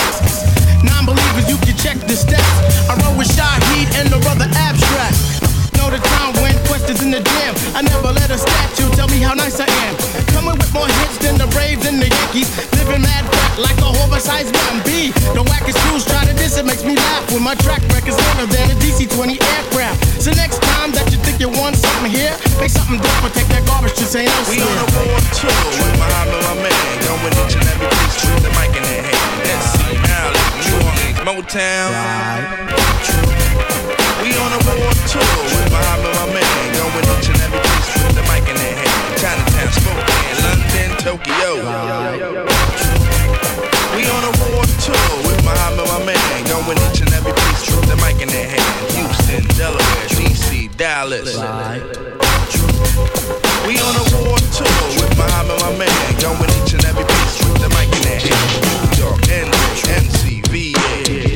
Braves 11.55 11.87
and 11.87 12.03
the 12.03 12.11
Yankees. 12.11 12.51
Living 12.75 13.01
mad 13.01 13.23
fat 13.31 13.55
like 13.57 13.79
a 13.79 13.89
oversized 14.03 14.51
mountain 14.51 14.83
B. 14.83 15.15
The 15.31 15.43
wackest 15.47 15.79
fools 15.87 16.03
try 16.03 16.27
to 16.27 16.35
diss 16.35 16.59
it 16.59 16.65
makes 16.67 16.83
me 16.83 16.99
laugh 16.99 17.23
when 17.31 17.41
my 17.41 17.55
track 17.63 17.81
record's 17.95 18.19
better 18.19 18.45
than 18.51 18.75
a 18.75 18.75
DC-20 18.83 19.39
aircraft. 19.39 20.03
So 20.19 20.35
next 20.35 20.59
time 20.75 20.91
that 20.99 21.07
you 21.15 21.17
think 21.23 21.39
you 21.39 21.47
want 21.47 21.79
something 21.79 22.11
here, 22.11 22.35
make 22.59 22.75
something 22.75 22.99
different. 22.99 23.33
Take 23.33 23.47
that 23.55 23.63
garbage 23.63 23.95
to 23.95 24.05
St. 24.05 24.27
We 24.51 24.59
on 24.59 24.67
a 24.67 24.87
world 24.99 25.25
tour 25.31 25.55
with 25.79 25.95
Muhammad, 25.95 26.43
my 26.43 26.67
man. 26.67 26.83
Going 27.07 27.35
each 27.39 27.55
and 27.55 27.67
every 27.71 27.87
place 27.87 28.19
with 28.27 28.43
the 28.43 28.51
mic 28.59 28.75
in 28.75 28.83
their 28.83 29.03
hand. 29.07 29.47
SC, 29.55 29.79
Dallas, 30.03 30.47
New 30.59 30.75
Orleans, 30.83 31.19
Motown. 31.23 31.91
We 34.19 34.35
on 34.35 34.51
a 34.51 34.59
world 34.67 34.99
tour 35.07 35.23
with 35.23 35.71
Muhammad, 35.71 36.11
my 36.19 36.25
man. 36.35 36.55
Going 36.75 37.07
each 37.15 37.31
and 37.31 37.39
every 37.47 37.61
place 37.63 37.89
with 37.95 38.15
the 38.19 38.23
mic 38.27 38.43
in 38.43 38.59
their 38.59 38.75
hand. 38.75 38.84
Chinatown, 39.25 39.71
Spokane, 39.73 40.37
London, 40.45 40.91
Tokyo. 41.01 41.57
We 43.97 44.05
on 44.05 44.21
a 44.21 44.33
world 44.37 44.69
tour 44.85 45.09
with 45.25 45.41
Muhammad, 45.43 45.87
my 45.89 46.05
man. 46.05 46.45
Going 46.45 46.77
each 46.85 47.01
and 47.01 47.11
every 47.11 47.33
piece 47.33 47.65
with 47.73 47.89
the 47.89 47.95
mic 48.05 48.21
in 48.21 48.29
their 48.29 48.47
hand. 48.47 48.91
Houston, 48.93 49.47
Delaware, 49.57 50.07
DC, 50.13 50.77
Dallas. 50.77 51.33
We 53.65 53.81
on 53.81 53.95
a 53.97 54.05
war 54.13 54.37
tour 54.53 54.85
with 54.93 55.17
Muhammad, 55.17 55.57
my 55.59 55.73
man, 55.73 56.21
going 56.21 56.51
each 56.61 56.73
and 56.77 56.85
every 56.85 57.05
piece 57.05 57.39
with 57.41 57.57
the 57.65 57.69
mic 57.73 57.89
in 57.97 58.03
their 58.05 58.21
hand. 58.21 58.61
New 58.61 59.05
York, 59.05 59.21
NJ, 59.25 59.89
MC, 60.05 60.41
VA. 60.53 61.34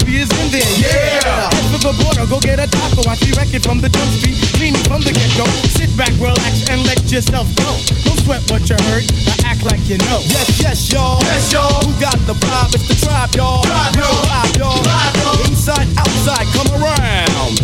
Me 0.00 0.24
is 0.24 0.32
in 0.40 0.48
there. 0.48 0.64
Yeah. 0.80 1.52
Head 1.52 1.68
for 1.68 1.76
the 1.84 1.92
border, 2.00 2.24
go 2.24 2.40
get 2.40 2.56
a 2.56 2.64
taco. 2.64 3.04
I 3.04 3.12
see 3.12 3.36
record 3.36 3.60
from 3.60 3.84
the 3.84 3.92
jump 3.92 4.08
street, 4.16 4.40
cleaning 4.56 4.80
from 4.88 5.04
the 5.04 5.12
get 5.12 5.28
go. 5.36 5.44
Sit 5.68 5.92
back, 6.00 6.16
relax, 6.16 6.64
and 6.72 6.80
let 6.88 7.04
yourself 7.12 7.44
go. 7.60 7.68
Don't 8.08 8.16
sweat 8.24 8.40
what 8.48 8.64
you 8.72 8.80
heard. 8.88 9.04
I 9.28 9.52
act 9.52 9.68
like 9.68 9.84
you 9.84 10.00
know. 10.08 10.24
Yes, 10.32 10.48
yes, 10.64 10.80
y'all. 10.88 11.20
Yes, 11.28 11.52
y'all. 11.52 11.84
Who 11.84 11.92
got 12.00 12.16
the 12.24 12.32
vibe? 12.32 12.72
It's 12.72 12.88
the 12.88 12.96
tribe, 13.04 13.36
y'all. 13.36 13.68
Tribe, 13.68 13.92
y'all. 14.00 14.24
Tribe, 14.24 14.56
y'all. 14.56 15.44
Inside, 15.52 15.84
outside, 16.00 16.48
come 16.56 16.72
around. 16.80 17.60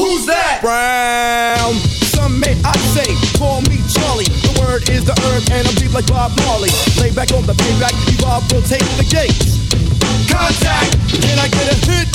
Who's 0.00 0.24
that? 0.24 0.64
Brown. 0.64 1.76
Some 2.08 2.40
may 2.40 2.56
I 2.64 2.72
say, 2.96 3.12
call 3.36 3.60
me 3.68 3.84
Charlie. 3.92 4.24
The 4.48 4.56
word 4.64 4.88
is 4.88 5.04
the 5.04 5.12
herb, 5.28 5.44
and 5.52 5.68
I'm 5.68 5.76
deep 5.76 5.92
like 5.92 6.08
Bob 6.08 6.32
Marley. 6.40 6.72
Lay 6.96 7.12
back 7.12 7.36
on 7.36 7.44
the 7.44 7.52
payback, 7.52 7.92
evolve, 8.08 8.48
rotate 8.48 8.80
the 8.96 9.04
gates. 9.04 9.60
Contact. 10.28 10.96
Can 11.08 11.38
I 11.38 11.48
get 11.48 11.66
a 11.72 11.76
hit? 11.86 12.08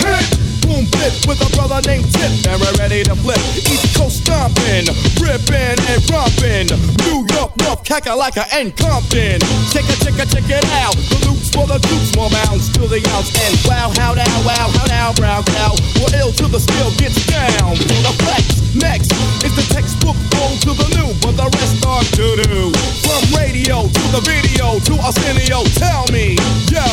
Hit. 0.00 0.26
Boom, 0.62 0.86
flip 0.86 1.12
with 1.28 1.40
a 1.44 1.50
brother 1.56 1.80
named 1.86 2.08
Tip, 2.12 2.30
and 2.48 2.60
we're 2.60 2.72
ready 2.78 3.02
to 3.04 3.14
flip. 3.14 3.38
East 3.68 3.96
Coast 3.96 4.24
stomping, 4.24 4.88
ripping 5.20 5.76
and 5.76 6.00
romping. 6.10 6.68
New 7.04 7.26
York, 7.28 7.33
North, 7.62 7.84
Kakalaka, 7.84 8.44
and 8.52 8.74
Compton. 8.76 9.40
Check 9.70 9.86
it, 9.86 9.98
check 10.02 10.18
it, 10.18 10.28
check 10.30 10.48
it 10.48 10.64
out. 10.82 10.96
The 11.10 11.18
loops 11.28 11.50
for 11.50 11.66
the 11.66 11.78
dukes, 11.78 12.14
more 12.16 12.30
bounds 12.30 12.68
to 12.74 12.86
the 12.86 13.00
ounce. 13.14 13.30
And 13.34 13.54
wow, 13.68 13.92
how 13.98 14.14
now, 14.14 14.34
wow, 14.42 14.68
how 14.74 14.86
now, 14.86 15.12
brown 15.14 15.44
cow. 15.44 15.74
We're 16.00 16.14
ill 16.18 16.32
till 16.32 16.48
the 16.48 16.60
skill 16.60 16.90
gets 16.98 17.20
down. 17.26 17.76
For 17.76 18.00
the 18.02 18.14
flex, 18.24 18.44
next 18.74 19.12
is 19.44 19.54
the 19.54 19.66
textbook 19.72 20.16
old 20.42 20.58
to 20.66 20.72
the 20.74 20.88
new, 20.98 21.10
but 21.22 21.36
the 21.38 21.48
rest 21.54 21.78
are 21.86 22.04
to 22.18 22.26
do. 22.42 22.72
From 23.06 23.22
radio 23.36 23.86
to 23.86 24.04
the 24.10 24.22
video 24.24 24.80
to 24.90 24.92
Arsenio, 25.02 25.62
tell 25.78 26.06
me, 26.10 26.34
yo, 26.70 26.86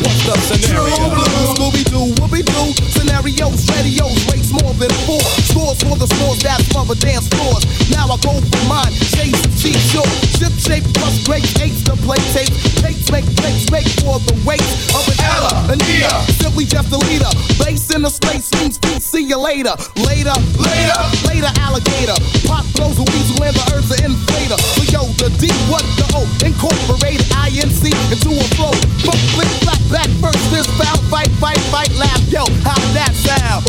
what's 0.00 0.20
the 0.24 0.34
scenario? 0.48 0.96
True 0.96 1.12
blue. 1.12 1.48
Scooby 1.54 1.82
Doo, 1.90 2.14
Whoopi 2.20 2.42
Doo, 2.46 2.72
scenarios, 2.94 3.68
radios, 3.74 4.16
rates 4.32 4.52
more 4.52 4.72
than 4.80 4.92
four. 5.04 5.20
Scores 5.44 5.78
for 5.82 5.96
the 5.96 6.06
scores 6.06 6.40
that's 6.40 6.66
for 6.72 6.84
the 6.84 6.96
dance 6.96 7.28
floors. 7.28 7.64
Now 7.90 8.08
I 8.08 8.16
go 8.22 8.32
for 8.40 8.64
mine, 8.68 8.92
shades 8.92 9.40
of 9.44 9.52
cheap 9.90 10.02
short. 10.02 10.08
Ship 10.38 10.52
shape 10.58 10.84
plus 10.94 11.24
great 11.26 11.44
eights 11.60 11.82
to 11.84 11.96
play 11.96 12.18
tape. 12.32 12.50
Takes 12.80 13.10
make 13.10 13.26
takes 13.36 13.70
make 13.70 13.88
for 14.00 14.18
the 14.20 14.34
weight 14.46 14.62
of 14.94 15.04
an 15.08 15.18
Ella, 15.20 15.72
an 15.72 15.78
Nia. 15.78 16.10
Simply 16.40 16.64
just 16.64 16.92
a 16.92 16.98
leader. 16.98 17.30
Bass 17.58 17.94
in 17.94 18.02
the 18.02 18.10
space 18.10 18.50
means 18.60 18.78
peace. 18.78 19.04
See 19.04 19.22
you 19.22 19.38
later, 19.38 19.74
later, 19.96 20.34
later, 20.58 21.00
later, 21.26 21.50
alligator. 21.60 22.16
Pop 22.46 22.64
blows 22.74 22.98
a 22.98 23.04
weasel 23.10 23.42
and 23.42 23.54
the 23.54 23.64
earth's 23.74 23.90
an 23.98 24.10
inflator. 24.10 24.58
So 24.76 24.82
yo, 24.88 25.02
the 25.18 25.28
D, 25.38 25.50
what 25.68 25.84
the 25.98 26.06
O, 26.14 26.24
incorporated 26.44 27.26
INC 27.34 27.90
into 28.10 28.30
a 28.32 28.46
flow. 28.56 28.74
Funk, 29.04 29.20
flick, 29.34 29.50
flat, 29.64 29.80
back, 29.90 30.10
first, 30.22 30.42
this 30.50 30.66
foul, 30.78 30.98
fight, 31.10 31.30
fight, 31.42 31.60
fight, 31.70 31.92
laugh. 31.98 32.20
Yo, 32.30 32.46
how 32.64 32.78
that 32.94 33.12
sound? 33.14 33.66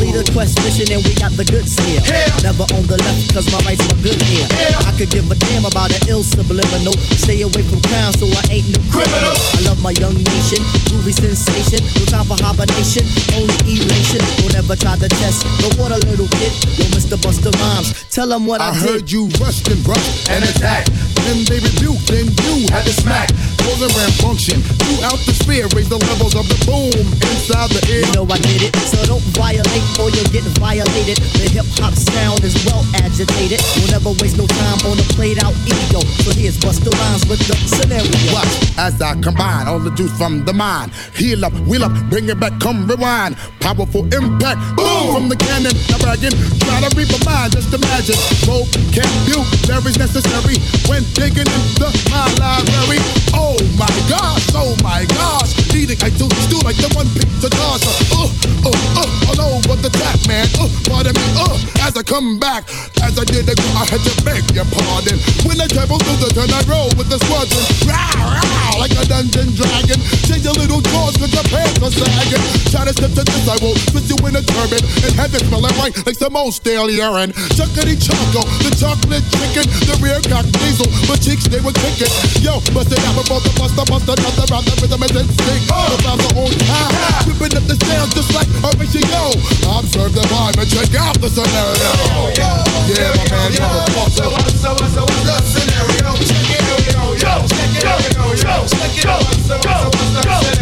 Lead 0.00 0.16
a 0.16 0.24
quest 0.32 0.58
mission 0.64 0.88
and 0.92 1.04
we 1.04 1.14
got 1.14 1.32
the 1.36 1.44
goods 1.44 1.78
here. 1.84 2.00
Never 2.42 2.64
on 2.74 2.84
the 2.88 2.96
left 2.96 3.34
cause 3.34 3.46
my 3.52 3.60
rights 3.68 3.84
were 3.88 4.00
good 4.02 4.20
here. 4.22 4.48
I 4.86 4.92
could 4.96 5.10
give 5.18 5.30
a 5.30 5.34
damn 5.50 5.64
about 5.64 5.90
an 5.90 5.98
ill 6.08 6.22
subliminal. 6.22 6.94
Stay 7.18 7.42
away 7.42 7.62
from 7.66 7.82
crime 7.90 8.14
so 8.14 8.30
I 8.30 8.62
ain't 8.62 8.70
no 8.70 8.78
criminal. 8.86 9.34
I 9.34 9.60
love 9.66 9.82
my 9.82 9.90
young 9.98 10.14
nation, 10.14 10.62
groovy 10.86 11.10
sensation. 11.10 11.82
No 11.98 12.06
time 12.06 12.26
for 12.30 12.38
hibernation, 12.38 13.02
only 13.34 13.58
elation. 13.66 14.22
Don't 14.38 14.54
ever 14.54 14.76
try 14.78 14.94
to 14.94 15.08
test 15.10 15.42
the 15.58 15.74
water, 15.74 15.98
little 16.06 16.30
kid. 16.38 16.54
Yo, 16.78 16.86
Mr. 16.94 17.18
Busta 17.18 17.50
Rhymes, 17.58 17.90
tell 18.14 18.28
them 18.28 18.46
what 18.46 18.60
I, 18.60 18.70
I 18.70 18.74
heard 18.74 19.10
you 19.10 19.26
rushed 19.42 19.66
and 19.66 19.82
rushed 19.82 20.30
and 20.30 20.44
attacked. 20.44 20.94
Then 21.26 21.42
they 21.50 21.58
rebuked, 21.58 22.06
then 22.06 22.30
you 22.46 22.70
had 22.70 22.86
to 22.86 22.94
smack. 22.94 23.34
Causing 23.66 23.90
function 24.22 24.62
throughout 24.80 25.18
the 25.28 25.34
sphere. 25.34 25.68
Raise 25.76 25.88
the 25.88 25.98
levels 25.98 26.34
of 26.38 26.48
the 26.48 26.58
boom 26.64 26.94
inside 27.28 27.68
the 27.74 27.82
ear. 27.90 28.06
You 28.06 28.12
know 28.16 28.24
I 28.30 28.38
did 28.40 28.70
it, 28.70 28.72
so 28.80 28.96
don't 29.04 29.24
violate 29.36 29.84
or 30.00 30.08
you'll 30.08 30.32
get 30.32 30.46
violated. 30.56 31.20
The 31.36 31.52
hip 31.52 31.66
hop 31.76 31.92
sound 31.92 32.40
is 32.44 32.56
well 32.64 32.80
agitated. 33.02 33.60
We'll 33.76 33.92
never 33.92 34.12
waste 34.22 34.38
no 34.38 34.46
time 34.46 34.80
on 34.88 34.96
a 34.96 35.07
played 35.14 35.38
out 35.38 35.54
ego. 35.64 36.00
So 36.24 36.32
here's 36.32 36.58
what's 36.64 36.80
the 36.80 36.90
lines 36.90 37.26
with 37.28 37.40
the 37.46 37.54
scenario. 37.68 38.10
Watch 38.34 38.78
as 38.78 39.00
I 39.00 39.14
combine 39.20 39.66
all 39.68 39.78
the 39.78 39.90
juice 39.92 40.16
from 40.16 40.44
the 40.44 40.52
mind. 40.52 40.92
Heal 41.14 41.44
up, 41.44 41.52
wheel 41.68 41.84
up, 41.84 41.92
bring 42.10 42.28
it 42.28 42.40
back, 42.40 42.58
come 42.60 42.86
rewind. 42.86 43.36
Powerful 43.60 44.04
impact, 44.12 44.58
boom 44.76 45.14
from 45.14 45.28
the 45.28 45.36
cannon. 45.36 45.74
Now 45.88 45.98
bragging, 45.98 46.36
try 46.60 46.80
to 46.82 46.90
reap 46.96 47.10
a. 47.10 47.37
Just 47.50 47.72
imagine, 47.72 48.18
vocabulary's 48.44 49.98
necessary 49.98 50.56
when 50.88 51.02
digging 51.16 51.48
into 51.48 51.88
my 52.10 52.28
library. 52.38 53.00
Oh 53.32 53.56
my 53.76 53.90
gosh, 54.08 54.44
oh 54.54 54.76
my 54.82 55.04
gosh, 55.16 55.52
eating 55.74 55.98
I 56.02 56.10
do 56.10 56.28
do 56.52 56.58
like 56.64 56.76
the 56.76 56.90
one 56.94 57.08
pizza 57.16 57.48
toss. 57.48 57.82
Uh, 58.12 58.28
uh, 58.64 58.72
uh, 59.00 59.30
all 59.32 59.58
over 59.58 59.76
the 59.80 59.90
tap, 59.90 60.18
man. 60.28 60.46
Uh, 60.60 60.68
pardon 60.88 61.14
me, 61.14 61.26
uh, 61.40 61.86
as 61.86 61.96
I 61.96 62.02
come 62.02 62.38
back, 62.38 62.68
as 63.02 63.18
I 63.18 63.24
did 63.24 63.48
ago, 63.48 63.64
I 63.76 63.84
had 63.88 64.02
to 64.04 64.14
beg 64.24 64.44
your 64.52 64.68
pardon. 64.68 65.16
When 65.48 65.60
I 65.60 65.66
travel 65.66 65.98
through 65.98 66.20
the 66.20 66.30
turn, 66.34 66.50
I 66.52 66.62
roll 66.68 66.90
with 67.00 67.08
the 67.08 67.18
squadron. 67.22 67.64
Rah, 67.88 68.12
rah, 68.18 68.78
like 68.78 68.92
a 68.92 69.04
dungeon 69.08 69.54
dragon. 69.56 69.98
Change 70.28 70.44
your 70.44 70.56
little 70.58 70.82
jaws 70.82 71.16
cause 71.16 71.32
your 71.32 71.46
pants 71.48 71.80
are 71.80 71.92
sagging. 71.92 72.44
Try 72.72 72.84
to 72.84 72.92
step 72.92 73.12
to 73.16 73.24
this, 73.24 73.46
I 73.48 73.56
will 73.62 73.76
put 73.94 74.04
you 74.10 74.18
in 74.26 74.36
a 74.36 74.42
turban 74.42 74.82
and 75.04 75.12
have 75.16 75.32
it 75.34 75.44
smelling 75.48 75.74
right 75.78 75.94
like 76.06 76.16
some 76.16 76.36
old 76.36 76.54
stale 76.54 76.90
urine. 76.90 77.32
Chuckity 77.54 77.94
choco, 77.94 78.42
the 78.66 78.70
chocolate 78.74 79.24
chicken, 79.38 79.66
the 79.86 79.94
rear 80.02 80.18
cock 80.26 80.46
diesel, 80.58 80.86
but 81.06 81.22
cheeks 81.22 81.46
they 81.46 81.62
were 81.62 81.74
kicking. 81.74 82.10
Yo, 82.42 82.58
bust 82.74 82.90
it 82.90 82.98
out 83.06 83.14
before 83.14 83.40
the 83.42 83.52
buster, 83.54 83.86
buster, 83.86 84.14
another 84.18 84.46
round 84.50 84.66
the 84.66 84.74
rhythm 84.82 85.02
is 85.06 85.14
instinct. 85.14 85.70
Oh. 85.70 85.94
The 85.94 85.96
bounce 86.02 86.26
are 86.26 86.38
on 86.38 86.52
time, 86.66 86.92
whipping 87.30 87.54
up 87.54 87.64
the 87.70 87.76
sound 87.86 88.10
just 88.14 88.34
like 88.34 88.50
a 88.50 88.70
ratio. 88.78 89.22
Observe 89.70 90.12
the 90.14 90.24
vibe 90.26 90.58
and 90.58 90.68
check 90.68 90.90
out 90.98 91.14
the 91.22 91.30
scenario. 91.30 91.90
Yeah, 92.34 93.14
my 93.14 93.24
man, 93.30 93.50
motherfucker. 93.54 94.42
So 94.58 94.74
so 94.74 95.02
what's 95.06 95.22
the 95.22 95.36
scenario? 95.46 96.10
Check 96.26 96.50
it 96.50 96.66
out, 96.66 96.82
yo, 96.90 97.14
yo, 97.14 97.32
check 97.46 97.74
it 97.78 97.86
out, 97.86 98.02
yo, 98.14 98.34
yo, 98.34 98.54
check 98.66 98.98
it 98.98 99.06
out. 99.06 99.22
So 99.46 99.54
so 99.54 99.86
what's 99.86 100.10
the 100.10 100.22
scenario? 100.26 100.57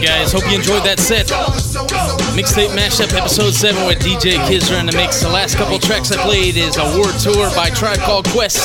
Alright, 0.00 0.18
guys, 0.20 0.32
hope 0.32 0.50
you 0.50 0.56
enjoyed 0.56 0.82
that 0.84 0.98
set. 0.98 1.26
Mixtape 2.32 2.70
Mashup 2.70 3.12
Episode 3.12 3.52
7 3.52 3.86
with 3.86 3.98
DJ 3.98 4.36
Kizra 4.48 4.80
in 4.80 4.86
the 4.86 4.96
mix. 4.96 5.20
The 5.20 5.28
last 5.28 5.56
couple 5.56 5.78
tracks 5.78 6.10
I 6.10 6.16
played 6.22 6.56
is 6.56 6.78
a 6.78 6.84
War 6.96 7.12
Tour 7.20 7.54
by 7.54 7.68
Tribe 7.68 7.98
Called 7.98 8.26
Quest, 8.28 8.56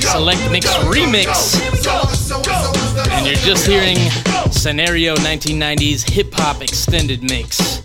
Select 0.00 0.48
Mix 0.48 0.66
Remix. 0.86 1.58
And 3.10 3.26
you're 3.26 3.34
just 3.34 3.66
hearing 3.66 3.96
Scenario 4.52 5.16
1990's 5.16 6.04
Hip 6.04 6.32
Hop 6.34 6.62
Extended 6.62 7.20
Mix. 7.24 7.80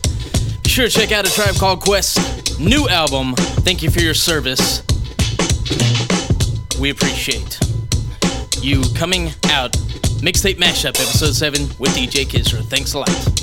Be 0.62 0.70
sure 0.70 0.88
to 0.88 0.92
check 0.92 1.12
out 1.12 1.28
a 1.28 1.34
Tribe 1.34 1.56
Called 1.56 1.82
Quest 1.82 2.60
new 2.60 2.88
album. 2.88 3.34
Thank 3.66 3.82
you 3.82 3.90
for 3.90 4.02
your 4.02 4.14
service. 4.14 4.84
We 6.80 6.92
appreciate 6.92 7.58
you 8.62 8.84
coming 8.94 9.32
out. 9.46 9.76
Mixtape 10.22 10.58
Mashup, 10.58 10.90
Episode 10.90 11.34
7 11.34 11.62
with 11.80 11.96
DJ 11.96 12.26
Kizra. 12.26 12.64
Thanks 12.64 12.94
a 12.94 13.00
lot. 13.00 13.41